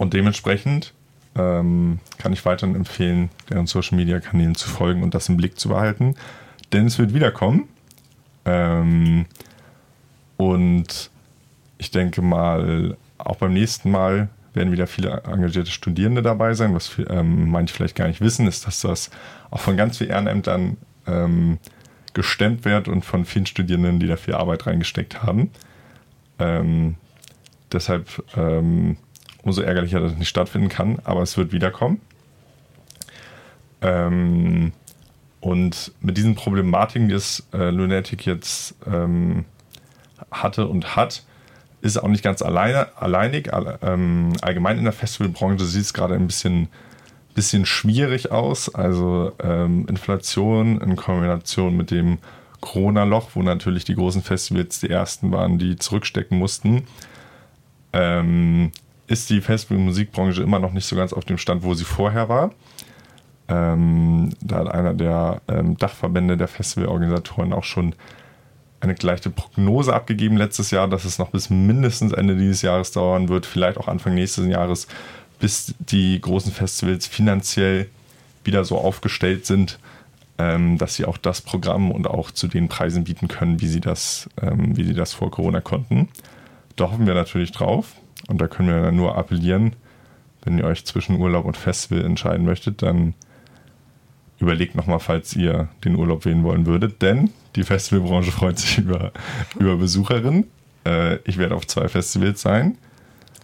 und 0.00 0.14
dementsprechend 0.14 0.94
ähm, 1.36 1.98
kann 2.16 2.32
ich 2.32 2.46
weiterhin 2.46 2.74
empfehlen, 2.74 3.28
deren 3.50 3.66
Social 3.66 3.98
Media 3.98 4.18
Kanälen 4.18 4.54
zu 4.54 4.66
folgen 4.66 5.02
und 5.02 5.12
das 5.12 5.28
im 5.28 5.36
Blick 5.36 5.60
zu 5.60 5.68
behalten. 5.68 6.14
Denn 6.72 6.86
es 6.86 6.98
wird 6.98 7.12
wiederkommen. 7.12 7.68
Ähm, 8.46 9.26
und 10.38 11.10
ich 11.76 11.90
denke 11.90 12.22
mal, 12.22 12.96
auch 13.18 13.36
beim 13.36 13.52
nächsten 13.52 13.90
Mal 13.90 14.30
werden 14.54 14.72
wieder 14.72 14.86
viele 14.86 15.22
engagierte 15.24 15.70
Studierende 15.70 16.22
dabei 16.22 16.54
sein. 16.54 16.74
Was 16.74 16.96
ähm, 17.10 17.50
manche 17.50 17.74
vielleicht 17.74 17.94
gar 17.94 18.08
nicht 18.08 18.22
wissen, 18.22 18.46
ist, 18.46 18.66
dass 18.66 18.80
das 18.80 19.10
auch 19.50 19.60
von 19.60 19.76
ganz 19.76 19.98
vielen 19.98 20.12
Ehrenämtern 20.12 20.78
ähm, 21.06 21.58
gestemmt 22.14 22.64
wird 22.64 22.88
und 22.88 23.04
von 23.04 23.26
vielen 23.26 23.44
Studierenden, 23.44 24.00
die 24.00 24.06
da 24.06 24.16
viel 24.16 24.34
Arbeit 24.34 24.66
reingesteckt 24.66 25.22
haben. 25.22 25.50
Ähm, 26.38 26.94
deshalb 27.70 28.24
ähm, 28.34 28.96
umso 29.42 29.62
ärgerlicher, 29.62 30.00
dass 30.00 30.12
es 30.12 30.18
nicht 30.18 30.28
stattfinden 30.28 30.68
kann, 30.68 30.98
aber 31.04 31.22
es 31.22 31.36
wird 31.36 31.52
wiederkommen. 31.52 32.00
Ähm, 33.82 34.72
und 35.40 35.92
mit 36.00 36.16
diesen 36.16 36.34
Problematiken, 36.34 37.08
die 37.08 37.14
es 37.14 37.46
äh, 37.52 37.70
Lunatic 37.70 38.26
jetzt 38.26 38.74
ähm, 38.86 39.46
hatte 40.30 40.66
und 40.66 40.96
hat, 40.96 41.24
ist 41.80 41.96
auch 41.96 42.08
nicht 42.08 42.22
ganz 42.22 42.42
alleine, 42.42 42.88
alleinig. 42.96 43.54
All, 43.54 43.78
ähm, 43.82 44.34
allgemein 44.42 44.78
in 44.78 44.84
der 44.84 44.92
Festivalbranche 44.92 45.64
sieht 45.64 45.82
es 45.82 45.94
gerade 45.94 46.14
ein 46.14 46.26
bisschen, 46.26 46.68
bisschen 47.34 47.64
schwierig 47.64 48.30
aus. 48.30 48.74
Also 48.74 49.32
ähm, 49.42 49.86
Inflation 49.88 50.80
in 50.80 50.96
Kombination 50.96 51.74
mit 51.74 51.90
dem 51.90 52.18
Corona-Loch, 52.60 53.30
wo 53.34 53.42
natürlich 53.42 53.84
die 53.84 53.94
großen 53.94 54.22
Festivals 54.22 54.80
die 54.80 54.90
ersten 54.90 55.32
waren, 55.32 55.58
die 55.58 55.76
zurückstecken 55.76 56.38
mussten, 56.38 56.84
ähm, 57.94 58.72
ist 59.10 59.28
die 59.28 59.40
Festival-Musikbranche 59.40 60.40
immer 60.40 60.60
noch 60.60 60.72
nicht 60.72 60.86
so 60.86 60.94
ganz 60.94 61.12
auf 61.12 61.24
dem 61.24 61.36
Stand, 61.36 61.64
wo 61.64 61.74
sie 61.74 61.84
vorher 61.84 62.28
war. 62.28 62.52
Ähm, 63.48 64.30
da 64.40 64.58
hat 64.58 64.68
einer 64.68 64.94
der 64.94 65.42
ähm, 65.48 65.76
Dachverbände 65.76 66.36
der 66.36 66.46
Festivalorganisatoren 66.46 67.52
auch 67.52 67.64
schon 67.64 67.96
eine 68.78 68.94
gleiche 68.94 69.28
Prognose 69.28 69.92
abgegeben 69.92 70.36
letztes 70.36 70.70
Jahr, 70.70 70.86
dass 70.86 71.04
es 71.04 71.18
noch 71.18 71.30
bis 71.30 71.50
mindestens 71.50 72.12
Ende 72.12 72.36
dieses 72.36 72.62
Jahres 72.62 72.92
dauern 72.92 73.28
wird, 73.28 73.46
vielleicht 73.46 73.78
auch 73.78 73.88
Anfang 73.88 74.14
nächsten 74.14 74.48
Jahres, 74.48 74.86
bis 75.40 75.74
die 75.80 76.20
großen 76.20 76.52
Festivals 76.52 77.08
finanziell 77.08 77.88
wieder 78.44 78.64
so 78.64 78.78
aufgestellt 78.78 79.44
sind, 79.44 79.80
ähm, 80.38 80.78
dass 80.78 80.94
sie 80.94 81.04
auch 81.04 81.18
das 81.18 81.40
Programm 81.40 81.90
und 81.90 82.06
auch 82.06 82.30
zu 82.30 82.46
den 82.46 82.68
Preisen 82.68 83.02
bieten 83.02 83.26
können, 83.26 83.60
wie 83.60 83.66
sie 83.68 83.80
das, 83.80 84.30
ähm, 84.40 84.76
wie 84.76 84.84
sie 84.84 84.94
das 84.94 85.12
vor 85.14 85.32
Corona 85.32 85.60
konnten. 85.60 86.08
Da 86.76 86.92
hoffen 86.92 87.08
wir 87.08 87.14
natürlich 87.14 87.50
drauf 87.50 87.96
und 88.30 88.40
da 88.40 88.46
können 88.46 88.68
wir 88.68 88.92
nur 88.92 89.18
appellieren, 89.18 89.74
wenn 90.42 90.56
ihr 90.56 90.64
euch 90.64 90.86
zwischen 90.86 91.20
Urlaub 91.20 91.44
und 91.44 91.56
Festival 91.56 92.04
entscheiden 92.04 92.46
möchtet, 92.46 92.80
dann 92.80 93.14
überlegt 94.38 94.76
nochmal, 94.76 95.00
falls 95.00 95.34
ihr 95.34 95.68
den 95.84 95.96
Urlaub 95.96 96.24
wählen 96.24 96.44
wollen 96.44 96.64
würdet, 96.64 97.02
denn 97.02 97.30
die 97.56 97.64
Festivalbranche 97.64 98.30
freut 98.30 98.58
sich 98.58 98.78
über, 98.84 99.10
über 99.58 99.76
Besucherinnen. 99.76 100.46
Äh, 100.86 101.16
ich 101.24 101.38
werde 101.38 101.56
auf 101.56 101.66
zwei 101.66 101.88
Festivals 101.88 102.40
sein. 102.40 102.78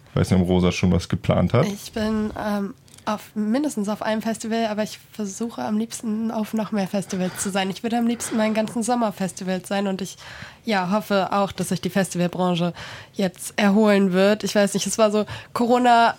Ich 0.09 0.15
weiß 0.15 0.31
nicht, 0.31 0.41
ob 0.41 0.47
Rosa 0.47 0.71
schon 0.71 0.91
was 0.93 1.09
geplant 1.09 1.53
hat. 1.53 1.67
Ich 1.67 1.91
bin 1.91 2.31
ähm, 2.41 2.73
auf, 3.07 3.31
mindestens 3.35 3.89
auf 3.89 4.01
einem 4.01 4.21
Festival, 4.21 4.67
aber 4.67 4.83
ich 4.83 4.99
versuche 5.13 5.61
am 5.61 5.77
liebsten 5.77 6.29
auf 6.29 6.53
noch 6.53 6.71
mehr 6.71 6.87
Festivals 6.87 7.37
zu 7.37 7.49
sein. 7.49 7.69
Ich 7.69 7.83
würde 7.83 7.97
am 7.97 8.07
liebsten 8.07 8.37
meinen 8.37 8.53
ganzen 8.53 8.83
Sommer 8.83 9.11
Festivals 9.13 9.67
sein 9.67 9.87
und 9.87 10.01
ich 10.01 10.17
ja, 10.65 10.91
hoffe 10.91 11.29
auch, 11.31 11.51
dass 11.51 11.69
sich 11.69 11.79
die 11.79 11.89
Festivalbranche 11.89 12.73
jetzt 13.13 13.53
erholen 13.55 14.11
wird. 14.11 14.43
Ich 14.43 14.53
weiß 14.53 14.73
nicht, 14.73 14.85
es 14.87 14.97
war 14.97 15.11
so 15.11 15.25
Corona 15.53 16.15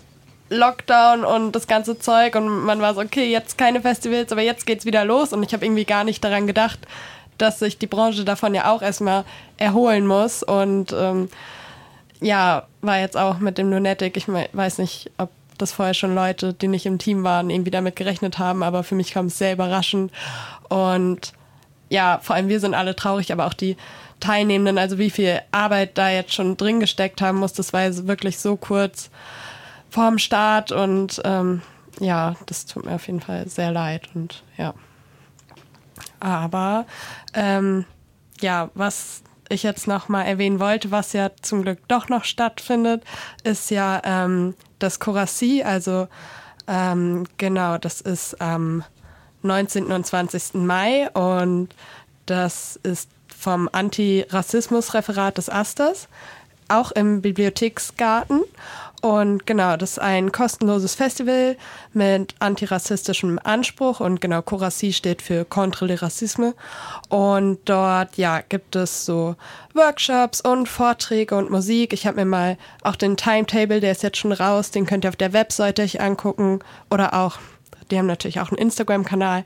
Lockdown 0.50 1.24
und 1.24 1.52
das 1.52 1.66
ganze 1.66 1.98
Zeug 1.98 2.34
und 2.34 2.48
man 2.48 2.80
war 2.80 2.94
so, 2.94 3.00
okay, 3.00 3.30
jetzt 3.30 3.58
keine 3.58 3.82
Festivals, 3.82 4.32
aber 4.32 4.42
jetzt 4.42 4.66
geht's 4.66 4.86
wieder 4.86 5.04
los 5.04 5.34
und 5.34 5.42
ich 5.42 5.52
habe 5.52 5.66
irgendwie 5.66 5.84
gar 5.84 6.04
nicht 6.04 6.24
daran 6.24 6.46
gedacht, 6.46 6.78
dass 7.36 7.58
sich 7.58 7.78
die 7.78 7.86
Branche 7.86 8.24
davon 8.24 8.54
ja 8.54 8.72
auch 8.72 8.80
erstmal 8.80 9.24
erholen 9.58 10.06
muss 10.06 10.42
und 10.42 10.92
ähm, 10.92 11.28
ja, 12.20 12.66
war 12.80 12.98
jetzt 12.98 13.16
auch 13.16 13.38
mit 13.38 13.58
dem 13.58 13.70
Lunatic, 13.70 14.16
ich 14.16 14.26
weiß 14.26 14.78
nicht, 14.78 15.10
ob 15.18 15.30
dass 15.58 15.72
vorher 15.72 15.94
schon 15.94 16.14
Leute, 16.14 16.54
die 16.54 16.68
nicht 16.68 16.86
im 16.86 16.98
Team 16.98 17.24
waren, 17.24 17.50
irgendwie 17.50 17.70
damit 17.70 17.96
gerechnet 17.96 18.38
haben. 18.38 18.62
Aber 18.62 18.84
für 18.84 18.94
mich 18.94 19.12
kam 19.12 19.26
es 19.26 19.38
sehr 19.38 19.52
überraschend. 19.52 20.12
Und 20.68 21.32
ja, 21.88 22.20
vor 22.22 22.36
allem 22.36 22.48
wir 22.48 22.60
sind 22.60 22.74
alle 22.74 22.96
traurig, 22.96 23.32
aber 23.32 23.46
auch 23.46 23.54
die 23.54 23.76
Teilnehmenden, 24.20 24.78
also 24.78 24.98
wie 24.98 25.10
viel 25.10 25.40
Arbeit 25.52 25.96
da 25.96 26.10
jetzt 26.10 26.34
schon 26.34 26.56
drin 26.56 26.80
gesteckt 26.80 27.20
haben 27.22 27.38
muss, 27.38 27.52
das 27.52 27.72
war 27.72 27.82
wirklich 28.06 28.38
so 28.38 28.56
kurz 28.56 29.10
vorm 29.90 30.18
Start 30.18 30.72
und 30.72 31.20
ähm, 31.24 31.62
ja, 32.00 32.34
das 32.46 32.66
tut 32.66 32.84
mir 32.84 32.94
auf 32.94 33.06
jeden 33.06 33.20
Fall 33.20 33.48
sehr 33.48 33.70
leid 33.70 34.08
und 34.14 34.42
ja. 34.56 34.74
Aber 36.20 36.86
ähm, 37.34 37.84
ja, 38.40 38.70
was 38.74 39.22
ich 39.48 39.62
jetzt 39.62 39.86
noch 39.86 40.08
mal 40.08 40.24
erwähnen 40.24 40.60
wollte, 40.60 40.90
was 40.90 41.12
ja 41.12 41.30
zum 41.40 41.62
Glück 41.62 41.86
doch 41.88 42.08
noch 42.08 42.24
stattfindet, 42.24 43.02
ist 43.44 43.70
ja 43.70 44.02
ähm, 44.04 44.54
das 44.78 45.00
Corassi, 45.00 45.62
also 45.64 46.08
ähm, 46.66 47.24
genau, 47.38 47.78
das 47.78 48.00
ist 48.00 48.40
am 48.40 48.84
19. 49.42 49.86
und 49.86 50.06
20. 50.06 50.54
Mai 50.54 51.08
und 51.10 51.74
das 52.26 52.78
ist 52.82 53.08
vom 53.36 53.68
Antirassismus-Referat 53.72 55.38
des 55.38 55.48
Asters, 55.48 56.08
auch 56.68 56.90
im 56.92 57.22
Bibliotheksgarten. 57.22 58.42
Und 59.00 59.46
genau, 59.46 59.76
das 59.76 59.92
ist 59.92 59.98
ein 60.00 60.32
kostenloses 60.32 60.96
Festival 60.96 61.56
mit 61.92 62.34
antirassistischem 62.40 63.38
Anspruch 63.44 64.00
und 64.00 64.20
genau, 64.20 64.42
Corassi 64.42 64.92
steht 64.92 65.22
für 65.22 65.44
Contre 65.44 65.86
le 65.86 66.02
Racisme. 66.02 66.54
Und 67.08 67.60
dort, 67.64 68.16
ja, 68.16 68.40
gibt 68.40 68.74
es 68.74 69.06
so 69.06 69.36
Workshops 69.72 70.40
und 70.40 70.68
Vorträge 70.68 71.36
und 71.36 71.50
Musik. 71.50 71.92
Ich 71.92 72.08
habe 72.08 72.16
mir 72.16 72.24
mal 72.24 72.58
auch 72.82 72.96
den 72.96 73.16
Timetable, 73.16 73.80
der 73.80 73.92
ist 73.92 74.02
jetzt 74.02 74.18
schon 74.18 74.32
raus, 74.32 74.72
den 74.72 74.84
könnt 74.84 75.04
ihr 75.04 75.10
auf 75.10 75.16
der 75.16 75.32
Webseite 75.32 75.82
euch 75.82 76.00
angucken 76.00 76.58
oder 76.90 77.14
auch, 77.14 77.38
die 77.92 77.98
haben 77.98 78.06
natürlich 78.06 78.40
auch 78.40 78.50
einen 78.50 78.58
Instagram-Kanal. 78.58 79.44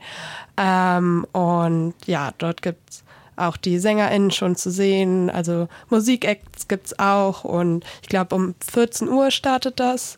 Ähm, 0.57 1.27
und 1.31 1.93
ja, 2.07 2.31
dort 2.39 2.63
gibt's 2.63 3.02
auch 3.35 3.57
die 3.57 3.79
SängerInnen 3.79 4.31
schon 4.31 4.55
zu 4.55 4.71
sehen. 4.71 5.29
Also 5.29 5.67
Musikacts 5.89 6.67
gibt's 6.67 6.97
auch 6.99 7.43
und 7.43 7.83
ich 8.01 8.09
glaube 8.09 8.35
um 8.35 8.55
14 8.71 9.09
Uhr 9.09 9.31
startet 9.31 9.79
das. 9.79 10.17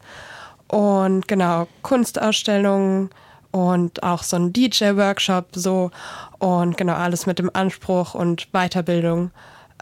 Und 0.68 1.28
genau, 1.28 1.68
Kunstausstellungen 1.82 3.10
und 3.52 4.04
auch 4.04 4.24
so 4.24 4.36
ein 4.36 4.52
DJ-Workshop 4.52 5.48
so 5.54 5.92
und 6.40 6.78
genau 6.78 6.96
alles 6.96 7.26
mit 7.26 7.40
dem 7.40 7.50
Anspruch 7.54 8.14
und 8.14 8.52
Weiterbildung. 8.52 9.32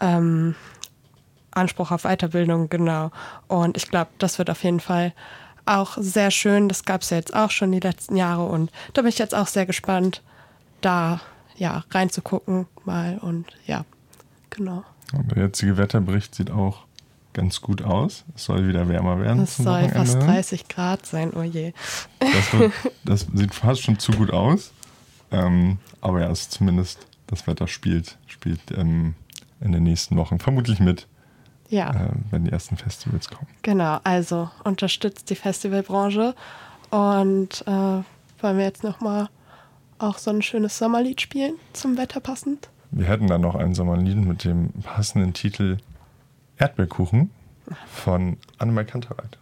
Ähm, 0.00 0.54
Anspruch 1.52 1.90
auf 1.90 2.02
Weiterbildung, 2.02 2.68
genau. 2.68 3.10
Und 3.48 3.76
ich 3.76 3.88
glaube, 3.88 4.10
das 4.18 4.38
wird 4.38 4.50
auf 4.50 4.62
jeden 4.64 4.80
Fall 4.80 5.12
auch 5.66 5.96
sehr 5.98 6.30
schön. 6.30 6.68
Das 6.68 6.84
gab 6.84 7.02
es 7.02 7.10
ja 7.10 7.16
jetzt 7.16 7.34
auch 7.34 7.50
schon 7.50 7.72
die 7.72 7.80
letzten 7.80 8.16
Jahre 8.16 8.44
und 8.44 8.70
da 8.92 9.02
bin 9.02 9.08
ich 9.08 9.18
jetzt 9.18 9.34
auch 9.34 9.46
sehr 9.46 9.66
gespannt, 9.66 10.22
da 10.80 11.20
ja, 11.56 11.84
reinzugucken 11.90 12.66
mal 12.84 13.18
und 13.18 13.46
ja, 13.66 13.84
genau. 14.50 14.84
Und 15.12 15.34
der 15.34 15.44
jetzige 15.44 15.76
Wetterbericht 15.76 16.34
sieht 16.34 16.50
auch 16.50 16.84
ganz 17.32 17.60
gut 17.60 17.82
aus. 17.82 18.24
Es 18.34 18.44
soll 18.44 18.66
wieder 18.66 18.88
wärmer 18.88 19.20
werden. 19.20 19.42
Es 19.42 19.56
soll 19.56 19.82
Wochenende. 19.82 19.94
fast 19.94 20.22
30 20.22 20.68
Grad 20.68 21.04
sein, 21.06 21.32
oh 21.34 21.42
je. 21.42 21.72
Das, 22.20 22.52
wird, 22.52 22.72
das 23.04 23.26
sieht 23.32 23.54
fast 23.54 23.82
schon 23.82 23.98
zu 23.98 24.12
gut 24.12 24.32
aus. 24.32 24.72
Ähm, 25.30 25.78
aber 26.00 26.20
ja, 26.20 26.30
es 26.30 26.48
zumindest 26.48 27.06
das 27.26 27.46
Wetter 27.46 27.66
spielt, 27.66 28.18
spielt 28.26 28.60
ähm, 28.76 29.14
in 29.60 29.72
den 29.72 29.82
nächsten 29.82 30.16
Wochen 30.16 30.38
vermutlich 30.38 30.78
mit. 30.78 31.06
Ja. 31.68 31.90
Äh, 31.90 32.10
wenn 32.30 32.44
die 32.44 32.52
ersten 32.52 32.76
Festivals 32.76 33.28
kommen. 33.28 33.48
Genau, 33.62 33.98
also 34.04 34.50
unterstützt 34.64 35.30
die 35.30 35.34
Festivalbranche 35.34 36.34
und 36.90 37.64
äh, 37.66 37.70
wollen 37.70 38.58
wir 38.58 38.64
jetzt 38.64 38.84
nochmal 38.84 39.28
auch 39.98 40.18
so 40.18 40.30
ein 40.30 40.42
schönes 40.42 40.78
Sommerlied 40.78 41.20
spielen, 41.20 41.54
zum 41.72 41.96
Wetter 41.96 42.20
passend? 42.20 42.68
Wir 42.90 43.06
hätten 43.06 43.26
dann 43.26 43.40
noch 43.40 43.54
ein 43.54 43.74
Sommerlied 43.74 44.16
mit 44.16 44.44
dem 44.44 44.70
passenden 44.82 45.32
Titel 45.32 45.78
Erdbeerkuchen 46.56 47.30
von 47.86 48.36
Annemai 48.58 48.84
Kantereit. 48.84 49.38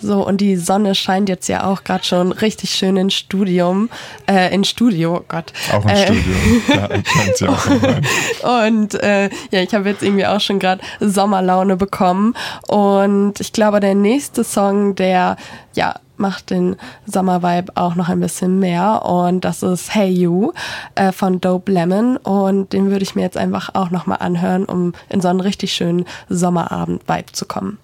So, 0.00 0.26
und 0.26 0.40
die 0.40 0.56
Sonne 0.56 0.94
scheint 0.94 1.28
jetzt 1.28 1.48
ja 1.48 1.64
auch 1.64 1.84
gerade 1.84 2.04
schon 2.04 2.32
richtig 2.32 2.70
schön 2.70 2.96
ins 2.96 3.14
Studium, 3.14 3.90
äh, 4.26 4.54
in 4.54 4.64
Studio, 4.64 5.18
oh 5.18 5.24
Gott. 5.28 5.52
Auch 5.72 5.84
im 5.84 5.90
äh, 5.90 6.04
Studio, 6.04 6.34
da 6.68 6.88
scheint 7.04 7.36
sie 7.36 7.48
auch. 7.48 8.68
Und 8.68 8.94
äh, 9.02 9.30
ja, 9.50 9.60
ich 9.60 9.74
habe 9.74 9.88
jetzt 9.88 10.02
irgendwie 10.02 10.26
auch 10.26 10.40
schon 10.40 10.58
gerade 10.58 10.82
Sommerlaune 11.00 11.76
bekommen. 11.76 12.34
Und 12.66 13.40
ich 13.40 13.52
glaube, 13.52 13.80
der 13.80 13.94
nächste 13.94 14.44
Song, 14.44 14.94
der 14.94 15.36
ja 15.74 15.94
macht 16.20 16.50
den 16.50 16.76
Sommervibe 17.06 17.72
auch 17.74 17.96
noch 17.96 18.08
ein 18.08 18.20
bisschen 18.20 18.60
mehr. 18.60 19.04
Und 19.04 19.44
das 19.44 19.62
ist 19.62 19.94
Hey 19.94 20.10
You 20.10 20.52
äh, 20.94 21.10
von 21.10 21.40
Dope 21.40 21.72
Lemon. 21.72 22.16
Und 22.18 22.72
den 22.72 22.90
würde 22.90 23.02
ich 23.02 23.16
mir 23.16 23.22
jetzt 23.22 23.38
einfach 23.38 23.70
auch 23.74 23.90
nochmal 23.90 24.18
anhören, 24.20 24.66
um 24.66 24.92
in 25.08 25.20
so 25.20 25.28
einen 25.28 25.40
richtig 25.40 25.72
schönen 25.72 26.04
Sommerabend-Vibe 26.28 27.32
zu 27.32 27.46
kommen. 27.46 27.78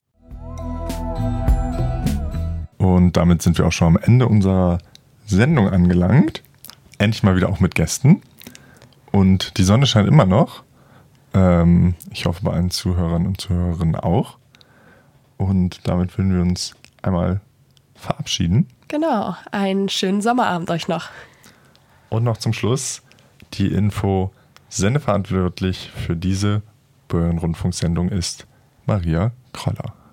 Und 2.86 3.16
damit 3.16 3.42
sind 3.42 3.58
wir 3.58 3.66
auch 3.66 3.72
schon 3.72 3.96
am 3.96 3.96
Ende 3.96 4.28
unserer 4.28 4.78
Sendung 5.26 5.68
angelangt. 5.68 6.44
Endlich 6.98 7.24
mal 7.24 7.34
wieder 7.34 7.48
auch 7.48 7.58
mit 7.58 7.74
Gästen. 7.74 8.22
Und 9.10 9.58
die 9.58 9.64
Sonne 9.64 9.86
scheint 9.86 10.06
immer 10.06 10.24
noch. 10.24 10.62
Ähm, 11.34 11.94
ich 12.12 12.26
hoffe 12.26 12.44
bei 12.44 12.52
allen 12.52 12.70
Zuhörern 12.70 13.26
und 13.26 13.40
Zuhörerinnen 13.40 13.96
auch. 13.96 14.38
Und 15.36 15.80
damit 15.88 16.16
würden 16.16 16.32
wir 16.32 16.40
uns 16.40 16.76
einmal 17.02 17.40
verabschieden. 17.96 18.68
Genau, 18.86 19.34
einen 19.50 19.88
schönen 19.88 20.22
Sommerabend 20.22 20.70
euch 20.70 20.86
noch. 20.86 21.08
Und 22.08 22.22
noch 22.22 22.36
zum 22.36 22.52
Schluss 22.52 23.02
die 23.54 23.66
Info, 23.66 24.30
sendeverantwortlich 24.68 25.90
für 25.90 26.14
diese 26.14 26.62
Böhren-Rundfunksendung 27.08 28.10
ist 28.10 28.46
Maria 28.86 29.32
Kroller. 29.52 30.05